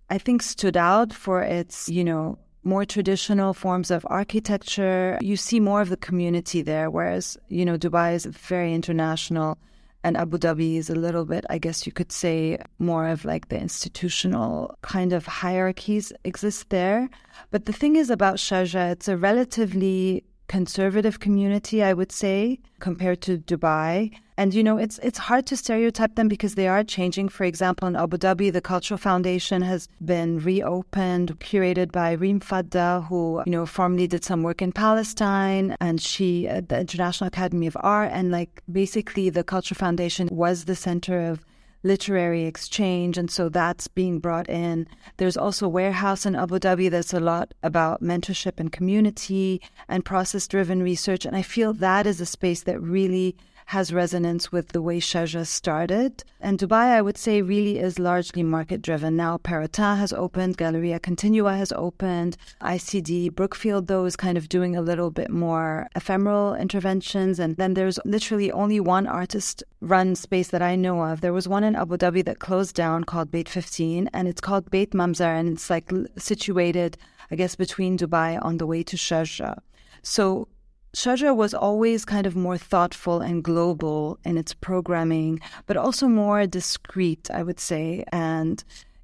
I 0.09 0.17
think, 0.17 0.41
stood 0.41 0.77
out 0.77 1.13
for 1.13 1.41
its, 1.41 1.89
you 1.89 2.03
know, 2.03 2.37
more 2.63 2.85
traditional 2.85 3.53
forms 3.53 3.89
of 3.91 4.05
architecture. 4.09 5.17
You 5.21 5.35
see 5.35 5.59
more 5.59 5.81
of 5.81 5.89
the 5.89 5.97
community 5.97 6.61
there, 6.61 6.89
whereas, 6.89 7.37
you 7.47 7.65
know, 7.65 7.77
Dubai 7.77 8.13
is 8.13 8.25
very 8.25 8.73
international 8.73 9.57
and 10.03 10.17
Abu 10.17 10.37
Dhabi 10.37 10.77
is 10.77 10.89
a 10.89 10.95
little 10.95 11.25
bit, 11.25 11.45
I 11.49 11.57
guess 11.59 11.85
you 11.85 11.91
could 11.91 12.11
say, 12.11 12.57
more 12.79 13.07
of 13.07 13.23
like 13.23 13.49
the 13.49 13.59
institutional 13.59 14.75
kind 14.81 15.13
of 15.13 15.25
hierarchies 15.25 16.11
exist 16.23 16.69
there. 16.69 17.09
But 17.51 17.65
the 17.65 17.73
thing 17.73 17.95
is 17.95 18.09
about 18.09 18.37
Sharjah, 18.37 18.91
it's 18.93 19.07
a 19.07 19.17
relatively 19.17 20.23
conservative 20.51 21.21
community, 21.21 21.81
I 21.81 21.93
would 21.93 22.11
say, 22.11 22.59
compared 22.79 23.19
to 23.21 23.37
Dubai. 23.37 24.11
And 24.41 24.53
you 24.53 24.63
know, 24.67 24.77
it's 24.85 24.97
it's 25.07 25.21
hard 25.29 25.45
to 25.49 25.55
stereotype 25.55 26.13
them 26.15 26.27
because 26.27 26.55
they 26.55 26.67
are 26.73 26.83
changing. 26.83 27.29
For 27.37 27.45
example, 27.51 27.87
in 27.87 27.95
Abu 27.95 28.17
Dhabi, 28.17 28.47
the 28.51 28.67
Cultural 28.73 28.97
Foundation 29.09 29.59
has 29.71 29.81
been 30.13 30.31
reopened, 30.51 31.27
curated 31.39 31.89
by 31.99 32.09
Reem 32.23 32.39
Fadda, 32.49 32.89
who 33.07 33.21
you 33.45 33.53
know 33.55 33.65
formerly 33.77 34.07
did 34.13 34.23
some 34.29 34.41
work 34.47 34.61
in 34.61 34.71
Palestine, 34.85 35.67
and 35.79 36.01
she 36.09 36.31
at 36.57 36.67
the 36.69 36.79
International 36.85 37.29
Academy 37.33 37.67
of 37.71 37.77
Art, 37.79 38.11
and 38.17 38.25
like 38.39 38.53
basically 38.81 39.29
the 39.29 39.45
Cultural 39.53 39.79
Foundation 39.85 40.27
was 40.43 40.65
the 40.65 40.79
center 40.87 41.17
of 41.31 41.45
literary 41.83 42.45
exchange, 42.45 43.17
and 43.17 43.29
so 43.31 43.49
that's 43.49 43.87
being 43.87 44.19
brought 44.19 44.49
in. 44.49 44.87
There's 45.17 45.37
also 45.37 45.67
Warehouse 45.67 46.25
in 46.25 46.35
Abu 46.35 46.59
Dhabi 46.59 46.89
that's 46.89 47.13
a 47.13 47.19
lot 47.19 47.53
about 47.63 48.01
mentorship 48.01 48.59
and 48.59 48.71
community 48.71 49.61
and 49.87 50.05
process 50.05 50.47
driven 50.47 50.83
research, 50.83 51.25
and 51.25 51.35
I 51.35 51.41
feel 51.41 51.73
that 51.73 52.05
is 52.05 52.21
a 52.21 52.25
space 52.25 52.63
that 52.63 52.81
really 52.81 53.35
has 53.67 53.93
resonance 53.93 54.51
with 54.51 54.69
the 54.69 54.81
way 54.81 54.99
Sharjah 54.99 55.45
started. 55.45 56.23
And 56.39 56.59
Dubai, 56.59 56.95
I 56.97 57.01
would 57.01 57.17
say, 57.17 57.41
really 57.41 57.79
is 57.79 57.99
largely 57.99 58.43
market 58.43 58.81
driven. 58.81 59.15
Now, 59.15 59.37
Parata 59.37 59.97
has 59.97 60.11
opened, 60.13 60.57
Galleria 60.57 60.99
Continua 60.99 61.55
has 61.55 61.71
opened, 61.71 62.37
ICD 62.61 63.33
Brookfield, 63.33 63.87
though, 63.87 64.05
is 64.05 64.15
kind 64.15 64.37
of 64.37 64.49
doing 64.49 64.75
a 64.75 64.81
little 64.81 65.11
bit 65.11 65.29
more 65.29 65.87
ephemeral 65.95 66.55
interventions. 66.55 67.39
And 67.39 67.57
then 67.57 67.73
there's 67.73 67.99
literally 68.05 68.51
only 68.51 68.79
one 68.79 69.07
artist 69.07 69.63
run 69.81 70.15
space 70.15 70.49
that 70.49 70.61
I 70.61 70.75
know 70.75 71.03
of. 71.03 71.21
There 71.21 71.33
was 71.33 71.47
one 71.47 71.63
in 71.63 71.75
Abu 71.75 71.97
Dhabi 71.97 72.25
that 72.25 72.39
closed 72.39 72.75
down 72.75 73.03
called 73.03 73.31
Beit 73.31 73.49
15, 73.49 74.09
and 74.13 74.27
it's 74.27 74.41
called 74.41 74.69
Beit 74.71 74.91
Mamzar, 74.91 75.39
and 75.39 75.53
it's 75.53 75.69
like 75.69 75.91
situated, 76.17 76.97
I 77.29 77.35
guess, 77.35 77.55
between 77.55 77.97
Dubai 77.97 78.43
on 78.43 78.57
the 78.57 78.67
way 78.67 78.83
to 78.83 78.95
Sharjah. 78.95 79.59
So 80.03 80.47
Sharjah 80.93 81.35
was 81.35 81.53
always 81.53 82.03
kind 82.03 82.27
of 82.27 82.35
more 82.35 82.57
thoughtful 82.57 83.21
and 83.21 83.43
global 83.43 84.19
in 84.25 84.37
its 84.37 84.53
programming, 84.53 85.39
but 85.65 85.77
also 85.77 86.07
more 86.07 86.45
discreet, 86.45 87.31
I 87.31 87.43
would 87.43 87.59
say. 87.59 88.03
And 88.11 88.61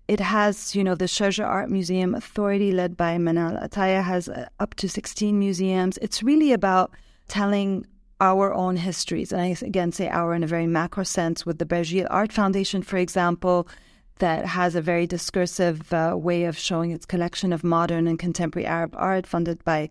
it 0.09 0.19
has, 0.19 0.75
you 0.75 0.83
know, 0.83 0.95
the 0.95 1.05
Sharjah 1.05 1.45
Art 1.45 1.69
Museum 1.69 2.13
Authority, 2.13 2.71
led 2.73 2.97
by 2.97 3.17
Manal 3.17 3.61
Ataya, 3.63 4.03
has 4.03 4.27
uh, 4.27 4.47
up 4.59 4.75
to 4.75 4.89
16 4.89 5.39
museums. 5.39 5.97
It's 6.01 6.21
really 6.21 6.51
about 6.51 6.91
telling 7.29 7.85
our 8.19 8.53
own 8.53 8.75
histories. 8.75 9.31
And 9.31 9.41
I 9.41 9.55
again 9.61 9.91
say 9.91 10.09
our 10.09 10.33
in 10.33 10.43
a 10.43 10.47
very 10.47 10.67
macro 10.67 11.03
sense 11.03 11.45
with 11.45 11.59
the 11.59 11.65
Barjeel 11.65 12.07
Art 12.09 12.33
Foundation, 12.33 12.81
for 12.81 12.97
example, 12.97 13.67
that 14.19 14.45
has 14.45 14.75
a 14.75 14.81
very 14.81 15.05
discursive 15.05 15.93
uh, 15.93 16.15
way 16.17 16.45
of 16.45 16.57
showing 16.57 16.91
its 16.91 17.05
collection 17.05 17.53
of 17.53 17.63
modern 17.63 18.07
and 18.07 18.17
contemporary 18.17 18.65
Arab 18.65 18.95
art 18.97 19.27
funded 19.27 19.63
by 19.63 19.89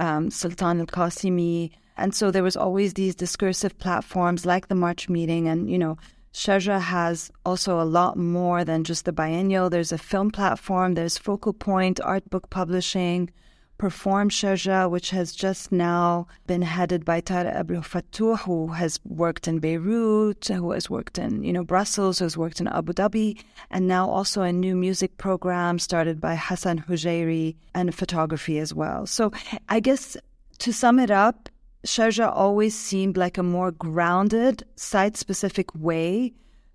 um, 0.00 0.30
Sultan 0.30 0.80
al 0.80 0.86
Qasimi. 0.86 1.72
And 1.96 2.14
so 2.14 2.30
there 2.30 2.42
was 2.42 2.56
always 2.56 2.94
these 2.94 3.14
discursive 3.14 3.78
platforms 3.78 4.46
like 4.46 4.68
the 4.68 4.74
March 4.74 5.08
meeting. 5.08 5.48
And, 5.48 5.70
you 5.70 5.78
know, 5.78 5.96
Sharjah 6.32 6.80
has 6.80 7.32
also 7.44 7.80
a 7.80 7.82
lot 7.82 8.16
more 8.16 8.64
than 8.64 8.84
just 8.84 9.04
the 9.04 9.12
biennial. 9.12 9.68
There's 9.68 9.92
a 9.92 9.98
film 9.98 10.30
platform, 10.30 10.94
there's 10.94 11.18
Focal 11.18 11.52
Point, 11.52 12.00
art 12.00 12.30
book 12.30 12.50
publishing, 12.50 13.30
Perform 13.78 14.28
Sharjah, 14.28 14.90
which 14.90 15.10
has 15.10 15.32
just 15.32 15.70
now 15.70 16.26
been 16.48 16.62
headed 16.62 17.04
by 17.04 17.20
Tarek 17.20 17.56
Abou 17.56 17.76
El 17.76 17.82
Fetouh, 17.82 18.40
who 18.40 18.68
has 18.72 18.98
worked 19.04 19.46
in 19.46 19.60
Beirut, 19.60 20.48
who 20.48 20.72
has 20.72 20.90
worked 20.90 21.16
in, 21.16 21.44
you 21.44 21.52
know, 21.52 21.62
Brussels, 21.62 22.18
who 22.18 22.24
has 22.24 22.36
worked 22.36 22.60
in 22.60 22.66
Abu 22.66 22.92
Dhabi, 22.92 23.40
and 23.70 23.86
now 23.86 24.10
also 24.10 24.42
a 24.42 24.52
new 24.52 24.74
music 24.74 25.16
program 25.16 25.78
started 25.78 26.20
by 26.20 26.34
Hassan 26.34 26.80
Hujairi 26.80 27.54
and 27.72 27.94
photography 27.94 28.58
as 28.58 28.74
well. 28.74 29.06
So 29.06 29.30
I 29.68 29.78
guess 29.78 30.16
to 30.58 30.72
sum 30.72 30.98
it 30.98 31.12
up, 31.12 31.48
Sharjah 31.86 32.32
always 32.34 32.76
seemed 32.76 33.16
like 33.16 33.38
a 33.38 33.44
more 33.44 33.70
grounded, 33.70 34.64
site 34.74 35.16
specific 35.16 35.72
way 35.76 36.32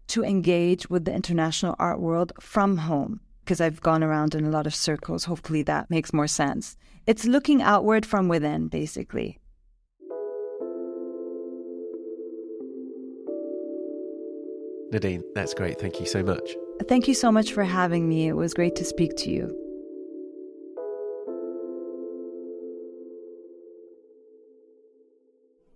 to 0.08 0.24
engage 0.24 0.90
with 0.90 1.04
the 1.04 1.14
international 1.14 1.76
art 1.80 2.00
world 2.00 2.32
from 2.40 2.78
home 2.78 3.20
because 3.44 3.60
I've 3.60 3.82
gone 3.82 4.04
around 4.04 4.36
in 4.36 4.46
a 4.46 4.50
lot 4.50 4.68
of 4.68 4.74
circles. 4.74 5.26
Hopefully 5.26 5.64
that 5.64 5.90
makes 5.90 6.14
more 6.14 6.28
sense. 6.28 6.78
It's 7.06 7.26
looking 7.26 7.62
outward 7.62 8.06
from 8.06 8.30
within, 8.30 8.70
basically. 8.70 9.40
Nadine, 14.92 15.24
that's 15.34 15.54
great. 15.54 15.80
Thank 15.80 16.00
you 16.00 16.06
so 16.06 16.24
much. 16.24 16.56
Thank 16.88 17.08
you 17.08 17.14
so 17.14 17.32
much 17.32 17.52
for 17.52 17.64
having 17.64 18.08
me. 18.08 18.28
It 18.28 18.34
was 18.34 18.54
great 18.54 18.76
to 18.76 18.86
speak 18.86 19.16
to 19.18 19.30
you. 19.30 19.60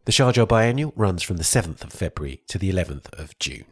The 0.05 0.13
Sharjah 0.13 0.47
Biennial 0.47 0.93
runs 0.95 1.23
from 1.23 1.35
the 1.35 1.43
7th 1.43 1.83
of 1.83 1.91
February 1.91 2.41
to 2.47 2.57
the 2.57 2.71
11th 2.71 3.11
of 3.19 3.37
June. 3.39 3.65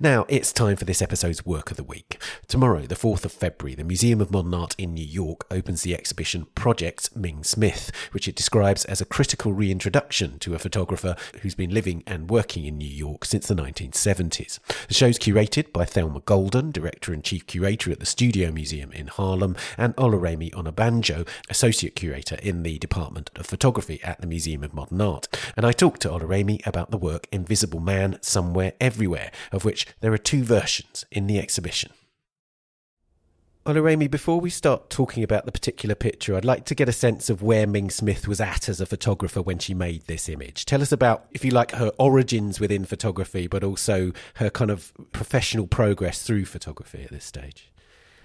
Now 0.00 0.26
it's 0.28 0.52
time 0.52 0.76
for 0.76 0.84
this 0.84 1.02
episode's 1.02 1.44
Work 1.44 1.72
of 1.72 1.76
the 1.76 1.82
Week. 1.82 2.22
Tomorrow, 2.46 2.82
the 2.82 2.94
4th 2.94 3.24
of 3.24 3.32
February, 3.32 3.74
the 3.74 3.82
Museum 3.82 4.20
of 4.20 4.30
Modern 4.30 4.54
Art 4.54 4.76
in 4.78 4.94
New 4.94 5.04
York 5.04 5.44
opens 5.50 5.82
the 5.82 5.92
exhibition 5.92 6.46
Project 6.54 7.16
Ming 7.16 7.42
Smith, 7.42 7.90
which 8.12 8.28
it 8.28 8.36
describes 8.36 8.84
as 8.84 9.00
a 9.00 9.04
critical 9.04 9.52
reintroduction 9.52 10.38
to 10.38 10.54
a 10.54 10.60
photographer 10.60 11.16
who's 11.42 11.56
been 11.56 11.74
living 11.74 12.04
and 12.06 12.30
working 12.30 12.64
in 12.64 12.78
New 12.78 12.86
York 12.88 13.24
since 13.24 13.48
the 13.48 13.56
1970s. 13.56 14.60
The 14.86 14.94
show's 14.94 15.18
curated 15.18 15.72
by 15.72 15.84
Thelma 15.84 16.20
Golden, 16.20 16.70
Director 16.70 17.12
and 17.12 17.24
Chief 17.24 17.44
Curator 17.48 17.90
at 17.90 17.98
the 17.98 18.06
Studio 18.06 18.52
Museum 18.52 18.92
in 18.92 19.08
Harlem, 19.08 19.56
and 19.76 19.96
Oluremi 19.96 20.52
Onabanjo, 20.52 21.26
Associate 21.50 21.96
Curator 21.96 22.36
in 22.36 22.62
the 22.62 22.78
Department 22.78 23.32
of 23.34 23.46
Photography 23.46 24.00
at 24.04 24.20
the 24.20 24.28
Museum 24.28 24.62
of 24.62 24.72
Modern 24.72 25.00
Art. 25.00 25.26
And 25.56 25.66
I 25.66 25.72
talked 25.72 26.02
to 26.02 26.08
Oluremi 26.08 26.64
about 26.64 26.92
the 26.92 26.98
work 26.98 27.26
Invisible 27.32 27.80
Man 27.80 28.20
Somewhere 28.22 28.74
Everywhere, 28.80 29.32
of 29.50 29.64
which 29.64 29.87
there 30.00 30.12
are 30.12 30.18
two 30.18 30.42
versions 30.42 31.04
in 31.10 31.26
the 31.26 31.38
exhibition. 31.38 31.92
Oluremi, 33.68 34.10
before 34.10 34.40
we 34.40 34.48
start 34.48 34.88
talking 34.88 35.22
about 35.22 35.44
the 35.44 35.52
particular 35.52 35.94
picture, 35.94 36.34
I'd 36.34 36.44
like 36.44 36.64
to 36.66 36.74
get 36.74 36.88
a 36.88 36.92
sense 36.92 37.28
of 37.28 37.42
where 37.42 37.66
Ming 37.66 37.90
Smith 37.90 38.26
was 38.26 38.40
at 38.40 38.66
as 38.66 38.80
a 38.80 38.86
photographer 38.86 39.42
when 39.42 39.58
she 39.58 39.74
made 39.74 40.06
this 40.06 40.26
image. 40.26 40.64
Tell 40.64 40.80
us 40.80 40.90
about, 40.90 41.26
if 41.32 41.44
you 41.44 41.50
like, 41.50 41.72
her 41.72 41.92
origins 41.98 42.60
within 42.60 42.86
photography, 42.86 43.46
but 43.46 43.62
also 43.62 44.12
her 44.36 44.48
kind 44.48 44.70
of 44.70 44.94
professional 45.12 45.66
progress 45.66 46.22
through 46.22 46.46
photography 46.46 47.02
at 47.02 47.10
this 47.10 47.26
stage. 47.26 47.70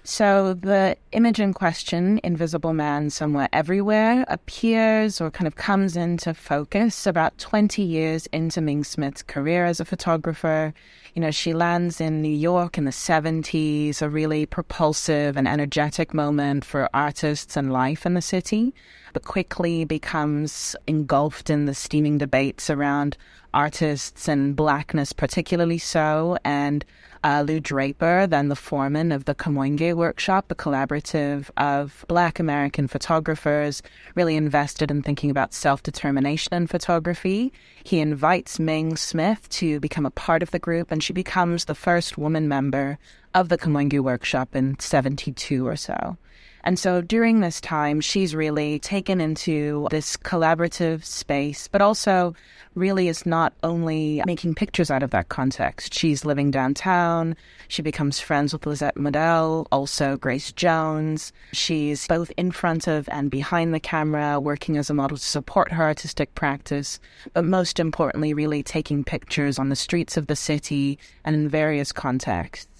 So 0.06 0.52
the 0.52 0.98
image 1.12 1.40
in 1.40 1.54
question, 1.54 2.20
Invisible 2.22 2.74
Man 2.74 3.08
Somewhere 3.08 3.48
Everywhere, 3.54 4.26
appears 4.28 5.18
or 5.18 5.30
kind 5.30 5.46
of 5.46 5.56
comes 5.56 5.96
into 5.96 6.34
focus 6.34 7.06
about 7.06 7.38
20 7.38 7.80
years 7.80 8.26
into 8.26 8.60
Ming 8.60 8.84
Smith's 8.84 9.22
career 9.22 9.64
as 9.64 9.80
a 9.80 9.84
photographer. 9.86 10.74
You 11.14 11.22
know, 11.22 11.30
she 11.30 11.54
lands 11.54 12.02
in 12.02 12.20
New 12.20 12.28
York 12.28 12.76
in 12.76 12.84
the 12.84 12.90
70s, 12.90 14.02
a 14.02 14.10
really 14.10 14.44
propulsive 14.44 15.38
and 15.38 15.48
energetic 15.48 16.12
moment 16.12 16.66
for 16.66 16.90
artists 16.92 17.56
and 17.56 17.72
life 17.72 18.04
in 18.04 18.12
the 18.12 18.20
city, 18.20 18.74
but 19.14 19.24
quickly 19.24 19.86
becomes 19.86 20.76
engulfed 20.86 21.48
in 21.48 21.64
the 21.64 21.72
steaming 21.72 22.18
debates 22.18 22.68
around 22.68 23.16
artists 23.54 24.28
and 24.28 24.54
blackness, 24.54 25.14
particularly 25.14 25.78
so, 25.78 26.36
and 26.44 26.84
Lou 27.24 27.58
Draper, 27.58 28.26
then 28.26 28.48
the 28.48 28.56
foreman 28.56 29.10
of 29.10 29.24
the 29.24 29.34
Kamoinge 29.34 29.94
Workshop, 29.94 30.50
a 30.50 30.54
collaborative 30.54 31.48
of 31.56 32.04
Black 32.06 32.38
American 32.38 32.86
photographers 32.86 33.82
really 34.14 34.36
invested 34.36 34.90
in 34.90 35.02
thinking 35.02 35.30
about 35.30 35.54
self 35.54 35.82
determination 35.82 36.52
in 36.52 36.66
photography. 36.66 37.50
He 37.82 38.00
invites 38.00 38.58
Ming 38.58 38.96
Smith 38.96 39.48
to 39.50 39.80
become 39.80 40.04
a 40.04 40.10
part 40.10 40.42
of 40.42 40.50
the 40.50 40.58
group, 40.58 40.90
and 40.90 41.02
she 41.02 41.14
becomes 41.14 41.64
the 41.64 41.74
first 41.74 42.18
woman 42.18 42.46
member 42.46 42.98
of 43.32 43.48
the 43.48 43.56
Kamoinge 43.56 44.00
Workshop 44.00 44.54
in 44.54 44.78
72 44.78 45.66
or 45.66 45.76
so. 45.76 46.18
And 46.64 46.78
so 46.78 47.02
during 47.02 47.40
this 47.40 47.60
time, 47.60 48.00
she's 48.00 48.34
really 48.34 48.78
taken 48.78 49.20
into 49.20 49.86
this 49.90 50.16
collaborative 50.16 51.04
space, 51.04 51.68
but 51.68 51.82
also 51.82 52.34
really 52.74 53.06
is 53.06 53.26
not 53.26 53.52
only 53.62 54.22
making 54.26 54.54
pictures 54.54 54.90
out 54.90 55.02
of 55.02 55.10
that 55.10 55.28
context. 55.28 55.92
She's 55.92 56.24
living 56.24 56.50
downtown. 56.50 57.36
She 57.68 57.82
becomes 57.82 58.18
friends 58.18 58.54
with 58.54 58.66
Lisette 58.66 58.96
Model, 58.96 59.68
also 59.70 60.16
Grace 60.16 60.52
Jones. 60.52 61.34
She's 61.52 62.06
both 62.08 62.32
in 62.38 62.50
front 62.50 62.88
of 62.88 63.10
and 63.10 63.30
behind 63.30 63.74
the 63.74 63.80
camera, 63.80 64.40
working 64.40 64.78
as 64.78 64.88
a 64.88 64.94
model 64.94 65.18
to 65.18 65.22
support 65.22 65.70
her 65.70 65.84
artistic 65.84 66.34
practice, 66.34 66.98
but 67.34 67.44
most 67.44 67.78
importantly, 67.78 68.32
really 68.32 68.62
taking 68.62 69.04
pictures 69.04 69.58
on 69.58 69.68
the 69.68 69.76
streets 69.76 70.16
of 70.16 70.28
the 70.28 70.36
city 70.36 70.98
and 71.24 71.36
in 71.36 71.48
various 71.48 71.92
contexts 71.92 72.73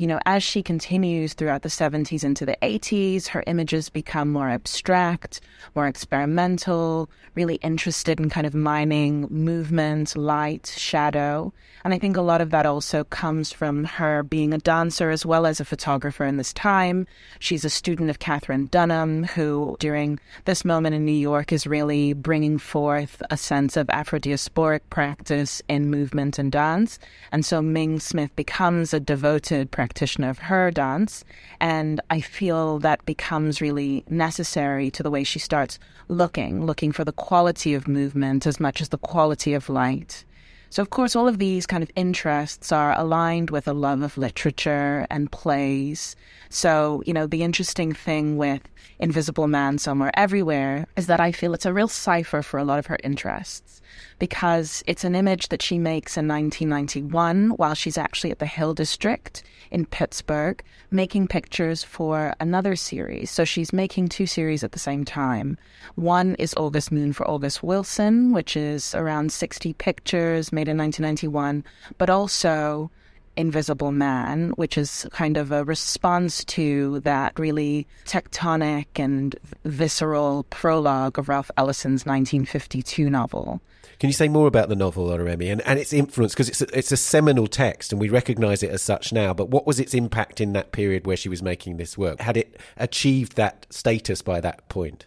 you 0.00 0.06
know, 0.06 0.18
as 0.24 0.42
she 0.42 0.62
continues 0.62 1.34
throughout 1.34 1.60
the 1.60 1.68
70s 1.68 2.24
into 2.24 2.46
the 2.46 2.56
80s, 2.62 3.26
her 3.28 3.44
images 3.46 3.90
become 3.90 4.32
more 4.32 4.48
abstract, 4.48 5.42
more 5.76 5.86
experimental, 5.86 7.10
really 7.34 7.56
interested 7.56 8.18
in 8.18 8.30
kind 8.30 8.46
of 8.46 8.54
mining 8.54 9.28
movement, 9.28 10.16
light, 10.16 10.72
shadow. 10.74 11.52
And 11.84 11.92
I 11.92 11.98
think 11.98 12.16
a 12.16 12.22
lot 12.22 12.40
of 12.40 12.48
that 12.50 12.64
also 12.64 13.04
comes 13.04 13.52
from 13.52 13.84
her 13.84 14.22
being 14.22 14.54
a 14.54 14.58
dancer 14.58 15.10
as 15.10 15.26
well 15.26 15.44
as 15.44 15.60
a 15.60 15.66
photographer 15.66 16.24
in 16.24 16.38
this 16.38 16.54
time. 16.54 17.06
She's 17.38 17.66
a 17.66 17.70
student 17.70 18.08
of 18.08 18.20
Katherine 18.20 18.66
Dunham, 18.66 19.24
who 19.24 19.76
during 19.80 20.18
this 20.46 20.64
moment 20.64 20.94
in 20.94 21.04
New 21.04 21.12
York 21.12 21.52
is 21.52 21.66
really 21.66 22.14
bringing 22.14 22.56
forth 22.56 23.22
a 23.28 23.36
sense 23.36 23.76
of 23.76 23.90
Afro-diasporic 23.90 24.80
practice 24.88 25.60
in 25.68 25.90
movement 25.90 26.38
and 26.38 26.50
dance. 26.50 26.98
And 27.32 27.44
so 27.44 27.60
Ming 27.60 28.00
Smith 28.00 28.34
becomes 28.34 28.94
a 28.94 29.00
devoted 29.00 29.70
practitioner 29.70 29.89
practitioner 29.90 30.30
of 30.30 30.38
her 30.38 30.70
dance. 30.70 31.24
And 31.60 32.00
I 32.10 32.20
feel 32.20 32.78
that 32.78 33.04
becomes 33.04 33.60
really 33.60 34.04
necessary 34.08 34.88
to 34.92 35.02
the 35.02 35.10
way 35.10 35.24
she 35.24 35.40
starts 35.40 35.80
looking, 36.06 36.64
looking 36.64 36.92
for 36.92 37.04
the 37.04 37.12
quality 37.12 37.74
of 37.74 37.88
movement 37.88 38.46
as 38.46 38.60
much 38.60 38.80
as 38.80 38.90
the 38.90 38.98
quality 38.98 39.52
of 39.52 39.68
light. 39.68 40.24
So, 40.72 40.80
of 40.80 40.90
course, 40.90 41.16
all 41.16 41.26
of 41.26 41.38
these 41.38 41.66
kind 41.66 41.82
of 41.82 41.90
interests 41.96 42.70
are 42.70 42.96
aligned 42.96 43.50
with 43.50 43.66
a 43.66 43.72
love 43.72 44.02
of 44.02 44.16
literature 44.16 45.08
and 45.10 45.32
plays. 45.32 46.14
So, 46.48 47.02
you 47.04 47.12
know, 47.12 47.26
the 47.26 47.42
interesting 47.42 47.92
thing 47.92 48.36
with 48.36 48.62
Invisible 49.00 49.48
Man 49.48 49.78
Somewhere 49.78 50.12
Everywhere 50.14 50.86
is 50.96 51.08
that 51.08 51.18
I 51.18 51.32
feel 51.32 51.52
it's 51.54 51.66
a 51.66 51.72
real 51.72 51.88
cipher 51.88 52.42
for 52.42 52.58
a 52.58 52.64
lot 52.64 52.78
of 52.78 52.86
her 52.86 52.98
interests 53.02 53.80
because 54.20 54.84
it's 54.86 55.02
an 55.02 55.16
image 55.16 55.48
that 55.48 55.62
she 55.62 55.78
makes 55.78 56.16
in 56.16 56.28
1991 56.28 57.50
while 57.56 57.74
she's 57.74 57.98
actually 57.98 58.30
at 58.30 58.38
the 58.38 58.46
Hill 58.46 58.74
District 58.74 59.42
in 59.72 59.86
Pittsburgh 59.86 60.62
making 60.90 61.26
pictures 61.26 61.82
for 61.82 62.34
another 62.38 62.76
series. 62.76 63.30
So 63.30 63.44
she's 63.44 63.72
making 63.72 64.08
two 64.08 64.26
series 64.26 64.62
at 64.62 64.72
the 64.72 64.78
same 64.78 65.04
time. 65.04 65.56
One 65.96 66.34
is 66.36 66.54
August 66.56 66.92
Moon 66.92 67.12
for 67.12 67.28
August 67.28 67.62
Wilson, 67.62 68.32
which 68.32 68.56
is 68.56 68.94
around 68.94 69.32
60 69.32 69.72
pictures 69.74 70.52
made 70.52 70.68
in 70.68 70.76
1991, 70.76 71.64
but 71.98 72.10
also 72.10 72.90
Invisible 73.36 73.92
Man, 73.92 74.50
which 74.50 74.76
is 74.76 75.06
kind 75.12 75.36
of 75.36 75.52
a 75.52 75.64
response 75.64 76.44
to 76.46 77.00
that 77.00 77.38
really 77.38 77.86
tectonic 78.04 78.86
and 78.96 79.36
visceral 79.64 80.44
prologue 80.50 81.18
of 81.18 81.28
Ralph 81.28 81.50
Ellison's 81.56 82.04
1952 82.06 83.08
novel. 83.08 83.60
Can 83.98 84.08
you 84.08 84.14
say 84.14 84.28
more 84.28 84.46
about 84.46 84.70
the 84.70 84.76
novel, 84.76 85.08
Oluremi, 85.08 85.52
and, 85.52 85.60
and 85.62 85.78
its 85.78 85.92
influence? 85.92 86.32
Because 86.32 86.48
it's 86.48 86.62
a, 86.62 86.78
it's 86.78 86.90
a 86.90 86.96
seminal 86.96 87.46
text 87.46 87.92
and 87.92 88.00
we 88.00 88.08
recognise 88.08 88.62
it 88.62 88.70
as 88.70 88.80
such 88.82 89.12
now, 89.12 89.34
but 89.34 89.50
what 89.50 89.66
was 89.66 89.78
its 89.78 89.92
impact 89.92 90.40
in 90.40 90.54
that 90.54 90.72
period 90.72 91.06
where 91.06 91.18
she 91.18 91.28
was 91.28 91.42
making 91.42 91.76
this 91.76 91.98
work? 91.98 92.18
Had 92.20 92.36
it 92.36 92.58
achieved 92.78 93.36
that 93.36 93.66
status 93.68 94.22
by 94.22 94.40
that 94.40 94.66
point? 94.70 95.06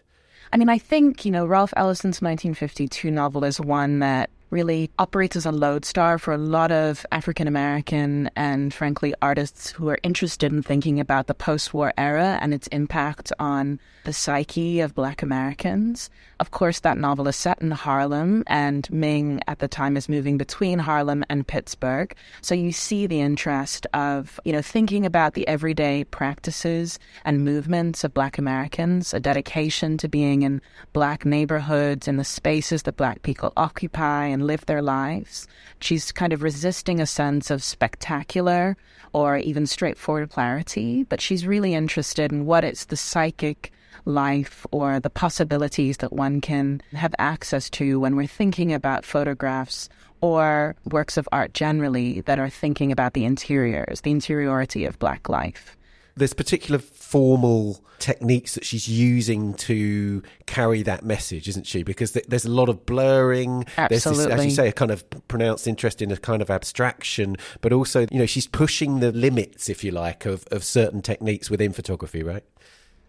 I 0.52 0.56
mean, 0.56 0.68
I 0.68 0.78
think, 0.78 1.24
you 1.24 1.32
know, 1.32 1.44
Ralph 1.44 1.74
Ellison's 1.76 2.22
1952 2.22 3.10
novel 3.10 3.42
is 3.42 3.60
one 3.60 3.98
that 3.98 4.30
really 4.50 4.90
operates 4.98 5.36
as 5.36 5.46
a 5.46 5.52
lodestar 5.52 6.18
for 6.18 6.32
a 6.32 6.38
lot 6.38 6.70
of 6.70 7.04
African 7.10 7.48
American 7.48 8.30
and, 8.36 8.72
frankly, 8.72 9.14
artists 9.20 9.70
who 9.70 9.88
are 9.88 9.98
interested 10.02 10.52
in 10.52 10.62
thinking 10.62 11.00
about 11.00 11.26
the 11.26 11.34
post 11.34 11.74
war 11.74 11.92
era 11.98 12.38
and 12.40 12.54
its 12.54 12.66
impact 12.68 13.32
on 13.38 13.80
the 14.04 14.12
psyche 14.12 14.80
of 14.80 14.94
Black 14.94 15.22
Americans. 15.22 16.10
Of 16.44 16.50
course, 16.50 16.80
that 16.80 16.98
novel 16.98 17.26
is 17.26 17.36
set 17.36 17.62
in 17.62 17.70
Harlem, 17.70 18.44
and 18.48 18.86
Ming 18.92 19.40
at 19.46 19.60
the 19.60 19.66
time 19.66 19.96
is 19.96 20.10
moving 20.10 20.36
between 20.36 20.78
Harlem 20.78 21.24
and 21.30 21.46
Pittsburgh. 21.46 22.14
So 22.42 22.54
you 22.54 22.70
see 22.70 23.06
the 23.06 23.22
interest 23.22 23.86
of, 23.94 24.38
you 24.44 24.52
know, 24.52 24.60
thinking 24.60 25.06
about 25.06 25.32
the 25.32 25.48
everyday 25.48 26.04
practices 26.04 26.98
and 27.24 27.46
movements 27.46 28.04
of 28.04 28.12
Black 28.12 28.36
Americans, 28.36 29.14
a 29.14 29.20
dedication 29.20 29.96
to 29.96 30.06
being 30.06 30.42
in 30.42 30.60
Black 30.92 31.24
neighborhoods 31.24 32.06
and 32.06 32.18
the 32.18 32.24
spaces 32.24 32.82
that 32.82 32.98
Black 32.98 33.22
people 33.22 33.54
occupy 33.56 34.26
and 34.26 34.46
live 34.46 34.66
their 34.66 34.82
lives. 34.82 35.48
She's 35.80 36.12
kind 36.12 36.34
of 36.34 36.42
resisting 36.42 37.00
a 37.00 37.06
sense 37.06 37.50
of 37.50 37.62
spectacular 37.62 38.76
or 39.14 39.38
even 39.38 39.66
straightforward 39.66 40.28
clarity, 40.28 41.04
but 41.04 41.22
she's 41.22 41.46
really 41.46 41.72
interested 41.72 42.32
in 42.32 42.44
what 42.44 42.64
it's 42.64 42.84
the 42.84 42.98
psychic 42.98 43.72
life 44.04 44.66
or 44.70 45.00
the 45.00 45.10
possibilities 45.10 45.98
that 45.98 46.12
one 46.12 46.40
can 46.40 46.80
have 46.92 47.14
access 47.18 47.68
to 47.70 48.00
when 48.00 48.16
we're 48.16 48.26
thinking 48.26 48.72
about 48.72 49.04
photographs 49.04 49.88
or 50.20 50.74
works 50.86 51.16
of 51.16 51.28
art 51.32 51.52
generally 51.52 52.22
that 52.22 52.38
are 52.38 52.48
thinking 52.48 52.90
about 52.90 53.12
the 53.12 53.24
interiors, 53.24 54.00
the 54.00 54.10
interiority 54.10 54.84
of 54.84 54.98
Black 54.98 55.28
life. 55.28 55.76
There's 56.16 56.32
particular 56.32 56.78
formal 56.78 57.84
techniques 57.98 58.54
that 58.54 58.64
she's 58.64 58.88
using 58.88 59.54
to 59.54 60.22
carry 60.46 60.82
that 60.82 61.04
message, 61.04 61.48
isn't 61.48 61.66
she? 61.66 61.82
Because 61.82 62.12
th- 62.12 62.26
there's 62.26 62.44
a 62.44 62.50
lot 62.50 62.68
of 62.68 62.86
blurring. 62.86 63.64
Absolutely. 63.76 64.26
There's 64.26 64.28
this, 64.28 64.38
as 64.38 64.44
you 64.44 64.50
say, 64.50 64.68
a 64.68 64.72
kind 64.72 64.90
of 64.90 65.04
pronounced 65.28 65.66
interest 65.66 66.02
in 66.02 66.12
a 66.12 66.16
kind 66.16 66.42
of 66.42 66.50
abstraction, 66.50 67.36
but 67.60 67.72
also, 67.72 68.06
you 68.10 68.18
know, 68.18 68.26
she's 68.26 68.46
pushing 68.46 69.00
the 69.00 69.10
limits, 69.12 69.68
if 69.68 69.82
you 69.82 69.90
like, 69.90 70.26
of, 70.26 70.46
of 70.50 70.64
certain 70.64 71.02
techniques 71.02 71.50
within 71.50 71.72
photography, 71.72 72.22
right? 72.22 72.44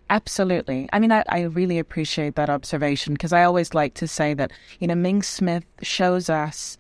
Absolutely. 0.10 0.88
I 0.94 1.00
mean, 1.00 1.12
I, 1.12 1.24
I 1.30 1.42
really 1.42 1.80
appreciate 1.80 2.36
that 2.36 2.50
observation 2.50 3.14
because 3.14 3.34
I 3.34 3.44
always 3.44 3.74
like 3.74 3.96
to 3.96 4.08
say 4.08 4.34
that, 4.36 4.52
you 4.80 4.88
know, 4.88 4.96
Ming 4.96 5.24
Smith 5.24 5.66
shows 5.82 6.30
us 6.30 6.78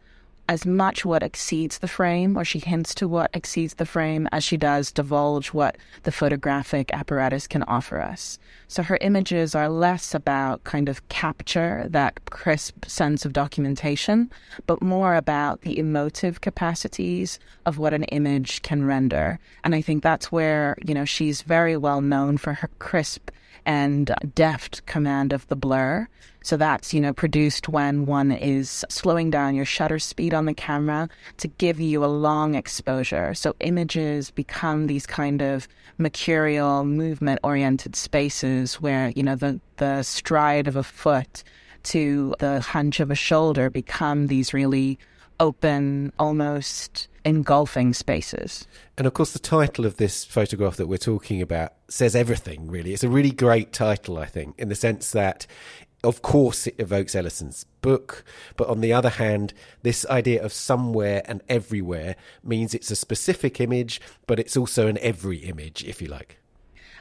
as 0.48 0.66
much 0.66 1.06
what 1.06 1.24
exceeds 1.24 1.80
the 1.80 1.88
frame, 1.88 2.38
or 2.38 2.46
she 2.46 2.60
hints 2.60 2.94
to 2.96 3.08
what 3.08 3.32
exceeds 3.34 3.76
the 3.76 3.86
frame, 3.86 4.28
as 4.32 4.44
she 4.44 4.58
does 4.58 4.92
divulge 4.92 5.54
what 5.54 5.78
the 6.04 6.12
photographic 6.12 6.94
apparatus 6.94 7.48
can 7.48 7.64
offer 7.64 8.00
us. 8.00 8.38
So 8.68 8.84
her 8.84 8.98
images 9.02 9.56
are 9.56 9.70
less 9.70 10.14
about 10.14 10.64
kind 10.64 10.90
of 10.90 11.08
capture, 11.10 11.86
that 11.90 12.26
crisp 12.26 12.86
sense 12.86 13.26
of 13.26 13.34
documentation, 13.34 14.32
but 14.68 14.82
more 14.82 15.16
about 15.16 15.62
the 15.62 15.78
emotive 15.78 16.42
capacities 16.42 17.40
of 17.66 17.78
what 17.78 17.94
an 17.94 18.04
image 18.06 18.62
can 18.62 18.86
render. 18.86 19.40
And 19.64 19.74
I 19.76 19.82
think 19.82 20.04
that's 20.04 20.32
where, 20.32 20.78
you 20.86 20.94
know, 20.94 21.06
she's 21.06 21.42
very 21.42 21.78
well 21.78 22.02
known 22.02 22.38
for 22.38 22.54
her 22.54 22.70
crisp 22.80 23.30
and 23.66 24.14
deft 24.34 24.86
command 24.86 25.34
of 25.34 25.48
the 25.48 25.56
blur. 25.56 26.08
So 26.44 26.58
that's, 26.58 26.94
you 26.94 27.02
know, 27.02 27.14
produced 27.14 27.68
when 27.70 28.06
one 28.06 28.32
is 28.32 28.86
slowing 28.88 29.32
down 29.32 29.56
your 29.56 29.66
shutter 29.66 29.98
speed 29.98 30.34
on 30.34 30.46
the 30.46 30.54
camera 30.54 31.10
to 31.38 31.48
give 31.48 31.80
you 31.80 32.06
a 32.06 32.08
long 32.08 32.54
exposure. 32.54 33.34
So 33.34 33.56
images 33.62 34.30
become 34.30 34.86
these 34.86 35.08
kind 35.08 35.42
of 35.42 35.68
mercurial, 35.98 36.86
movement 36.86 37.40
oriented 37.44 37.96
spaces 37.96 38.76
where, 38.76 39.10
you 39.16 39.24
know, 39.24 39.36
the, 39.36 39.60
the 39.78 40.04
stride 40.04 40.68
of 40.68 40.76
a 40.76 40.84
foot 40.84 41.44
to 41.84 42.36
the 42.40 42.62
hunch 42.62 43.00
of 43.00 43.10
a 43.10 43.16
shoulder 43.16 43.70
become 43.70 44.28
these 44.28 44.54
really 44.54 45.00
open, 45.40 46.12
almost 46.20 47.08
engulfing 47.24 47.94
spaces. 47.94 48.68
And 48.98 49.08
of 49.08 49.14
course, 49.14 49.34
the 49.34 49.40
title 49.40 49.86
of 49.86 49.98
this 49.98 50.24
photograph 50.24 50.78
that 50.78 50.88
we're 50.88 50.98
talking 50.98 51.42
about 51.42 51.74
says 51.88 52.16
everything, 52.16 52.68
really. 52.68 52.94
It's 52.94 53.04
a 53.04 53.10
really 53.10 53.32
great 53.32 53.74
title, 53.74 54.18
I 54.18 54.26
think, 54.26 54.56
in 54.58 54.70
the 54.70 54.76
sense 54.76 55.12
that, 55.12 55.46
of 56.04 56.22
course, 56.22 56.68
it 56.68 56.76
evokes 56.80 57.16
Ellison's 57.16 57.66
book, 57.82 58.24
but 58.58 58.68
on 58.68 58.82
the 58.82 58.94
other 58.94 59.10
hand, 59.10 59.54
this 59.84 60.06
idea 60.08 60.44
of 60.44 60.54
somewhere 60.54 61.22
and 61.26 61.42
everywhere 61.50 62.16
means 62.44 62.74
it's 62.74 62.92
a 62.92 62.96
specific 62.96 63.60
image, 63.60 64.02
but 64.28 64.40
it's 64.40 64.58
also 64.58 64.88
an 64.88 64.98
every 65.02 65.38
image, 65.38 65.84
if 65.84 66.02
you 66.02 66.08
like. 66.08 66.40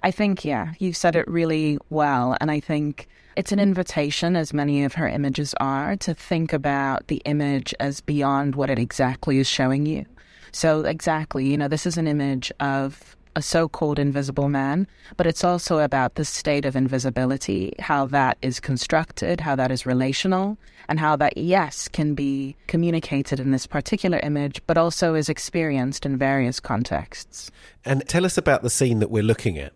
I 0.03 0.11
think, 0.11 0.45
yeah, 0.45 0.75
you 0.79 0.93
said 0.93 1.17
it 1.17 1.27
really 1.27 1.79
well. 1.89 2.37
And 2.41 2.51
I 2.51 2.61
think 2.61 3.09
it's 3.37 3.53
an 3.53 3.59
invitation, 3.59 4.37
as 4.37 4.53
many 4.53 4.85
of 4.85 4.95
her 4.95 5.09
images 5.09 5.55
are, 5.61 5.97
to 5.97 6.13
think 6.15 6.53
about 6.53 7.09
the 7.09 7.23
image 7.25 7.75
as 7.81 8.01
beyond 8.01 8.55
what 8.55 8.71
it 8.71 8.79
exactly 8.79 9.39
is 9.39 9.49
showing 9.49 9.87
you. 9.87 10.05
So, 10.53 10.83
exactly, 10.83 11.47
you 11.47 11.57
know, 11.57 11.69
this 11.69 11.87
is 11.87 11.97
an 11.97 12.07
image 12.07 12.53
of 12.61 13.17
a 13.37 13.43
so 13.43 13.69
called 13.69 13.99
invisible 13.99 14.49
man, 14.49 14.87
but 15.17 15.27
it's 15.27 15.45
also 15.45 15.79
about 15.79 16.15
the 16.15 16.25
state 16.25 16.65
of 16.65 16.77
invisibility, 16.77 17.75
how 17.79 18.07
that 18.07 18.39
is 18.43 18.61
constructed, 18.61 19.41
how 19.41 19.57
that 19.57 19.71
is 19.71 19.87
relational, 19.87 20.57
and 20.89 21.01
how 21.01 21.17
that, 21.17 21.37
yes, 21.37 21.89
can 21.89 22.15
be 22.15 22.57
communicated 22.67 23.41
in 23.41 23.51
this 23.51 23.67
particular 23.67 24.19
image, 24.23 24.61
but 24.67 24.79
also 24.79 25.15
is 25.15 25.29
experienced 25.29 26.07
in 26.07 26.17
various 26.17 26.61
contexts. 26.61 27.51
And 27.85 28.07
tell 28.09 28.25
us 28.25 28.39
about 28.39 28.63
the 28.63 28.71
scene 28.71 29.01
that 29.01 29.11
we're 29.11 29.23
looking 29.23 29.59
at. 29.59 29.73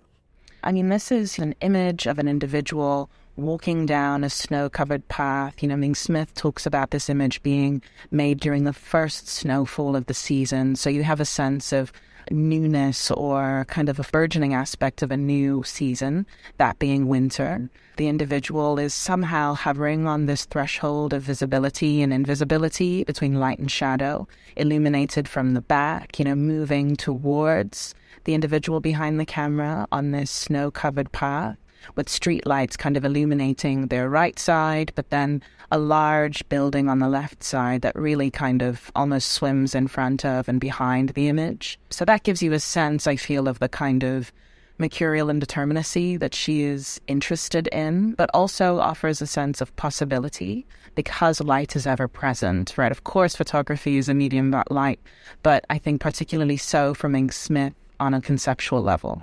I 0.63 0.73
mean, 0.73 0.89
this 0.89 1.11
is 1.13 1.39
an 1.39 1.55
image 1.61 2.07
of 2.07 2.19
an 2.19 2.29
individual 2.29 3.11
walking 3.37 3.87
down 3.87 4.25
a 4.25 4.31
snow 4.31 4.69
covered 4.69 5.07
path. 5.09 5.63
You 5.63 5.69
know, 5.69 5.77
Ming 5.77 5.95
Smith 5.95 6.35
talks 6.35 6.67
about 6.67 6.91
this 6.91 7.09
image 7.09 7.43
being 7.43 7.81
made 8.11 8.41
during 8.41 8.65
the 8.65 8.73
first 8.73 9.29
snowfall 9.29 9.95
of 9.95 10.07
the 10.07 10.15
season. 10.15 10.75
So 10.75 10.91
you 10.91 11.05
have 11.05 11.21
a 11.21 11.25
sense 11.25 11.73
of 11.73 11.93
newness 12.31 13.11
or 13.11 13.65
kind 13.69 13.89
of 13.89 13.99
a 13.99 14.05
burgeoning 14.11 14.55
aspect 14.55 15.03
of 15.03 15.11
a 15.11 15.17
new 15.17 15.63
season, 15.65 16.27
that 16.57 16.79
being 16.79 17.09
winter. 17.09 17.69
The 17.97 18.09
individual 18.09 18.79
is 18.79 18.95
somehow 18.95 19.55
hovering 19.55 20.07
on 20.07 20.27
this 20.27 20.45
threshold 20.45 21.13
of 21.13 21.23
visibility 21.23 22.03
and 22.03 22.13
invisibility 22.13 23.05
between 23.05 23.41
light 23.41 23.59
and 23.59 23.71
shadow, 23.71 24.29
illuminated 24.57 25.29
from 25.29 25.55
the 25.55 25.61
back, 25.61 26.19
you 26.19 26.25
know, 26.25 26.35
moving 26.35 26.97
towards 26.97 27.95
the 28.25 28.35
individual 28.35 28.81
behind 28.81 29.19
the 29.19 29.27
camera 29.27 29.87
on 29.91 30.11
this 30.11 30.31
snow 30.31 30.71
covered 30.71 31.13
path 31.13 31.57
with 31.95 32.09
street 32.09 32.47
lights 32.47 32.77
kind 32.77 32.97
of 32.97 33.05
illuminating 33.05 33.87
their 33.87 34.09
right 34.09 34.39
side, 34.39 34.93
but 34.95 35.11
then 35.11 35.43
a 35.71 35.79
large 35.79 36.49
building 36.49 36.89
on 36.89 36.99
the 36.99 37.09
left 37.09 37.43
side 37.43 37.83
that 37.83 37.95
really 37.95 38.31
kind 38.31 38.63
of 38.63 38.91
almost 38.95 39.33
swims 39.33 39.75
in 39.75 39.87
front 39.89 40.25
of 40.25 40.49
and 40.49 40.61
behind 40.61 41.11
the 41.11 41.29
image. 41.29 41.79
So 41.91 42.05
that 42.05 42.23
gives 42.23 42.43
you 42.43 42.53
a 42.53 42.61
sense, 42.61 43.07
I 43.07 43.17
feel, 43.17 43.49
of 43.49 43.59
the 43.59 43.69
kind 43.69 44.03
of 44.03 44.33
mercurial 44.79 45.27
indeterminacy 45.27 46.19
that 46.21 46.35
she 46.35 46.63
is 46.63 47.01
interested 47.09 47.67
in, 47.69 48.13
but 48.13 48.31
also 48.33 48.79
offers 48.79 49.21
a 49.21 49.27
sense 49.27 49.61
of 49.61 49.75
possibility 49.77 50.67
because 50.95 51.41
light 51.41 51.77
is 51.77 51.87
ever 51.87 52.09
present, 52.09 52.79
right? 52.79 52.93
Of 52.93 53.05
course, 53.05 53.37
photography 53.37 53.99
is 53.99 54.09
a 54.09 54.15
medium 54.15 54.49
about 54.49 54.71
light, 54.71 55.01
but 55.43 55.65
I 55.69 55.79
think 55.79 56.01
particularly 56.01 56.57
so 56.57 56.95
for 56.95 57.09
Ming 57.09 57.31
Smith 57.31 57.75
on 58.01 58.15
a 58.15 58.21
conceptual 58.21 58.83
level 58.83 59.23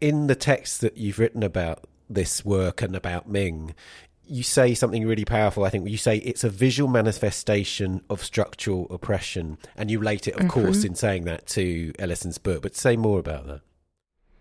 in 0.00 0.26
the 0.26 0.34
text 0.34 0.80
that 0.80 0.96
you've 0.96 1.18
written 1.18 1.42
about 1.42 1.84
this 2.08 2.44
work 2.44 2.82
and 2.82 2.96
about 2.96 3.28
Ming, 3.28 3.74
you 4.26 4.42
say 4.42 4.74
something 4.74 5.06
really 5.06 5.24
powerful. 5.24 5.64
I 5.64 5.70
think 5.70 5.88
you 5.88 5.96
say 5.96 6.18
it's 6.18 6.44
a 6.44 6.50
visual 6.50 6.88
manifestation 6.88 8.02
of 8.10 8.22
structural 8.22 8.86
oppression, 8.90 9.58
and 9.76 9.90
you 9.90 9.98
relate 9.98 10.28
it, 10.28 10.34
of 10.34 10.40
mm-hmm. 10.40 10.48
course, 10.48 10.84
in 10.84 10.94
saying 10.94 11.24
that 11.24 11.46
to 11.48 11.92
Ellison's 11.98 12.38
book. 12.38 12.62
But 12.62 12.76
say 12.76 12.96
more 12.96 13.18
about 13.18 13.46
that. 13.46 13.60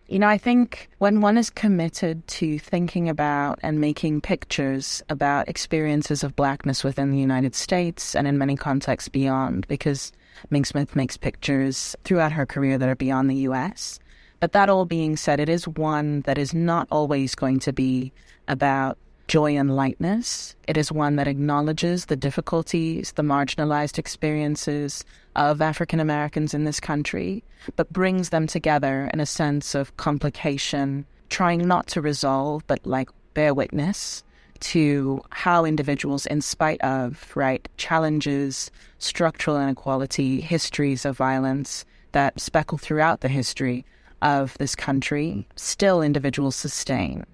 You 0.09 0.19
know, 0.19 0.27
I 0.27 0.37
think 0.37 0.89
when 0.99 1.19
one 1.19 1.37
is 1.37 1.49
committed 1.49 2.25
to 2.27 2.59
thinking 2.59 3.09
about 3.09 3.59
and 3.61 3.81
making 3.81 4.21
pictures 4.21 5.03
about 5.09 5.49
experiences 5.49 6.23
of 6.23 6.35
blackness 6.35 6.81
within 6.81 7.11
the 7.11 7.17
United 7.17 7.55
States 7.55 8.15
and 8.15 8.25
in 8.25 8.37
many 8.37 8.55
contexts 8.55 9.09
beyond, 9.09 9.67
because 9.67 10.13
Ming 10.49 10.63
Smith 10.63 10.95
makes 10.95 11.17
pictures 11.17 11.93
throughout 12.05 12.31
her 12.31 12.45
career 12.45 12.77
that 12.77 12.87
are 12.87 12.95
beyond 12.95 13.29
the 13.29 13.47
US. 13.49 13.99
But 14.39 14.51
that 14.51 14.69
all 14.69 14.85
being 14.85 15.17
said, 15.17 15.39
it 15.39 15.49
is 15.49 15.67
one 15.67 16.21
that 16.21 16.37
is 16.37 16.53
not 16.53 16.87
always 16.91 17.33
going 17.35 17.59
to 17.61 17.73
be 17.73 18.11
about 18.47 18.97
joy 19.27 19.57
and 19.57 19.75
lightness. 19.75 20.55
It 20.67 20.77
is 20.77 20.91
one 20.91 21.17
that 21.17 21.27
acknowledges 21.27 22.05
the 22.05 22.15
difficulties, 22.15 23.11
the 23.13 23.23
marginalized 23.23 23.97
experiences 23.97 25.03
of 25.35 25.61
African 25.61 25.99
Americans 25.99 26.53
in 26.53 26.63
this 26.63 26.79
country, 26.79 27.43
but 27.75 27.91
brings 27.91 28.29
them 28.29 28.47
together 28.47 29.09
in 29.13 29.19
a 29.19 29.25
sense 29.25 29.75
of 29.75 29.95
complication, 29.97 31.05
trying 31.29 31.67
not 31.67 31.87
to 31.87 32.01
resolve, 32.01 32.65
but 32.67 32.85
like 32.85 33.09
bear 33.33 33.53
witness 33.53 34.23
to 34.59 35.21
how 35.29 35.65
individuals, 35.65 36.25
in 36.25 36.41
spite 36.41 36.81
of, 36.81 37.31
right, 37.35 37.67
challenges, 37.77 38.71
structural 38.97 39.59
inequality, 39.59 40.41
histories 40.41 41.05
of 41.05 41.17
violence 41.17 41.85
that 42.13 42.39
speckle 42.39 42.77
throughout 42.77 43.21
the 43.21 43.27
history, 43.27 43.85
of 44.21 44.57
this 44.57 44.75
country 44.75 45.47
still 45.55 46.01
individuals 46.01 46.55
sustain. 46.55 47.25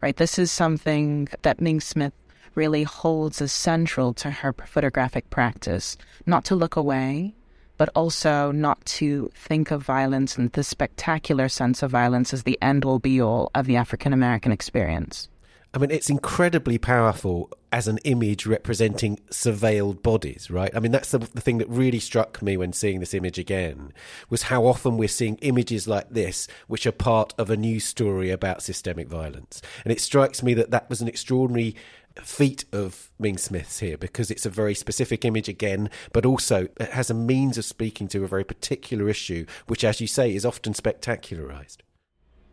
Right? 0.00 0.16
This 0.16 0.38
is 0.38 0.50
something 0.50 1.28
that 1.42 1.60
Ming 1.60 1.80
Smith 1.80 2.12
really 2.54 2.82
holds 2.82 3.40
as 3.40 3.52
central 3.52 4.12
to 4.14 4.30
her 4.30 4.52
photographic 4.52 5.28
practice. 5.30 5.96
Not 6.26 6.44
to 6.46 6.54
look 6.54 6.76
away, 6.76 7.34
but 7.76 7.88
also 7.94 8.50
not 8.52 8.84
to 8.84 9.30
think 9.34 9.70
of 9.70 9.82
violence 9.82 10.36
and 10.36 10.52
the 10.52 10.62
spectacular 10.62 11.48
sense 11.48 11.82
of 11.82 11.90
violence 11.90 12.34
as 12.34 12.42
the 12.42 12.58
end 12.60 12.84
all 12.84 12.98
be 12.98 13.20
all 13.20 13.50
of 13.54 13.66
the 13.66 13.76
African 13.76 14.12
American 14.12 14.52
experience. 14.52 15.28
I 15.72 15.78
mean, 15.78 15.92
it's 15.92 16.10
incredibly 16.10 16.78
powerful 16.78 17.48
as 17.70 17.86
an 17.86 17.98
image 17.98 18.44
representing 18.44 19.18
surveilled 19.30 20.02
bodies, 20.02 20.50
right? 20.50 20.72
I 20.74 20.80
mean, 20.80 20.90
that's 20.90 21.12
the, 21.12 21.18
the, 21.18 21.40
thing 21.40 21.58
that 21.58 21.68
really 21.68 22.00
struck 22.00 22.42
me 22.42 22.56
when 22.56 22.72
seeing 22.72 22.98
this 22.98 23.14
image 23.14 23.38
again 23.38 23.92
was 24.28 24.42
how 24.42 24.66
often 24.66 24.96
we're 24.96 25.06
seeing 25.06 25.36
images 25.36 25.86
like 25.86 26.10
this, 26.10 26.48
which 26.66 26.86
are 26.86 26.92
part 26.92 27.32
of 27.38 27.50
a 27.50 27.56
news 27.56 27.84
story 27.84 28.30
about 28.30 28.64
systemic 28.64 29.06
violence. 29.06 29.62
And 29.84 29.92
it 29.92 30.00
strikes 30.00 30.42
me 30.42 30.54
that 30.54 30.72
that 30.72 30.90
was 30.90 31.00
an 31.00 31.06
extraordinary 31.06 31.76
feat 32.16 32.64
of 32.72 33.10
Ming 33.20 33.38
Smith's 33.38 33.78
here 33.78 33.96
because 33.96 34.28
it's 34.30 34.44
a 34.46 34.50
very 34.50 34.74
specific 34.74 35.24
image 35.24 35.48
again, 35.48 35.88
but 36.12 36.26
also 36.26 36.66
it 36.80 36.90
has 36.90 37.10
a 37.10 37.14
means 37.14 37.56
of 37.56 37.64
speaking 37.64 38.08
to 38.08 38.24
a 38.24 38.28
very 38.28 38.44
particular 38.44 39.08
issue, 39.08 39.46
which, 39.68 39.84
as 39.84 40.00
you 40.00 40.08
say, 40.08 40.34
is 40.34 40.44
often 40.44 40.72
spectacularized. 40.72 41.78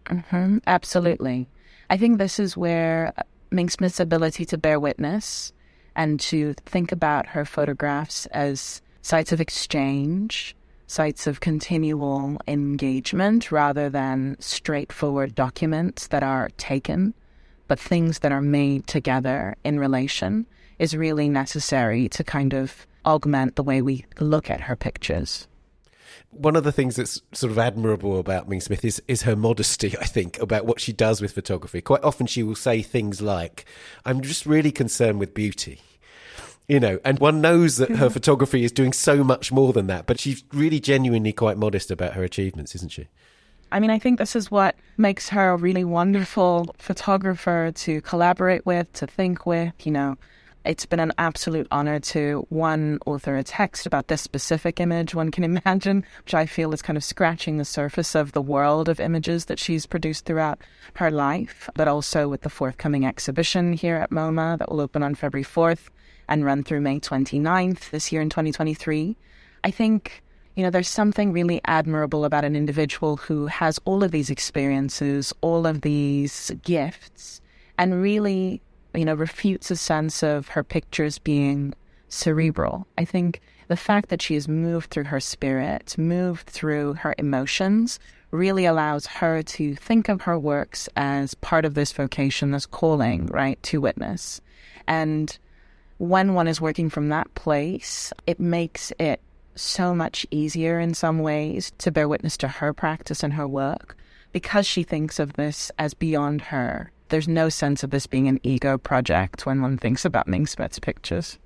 Mm-hmm, 0.06 0.60
absolutely. 0.68 1.48
I 1.90 1.98
think 1.98 2.18
this 2.18 2.40
is 2.40 2.58
where 2.58 3.14
uh, 3.18 3.24
Ming 3.52 3.70
Smith's 3.70 4.00
ability 4.00 4.46
to 4.46 4.58
bear 4.58 4.80
witness 4.80 5.54
and 5.96 6.20
to 6.20 6.54
think 6.66 6.92
about 6.92 7.28
her 7.28 7.46
photographs 7.46 8.26
as 8.28 8.82
sites 9.02 9.32
of 9.32 9.40
exchange, 9.40 10.56
sites 10.86 11.28
of 11.28 11.40
continual 11.40 12.40
engagement 12.48 13.52
rather 13.52 13.90
than 13.90 14.36
straightforward 14.40 15.34
documents 15.34 16.08
that 16.08 16.24
are 16.24 16.50
taken, 16.58 17.14
but 17.68 17.80
things 17.80 18.20
that 18.20 18.32
are 18.32 18.42
made 18.42 18.86
together 18.88 19.56
in 19.64 19.80
relation 19.80 20.46
is 20.80 20.96
really 20.96 21.30
necessary 21.30 22.10
to 22.10 22.24
kind 22.24 22.54
of 22.54 22.86
augment 23.06 23.56
the 23.56 23.64
way 23.64 23.82
we 23.82 24.06
look 24.20 24.50
at 24.50 24.62
her 24.62 24.76
pictures 24.76 25.48
one 26.32 26.56
of 26.56 26.64
the 26.64 26.72
things 26.72 26.96
that's 26.96 27.22
sort 27.34 27.52
of 27.52 27.58
admirable 27.58 28.20
about 28.20 28.48
Ming 28.48 28.62
Smith 28.62 28.84
is 28.86 29.02
is 29.08 29.24
her 29.24 29.36
modesty. 29.36 29.98
I 29.98 30.06
think 30.06 30.40
about 30.42 30.66
what 30.66 30.80
she 30.80 30.94
does 30.94 31.22
with 31.22 31.32
photography. 31.32 31.82
Quite 31.82 32.04
often, 32.04 32.28
she 32.28 32.44
will 32.44 32.56
say 32.56 32.82
things 32.82 33.22
like, 33.22 33.66
"I'm 34.06 34.22
just 34.22 34.46
really 34.46 34.72
concerned 34.72 35.20
with 35.20 35.34
beauty." 35.34 35.82
You 36.68 36.82
know, 36.82 37.00
and 37.06 37.18
one 37.20 37.40
knows 37.40 37.78
that 37.78 37.90
her 37.90 37.96
mm-hmm. 37.96 38.14
photography 38.14 38.66
is 38.66 38.74
doing 38.74 38.92
so 38.92 39.24
much 39.24 39.54
more 39.54 39.72
than 39.72 39.88
that, 39.88 40.06
but 40.06 40.20
she's 40.20 40.44
really 40.52 40.82
genuinely 40.82 41.32
quite 41.32 41.58
modest 41.58 41.92
about 41.92 42.14
her 42.14 42.24
achievements, 42.24 42.76
isn't 42.76 42.92
she? 42.92 43.08
I 43.72 43.80
mean, 43.80 43.90
I 43.90 44.00
think 44.00 44.20
this 44.20 44.36
is 44.36 44.52
what 44.52 44.76
makes 44.98 45.30
her 45.30 45.52
a 45.52 45.58
really 45.58 45.86
wonderful 45.86 46.76
photographer 46.78 47.72
to 47.74 48.02
collaborate 48.02 48.66
with, 48.66 48.92
to 48.94 49.08
think 49.08 49.46
with. 49.46 49.74
You 49.86 49.92
know, 49.94 50.18
it's 50.68 50.86
been 50.86 51.00
an 51.00 51.14
absolute 51.18 51.66
honor 51.72 51.98
to 51.98 52.46
one 52.50 53.00
author 53.06 53.38
a 53.38 53.44
text 53.44 53.86
about 53.86 54.10
this 54.10 54.22
specific 54.22 54.82
image 54.82 55.16
one 55.16 55.32
can 55.32 55.44
imagine, 55.66 56.04
which 56.26 56.34
I 56.34 56.46
feel 56.46 56.74
is 56.74 56.82
kind 56.82 56.98
of 56.98 57.04
scratching 57.04 57.58
the 57.58 57.66
surface 57.66 58.16
of 58.16 58.34
the 58.34 58.42
world 58.42 58.90
of 58.90 59.00
images 59.00 59.46
that 59.46 59.60
she's 59.60 59.86
produced 59.86 60.26
throughout 60.26 60.60
her 60.96 61.10
life, 61.10 61.70
but 61.76 61.88
also 61.88 62.28
with 62.28 62.42
the 62.42 62.50
forthcoming 62.50 63.06
exhibition 63.06 63.74
here 63.74 63.96
at 63.96 64.12
MoMA 64.12 64.58
that 64.60 64.70
will 64.70 64.82
open 64.82 65.04
on 65.04 65.16
February 65.16 65.46
4th 65.46 65.88
and 66.28 66.44
run 66.44 66.64
through 66.64 66.82
May 66.82 67.00
29th 67.00 67.90
this 67.90 68.12
year 68.12 68.22
in 68.22 68.30
2023. 68.30 69.16
I 69.64 69.72
think 69.72 70.22
you 70.56 70.64
know, 70.64 70.72
there's 70.72 70.90
something 70.90 71.32
really 71.32 71.62
admirable 71.66 72.26
about 72.26 72.44
an 72.44 72.56
individual 72.56 73.18
who 73.18 73.46
has 73.46 73.80
all 73.86 74.04
of 74.04 74.10
these 74.10 74.32
experiences, 74.32 75.32
all 75.42 75.68
of 75.68 75.82
these 75.82 76.52
gifts, 76.64 77.42
and 77.78 78.02
really 78.02 78.60
you 78.94 79.06
know, 79.06 79.14
refutes 79.14 79.72
a 79.72 79.76
sense 79.76 80.24
of 80.24 80.50
her 80.50 80.64
pictures 80.64 81.20
being 81.20 81.74
cerebral. 82.10 82.88
I 82.98 83.06
think 83.06 83.42
the 83.68 83.78
fact 83.78 84.10
that 84.10 84.22
she 84.22 84.34
has 84.36 84.48
moved 84.48 84.90
through 84.90 85.06
her 85.06 85.20
spirit, 85.20 85.98
moved 85.98 86.48
through 86.48 86.94
her 86.96 87.14
emotions, 87.18 88.00
really 88.32 88.66
allows 88.66 89.06
her 89.06 89.42
to 89.42 89.76
think 89.76 90.10
of 90.10 90.22
her 90.22 90.38
works 90.38 90.90
as 90.96 91.34
part 91.36 91.66
of 91.66 91.74
this 91.74 91.92
vocation, 91.92 92.52
this 92.52 92.66
calling, 92.66 93.26
right, 93.28 93.62
to 93.64 93.82
witness. 93.82 94.42
And 94.88 95.38
when 95.98 96.34
one 96.34 96.48
is 96.48 96.62
working 96.62 96.90
from 96.90 97.10
that 97.10 97.34
place, 97.36 98.14
it 98.26 98.40
makes 98.40 98.92
it 99.00 99.22
so 99.56 99.96
much 99.96 100.26
easier 100.30 100.80
in 100.80 100.94
some 100.94 101.20
ways 101.20 101.72
to 101.80 101.92
bear 101.92 102.08
witness 102.08 102.38
to 102.38 102.48
her 102.48 102.74
practice 102.74 103.24
and 103.24 103.34
her 103.34 103.48
work 103.48 103.98
because 104.32 104.68
she 104.68 104.84
thinks 104.84 105.20
of 105.20 105.34
this 105.34 105.72
as 105.80 105.94
beyond 105.94 106.42
her 106.42 106.92
there's 107.10 107.28
no 107.28 107.50
sense 107.50 107.84
of 107.84 107.90
this 107.90 108.08
being 108.08 108.28
an 108.28 108.40
ego 108.44 108.78
project 108.78 109.46
when 109.46 109.62
one 109.62 109.78
thinks 109.78 110.06
about 110.06 110.28
Ming 110.28 110.48
Smith's 110.48 110.80
pictures. 110.80 111.38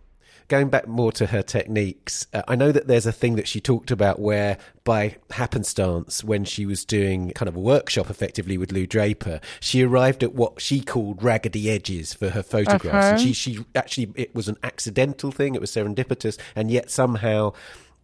Going 0.48 0.68
back 0.68 0.86
more 0.86 1.14
to 1.14 1.28
her 1.28 1.42
techniques, 1.42 2.28
uh, 2.34 2.42
I 2.46 2.56
know 2.58 2.74
that 2.74 2.88
there's 2.88 3.06
a 3.06 3.14
thing 3.14 3.36
that 3.38 3.48
she 3.48 3.62
talked 3.62 3.90
about 3.90 4.20
where, 4.20 4.58
by 4.84 5.16
happenstance, 5.30 6.26
when 6.26 6.44
she 6.44 6.66
was 6.66 6.84
doing 6.84 7.32
kind 7.32 7.48
of 7.48 7.56
a 7.56 7.60
workshop 7.60 8.10
effectively 8.10 8.58
with 8.58 8.72
Lou 8.74 8.86
Draper, 8.86 9.40
she 9.62 9.82
arrived 9.82 10.24
at 10.24 10.34
what 10.34 10.60
she 10.60 10.82
called 10.82 11.24
raggedy 11.24 11.70
edges 11.70 12.14
for 12.14 12.32
her 12.32 12.44
photographs. 12.44 12.86
Uh-huh. 12.86 13.12
And 13.14 13.22
she, 13.22 13.32
she 13.32 13.66
actually, 13.76 14.12
it 14.16 14.36
was 14.36 14.50
an 14.50 14.58
accidental 14.62 15.32
thing, 15.32 15.56
it 15.56 15.62
was 15.62 15.72
serendipitous, 15.72 16.38
and 16.54 16.70
yet 16.70 16.92
somehow 16.92 17.54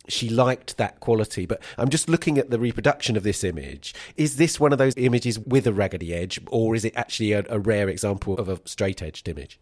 she 0.08 0.30
liked 0.30 0.78
that 0.78 1.00
quality. 1.00 1.46
But 1.46 1.62
I'm 1.78 1.90
just 1.90 2.10
looking 2.10 2.38
at 2.38 2.50
the 2.50 2.60
reproduction 2.60 3.18
of 3.18 3.24
this 3.24 3.44
image. 3.44 3.94
Is 4.16 4.38
this 4.38 4.60
one 4.60 4.72
of 4.72 4.78
those 4.78 4.94
images 4.98 5.40
with 5.40 5.68
a 5.68 5.74
raggedy 5.74 6.14
edge, 6.14 6.40
or 6.48 6.76
is 6.76 6.86
it 6.86 6.94
actually 6.96 7.34
a, 7.34 7.44
a 7.50 7.60
rare 7.60 7.90
example 7.90 8.38
of 8.38 8.50
a 8.50 8.60
straight 8.66 9.02
edged 9.02 9.28
image? 9.28 9.60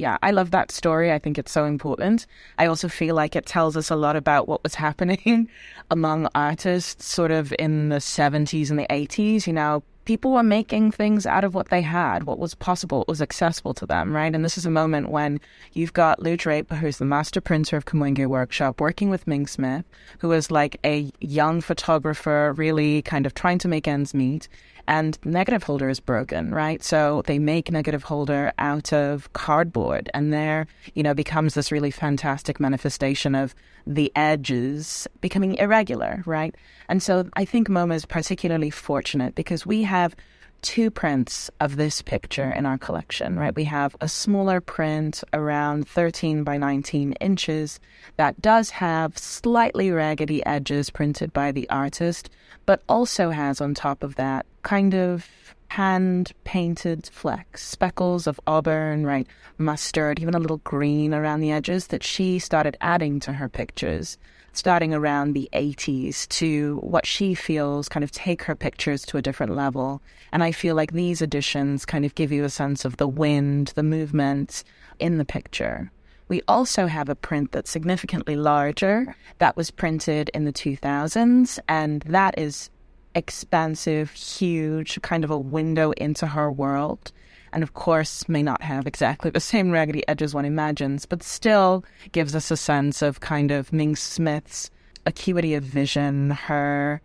yeah, 0.00 0.16
I 0.22 0.30
love 0.30 0.50
that 0.52 0.70
story. 0.70 1.12
I 1.12 1.18
think 1.18 1.38
it's 1.38 1.52
so 1.52 1.64
important. 1.64 2.26
I 2.58 2.66
also 2.66 2.88
feel 2.88 3.14
like 3.14 3.36
it 3.36 3.46
tells 3.46 3.76
us 3.76 3.90
a 3.90 3.96
lot 3.96 4.16
about 4.16 4.48
what 4.48 4.62
was 4.62 4.74
happening 4.86 5.48
among 5.90 6.28
artists 6.34 7.06
sort 7.06 7.30
of 7.30 7.52
in 7.58 7.90
the 7.90 7.96
70s 7.96 8.70
and 8.70 8.78
the 8.78 8.86
80s. 8.88 9.46
You 9.46 9.52
know, 9.52 9.82
people 10.10 10.32
were 10.32 10.42
making 10.42 10.90
things 10.90 11.24
out 11.24 11.44
of 11.44 11.54
what 11.54 11.68
they 11.68 11.82
had, 11.82 12.24
what 12.24 12.36
was 12.36 12.52
possible, 12.52 12.98
what 12.98 13.06
was 13.06 13.22
accessible 13.22 13.72
to 13.72 13.86
them, 13.86 14.12
right? 14.12 14.34
And 14.34 14.44
this 14.44 14.58
is 14.58 14.66
a 14.66 14.70
moment 14.70 15.08
when 15.08 15.38
you've 15.72 15.92
got 15.92 16.20
Lou 16.20 16.36
Draper, 16.36 16.74
who's 16.74 16.98
the 16.98 17.04
master 17.04 17.40
printer 17.40 17.76
of 17.76 17.84
Kamoinge 17.84 18.26
Workshop, 18.26 18.80
working 18.80 19.08
with 19.08 19.28
Ming 19.28 19.46
Smith, 19.46 19.84
who 20.18 20.32
is 20.32 20.50
like 20.50 20.80
a 20.84 21.12
young 21.20 21.60
photographer, 21.60 22.52
really 22.56 23.02
kind 23.02 23.24
of 23.24 23.34
trying 23.34 23.58
to 23.58 23.68
make 23.68 23.86
ends 23.86 24.12
meet 24.12 24.48
and 24.88 25.18
negative 25.24 25.62
holder 25.62 25.88
is 25.88 26.00
broken, 26.00 26.52
right? 26.52 26.82
So 26.82 27.22
they 27.26 27.38
make 27.38 27.70
negative 27.70 28.04
holder 28.04 28.52
out 28.58 28.92
of 28.92 29.32
cardboard, 29.32 30.10
and 30.14 30.32
there, 30.32 30.66
you 30.94 31.02
know, 31.02 31.14
becomes 31.14 31.54
this 31.54 31.72
really 31.72 31.90
fantastic 31.90 32.60
manifestation 32.60 33.34
of 33.34 33.54
the 33.86 34.12
edges 34.14 35.06
becoming 35.20 35.54
irregular, 35.56 36.22
right? 36.26 36.54
And 36.88 37.02
so 37.02 37.28
I 37.34 37.44
think 37.44 37.68
MoMA 37.68 37.94
is 37.94 38.06
particularly 38.06 38.70
fortunate 38.70 39.34
because 39.34 39.66
we 39.66 39.82
have 39.84 40.14
two 40.62 40.90
prints 40.90 41.50
of 41.60 41.76
this 41.76 42.02
picture 42.02 42.50
in 42.50 42.66
our 42.66 42.78
collection, 42.78 43.38
right? 43.38 43.54
We 43.54 43.64
have 43.64 43.96
a 44.00 44.08
smaller 44.08 44.60
print 44.60 45.22
around 45.32 45.88
13 45.88 46.44
by 46.44 46.56
19 46.58 47.12
inches 47.12 47.80
that 48.16 48.40
does 48.42 48.70
have 48.70 49.16
slightly 49.16 49.90
raggedy 49.90 50.44
edges 50.44 50.90
printed 50.90 51.32
by 51.32 51.52
the 51.52 51.68
artist, 51.70 52.30
but 52.66 52.82
also 52.88 53.30
has 53.30 53.60
on 53.60 53.74
top 53.74 54.02
of 54.02 54.16
that 54.16 54.46
kind 54.62 54.94
of 54.94 55.28
hand 55.68 56.32
painted 56.44 57.08
flecks, 57.12 57.62
speckles 57.62 58.26
of 58.26 58.40
auburn, 58.46 59.06
right, 59.06 59.26
mustard, 59.58 60.18
even 60.18 60.34
a 60.34 60.38
little 60.38 60.58
green 60.58 61.14
around 61.14 61.40
the 61.40 61.52
edges 61.52 61.88
that 61.88 62.02
she 62.02 62.38
started 62.38 62.76
adding 62.80 63.20
to 63.20 63.32
her 63.34 63.48
pictures 63.48 64.18
starting 64.52 64.92
around 64.92 65.32
the 65.32 65.48
80s 65.52 66.28
to 66.28 66.78
what 66.82 67.06
she 67.06 67.34
feels 67.34 67.88
kind 67.88 68.04
of 68.04 68.10
take 68.10 68.42
her 68.42 68.54
pictures 68.54 69.04
to 69.06 69.16
a 69.16 69.22
different 69.22 69.54
level. 69.54 70.02
And 70.32 70.42
I 70.42 70.52
feel 70.52 70.74
like 70.74 70.92
these 70.92 71.22
additions 71.22 71.86
kind 71.86 72.04
of 72.04 72.14
give 72.14 72.32
you 72.32 72.44
a 72.44 72.50
sense 72.50 72.84
of 72.84 72.96
the 72.96 73.08
wind, 73.08 73.72
the 73.74 73.82
movement 73.82 74.64
in 74.98 75.18
the 75.18 75.24
picture. 75.24 75.90
We 76.28 76.42
also 76.46 76.86
have 76.86 77.08
a 77.08 77.16
print 77.16 77.52
that's 77.52 77.70
significantly 77.70 78.36
larger 78.36 79.16
that 79.38 79.56
was 79.56 79.70
printed 79.70 80.30
in 80.32 80.44
the 80.44 80.52
2000s, 80.52 81.58
and 81.68 82.02
that 82.02 82.38
is 82.38 82.70
expansive, 83.14 84.10
huge, 84.10 85.00
kind 85.02 85.24
of 85.24 85.30
a 85.30 85.38
window 85.38 85.92
into 85.92 86.28
her 86.28 86.50
world 86.50 87.12
and 87.52 87.62
of 87.62 87.74
course 87.74 88.28
may 88.28 88.42
not 88.42 88.62
have 88.62 88.86
exactly 88.86 89.30
the 89.30 89.40
same 89.40 89.70
raggedy 89.70 90.06
edges 90.08 90.34
one 90.34 90.44
imagines, 90.44 91.06
but 91.06 91.22
still 91.22 91.84
gives 92.12 92.34
us 92.34 92.50
a 92.50 92.56
sense 92.56 93.02
of 93.02 93.20
kind 93.20 93.50
of 93.50 93.72
Ming 93.72 93.96
Smith's 93.96 94.70
acuity 95.06 95.54
of 95.54 95.64
vision, 95.64 96.30
her 96.30 97.00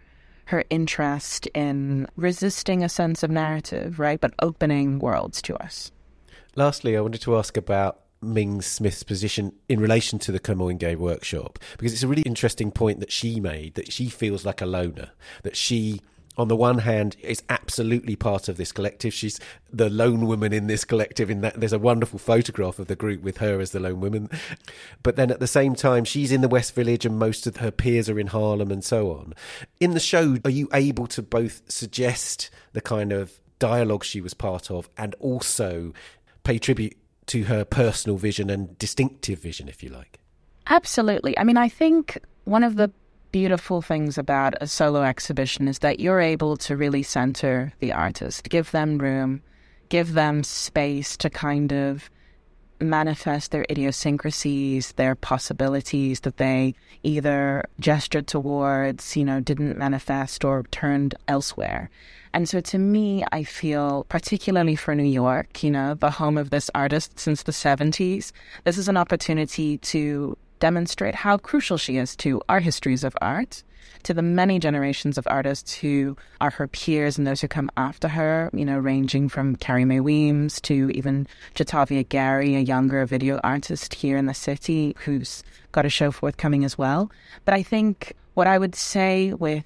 her 0.49 0.64
interest 0.70 1.47
in 1.56 2.08
resisting 2.16 2.84
a 2.84 2.89
sense 2.89 3.24
of 3.24 3.32
narrative, 3.32 3.99
right, 3.99 4.22
but 4.22 4.32
opening 4.43 4.99
worlds 4.99 5.41
to 5.41 5.56
us. 5.56 5.91
Lastly, 6.56 6.95
I 6.95 7.01
wanted 7.01 7.22
to 7.22 7.36
ask 7.36 7.58
about 7.58 8.01
Ming 8.26 8.61
Smith's 8.61 9.03
position 9.03 9.53
in 9.69 9.80
relation 9.80 10.19
to 10.19 10.32
the 10.32 10.39
Kamoinge 10.39 10.95
workshop 10.97 11.59
because 11.78 11.93
it's 11.93 12.03
a 12.03 12.07
really 12.07 12.23
interesting 12.23 12.71
point 12.71 12.99
that 12.99 13.11
she 13.11 13.39
made 13.39 13.76
that 13.76 13.91
she 13.91 14.09
feels 14.09 14.45
like 14.45 14.61
a 14.61 14.65
loner, 14.65 15.11
that 15.43 15.55
she 15.55 16.01
on 16.38 16.47
the 16.47 16.55
one 16.55 16.80
hand, 16.80 17.15
is 17.21 17.43
absolutely 17.49 18.15
part 18.15 18.49
of 18.49 18.57
this 18.57 18.71
collective. 18.71 19.13
She's 19.13 19.39
the 19.71 19.89
lone 19.89 20.26
woman 20.26 20.51
in 20.51 20.67
this 20.67 20.84
collective. 20.84 21.30
In 21.30 21.41
that, 21.41 21.59
there's 21.59 21.73
a 21.73 21.80
wonderful 21.80 22.19
photograph 22.19 22.80
of 22.80 22.88
the 22.88 22.95
group 22.95 23.21
with 23.21 23.38
her 23.38 23.59
as 23.59 23.71
the 23.71 23.80
lone 23.80 24.01
woman. 24.01 24.30
But 25.03 25.15
then 25.15 25.32
at 25.32 25.39
the 25.39 25.47
same 25.47 25.76
time, 25.76 26.03
she's 26.03 26.32
in 26.32 26.41
the 26.41 26.47
West 26.47 26.76
Village, 26.76 27.05
and 27.05 27.17
most 27.17 27.47
of 27.47 27.57
her 27.57 27.71
peers 27.71 28.09
are 28.09 28.19
in 28.19 28.28
Harlem, 28.28 28.71
and 28.71 28.84
so 28.84 29.11
on. 29.11 29.34
In 29.80 29.91
the 29.91 29.99
show, 29.99 30.38
are 30.43 30.51
you 30.51 30.67
able 30.73 31.07
to 31.07 31.21
both 31.21 31.61
suggest 31.71 32.49
the 32.73 32.82
kind 32.82 33.11
of 33.11 33.39
dialogue 33.59 34.03
she 34.03 34.21
was 34.21 34.34
part 34.34 34.69
of, 34.69 34.89
and 34.97 35.15
also 35.19 35.93
pay 36.43 36.59
tribute 36.59 36.97
to 37.28 37.43
her 37.43 37.65
personal 37.65 38.17
vision 38.17 38.49
and 38.49 38.78
distinctive 38.78 39.39
vision, 39.39 39.67
if 39.67 39.82
you 39.84 39.89
like? 39.89 40.19
Absolutely. 40.67 41.38
I 41.38 41.43
mean, 41.43 41.57
I 41.57 41.69
think 41.69 42.19
one 42.45 42.63
of 42.63 42.76
the 42.76 42.91
beautiful 43.32 43.82
things 43.82 44.17
about 44.17 44.53
a 44.61 44.67
solo 44.67 45.03
exhibition 45.03 45.67
is 45.67 45.80
that 45.80 45.99
you're 45.99 46.21
able 46.21 46.55
to 46.57 46.78
really 46.78 47.03
center 47.03 47.73
the 47.80 47.91
artist, 47.91 48.49
give 48.49 48.71
them 48.71 48.97
room, 48.97 49.41
give 49.89 50.13
them 50.13 50.43
space 50.43 51.17
to 51.17 51.30
kind 51.30 51.73
of 51.73 52.09
manifest 52.80 53.51
their 53.51 53.65
idiosyncrasies, 53.69 54.93
their 54.93 55.15
possibilities 55.15 56.21
that 56.21 56.38
they 56.38 56.76
either 57.03 57.63
gestured 57.80 58.28
towards, 58.28 59.15
you 59.15 59.23
know, 59.23 59.39
didn't 59.39 59.78
manifest 59.78 60.43
or 60.43 60.63
turned 60.71 61.15
elsewhere. 61.28 61.89
And 62.36 62.49
so 62.49 62.59
to 62.59 62.77
me, 62.77 63.23
I 63.31 63.45
feel, 63.45 64.05
particularly 64.09 64.75
for 64.75 64.93
New 64.93 65.03
York, 65.03 65.63
you 65.63 65.71
know, 65.71 65.93
the 65.93 66.11
home 66.11 66.38
of 66.38 66.49
this 66.49 66.69
artist 66.75 67.17
since 67.17 67.43
the 67.43 67.53
70s, 67.53 68.33
this 68.65 68.77
is 68.77 68.89
an 68.89 68.97
opportunity 68.97 69.77
to 69.77 70.38
demonstrate 70.59 71.15
how 71.15 71.38
crucial 71.38 71.77
she 71.77 71.95
is 71.95 72.13
to 72.17 72.41
our 72.49 72.59
histories 72.59 73.05
of 73.05 73.15
art, 73.21 73.63
to 74.03 74.13
the 74.13 74.21
many 74.21 74.59
generations 74.59 75.17
of 75.17 75.25
artists 75.31 75.75
who 75.75 76.17
are 76.41 76.49
her 76.49 76.67
peers 76.67 77.17
and 77.17 77.25
those 77.25 77.39
who 77.39 77.47
come 77.47 77.71
after 77.77 78.09
her, 78.09 78.49
you 78.51 78.65
know, 78.65 78.79
ranging 78.79 79.29
from 79.29 79.55
Carrie 79.55 79.86
Mae 79.86 80.01
Weems 80.01 80.59
to 80.63 80.89
even 80.89 81.27
Jatovia 81.55 82.07
Gary, 82.09 82.57
a 82.57 82.59
younger 82.59 83.05
video 83.05 83.39
artist 83.45 83.93
here 83.93 84.17
in 84.17 84.25
the 84.25 84.33
city 84.33 84.93
who's 85.05 85.41
got 85.71 85.86
a 85.86 85.89
show 85.89 86.11
forthcoming 86.11 86.65
as 86.65 86.77
well. 86.77 87.09
But 87.45 87.53
I 87.53 87.63
think 87.63 88.11
what 88.33 88.45
I 88.45 88.57
would 88.57 88.75
say 88.75 89.31
with 89.31 89.63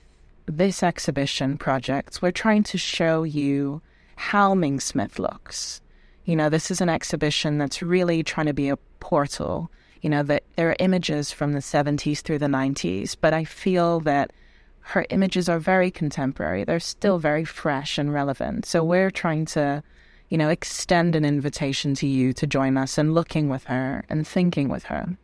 this 0.50 0.84
exhibition 0.84 1.58
project, 1.58 2.22
we're 2.22 2.32
trying 2.32 2.64
to 2.64 2.78
show 2.78 3.24
you 3.24 3.82
how 4.16 4.54
Ming 4.54 4.80
Smith 4.80 5.20
looks. 5.20 5.82
You 6.26 6.36
know, 6.36 6.50
this 6.50 6.70
is 6.70 6.82
an 6.82 6.89
exhibition 6.89 7.58
that's 7.58 7.82
really 7.82 8.24
trying 8.24 8.47
to 8.47 8.54
be 8.54 8.70
a 8.70 8.78
portal 9.00 9.72
you 10.02 10.10
know, 10.10 10.24
that 10.24 10.43
there 10.56 10.70
are 10.70 10.76
images 10.80 11.32
from 11.32 11.54
the 11.54 11.60
70s 11.60 12.22
through 12.22 12.39
the 12.39 12.47
90s, 12.47 13.16
but 13.20 13.34
I 13.34 13.43
feel 13.43 14.00
that 14.02 14.32
her 14.82 15.06
images 15.10 15.50
are 15.50 15.60
very 15.60 15.91
contemporary. 15.91 16.64
They're 16.64 16.80
still 16.80 17.20
very 17.20 17.45
fresh 17.45 17.97
and 17.97 18.14
relevant. 18.14 18.66
So 18.66 18.84
we're 18.84 19.12
trying 19.12 19.45
to, 19.47 19.84
you 20.30 20.38
know, 20.38 20.50
extend 20.50 21.16
an 21.16 21.26
invitation 21.26 21.95
to 21.95 22.08
you 22.08 22.34
to 22.34 22.47
join 22.47 22.78
us 22.78 22.97
in 22.97 23.14
looking 23.14 23.50
with 23.50 23.66
her 23.66 24.06
and 24.10 24.28
thinking 24.28 24.70
with 24.70 24.86
her. 24.86 25.18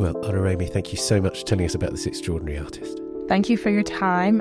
Well, 0.00 0.14
Oluremi, 0.14 0.66
thank 0.72 0.92
you 0.92 0.96
so 0.96 1.20
much 1.20 1.40
for 1.40 1.44
telling 1.44 1.66
us 1.66 1.74
about 1.74 1.90
this 1.90 2.06
extraordinary 2.06 2.58
artist. 2.58 2.98
Thank 3.28 3.50
you 3.50 3.58
for 3.58 3.68
your 3.68 3.82
time. 3.82 4.38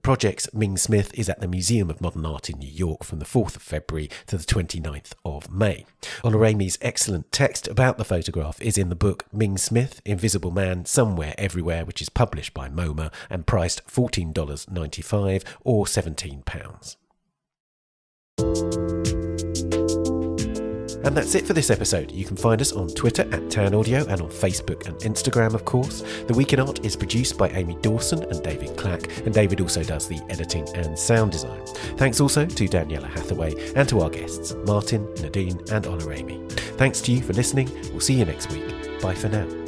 Projects 0.00 0.48
Ming 0.54 0.78
Smith 0.78 1.10
is 1.12 1.28
at 1.28 1.42
the 1.42 1.48
Museum 1.48 1.90
of 1.90 2.00
Modern 2.00 2.24
Art 2.24 2.48
in 2.48 2.60
New 2.60 2.66
York 2.66 3.04
from 3.04 3.18
the 3.18 3.26
4th 3.26 3.56
of 3.56 3.62
February 3.62 4.08
to 4.28 4.38
the 4.38 4.44
29th 4.44 5.12
of 5.22 5.52
May. 5.52 5.84
Oluremi's 6.24 6.78
excellent 6.80 7.30
text 7.30 7.68
about 7.68 7.98
the 7.98 8.06
photograph 8.06 8.58
is 8.62 8.78
in 8.78 8.88
the 8.88 8.96
book 8.96 9.26
Ming 9.34 9.58
Smith, 9.58 10.00
Invisible 10.06 10.50
Man 10.50 10.86
Somewhere 10.86 11.34
Everywhere, 11.36 11.84
which 11.84 12.00
is 12.00 12.08
published 12.08 12.54
by 12.54 12.70
MoMA 12.70 13.12
and 13.28 13.46
priced 13.46 13.86
$14.95 13.86 15.44
or 15.62 15.84
£17. 15.84 16.96
And 21.08 21.16
that's 21.16 21.34
it 21.34 21.46
for 21.46 21.54
this 21.54 21.70
episode. 21.70 22.12
You 22.12 22.26
can 22.26 22.36
find 22.36 22.60
us 22.60 22.72
on 22.72 22.88
Twitter 22.88 23.22
at 23.32 23.50
Tan 23.50 23.72
Audio 23.74 24.04
and 24.08 24.20
on 24.20 24.28
Facebook 24.28 24.86
and 24.86 24.98
Instagram, 24.98 25.54
of 25.54 25.64
course. 25.64 26.02
The 26.26 26.34
Week 26.34 26.52
in 26.52 26.60
Art 26.60 26.84
is 26.84 26.96
produced 26.96 27.38
by 27.38 27.48
Amy 27.50 27.78
Dawson 27.80 28.24
and 28.24 28.42
David 28.42 28.76
Clack, 28.76 29.24
and 29.24 29.32
David 29.32 29.62
also 29.62 29.82
does 29.82 30.06
the 30.06 30.20
editing 30.28 30.68
and 30.76 30.98
sound 30.98 31.32
design. 31.32 31.64
Thanks 31.96 32.20
also 32.20 32.44
to 32.44 32.68
Daniela 32.68 33.08
Hathaway 33.08 33.72
and 33.74 33.88
to 33.88 34.00
our 34.00 34.10
guests, 34.10 34.54
Martin, 34.66 35.08
Nadine, 35.22 35.58
and 35.72 35.86
Oluremi. 35.86 36.46
Thanks 36.76 37.00
to 37.00 37.12
you 37.12 37.22
for 37.22 37.32
listening. 37.32 37.70
We'll 37.90 38.00
see 38.00 38.14
you 38.14 38.26
next 38.26 38.52
week. 38.52 39.00
Bye 39.00 39.14
for 39.14 39.30
now. 39.30 39.67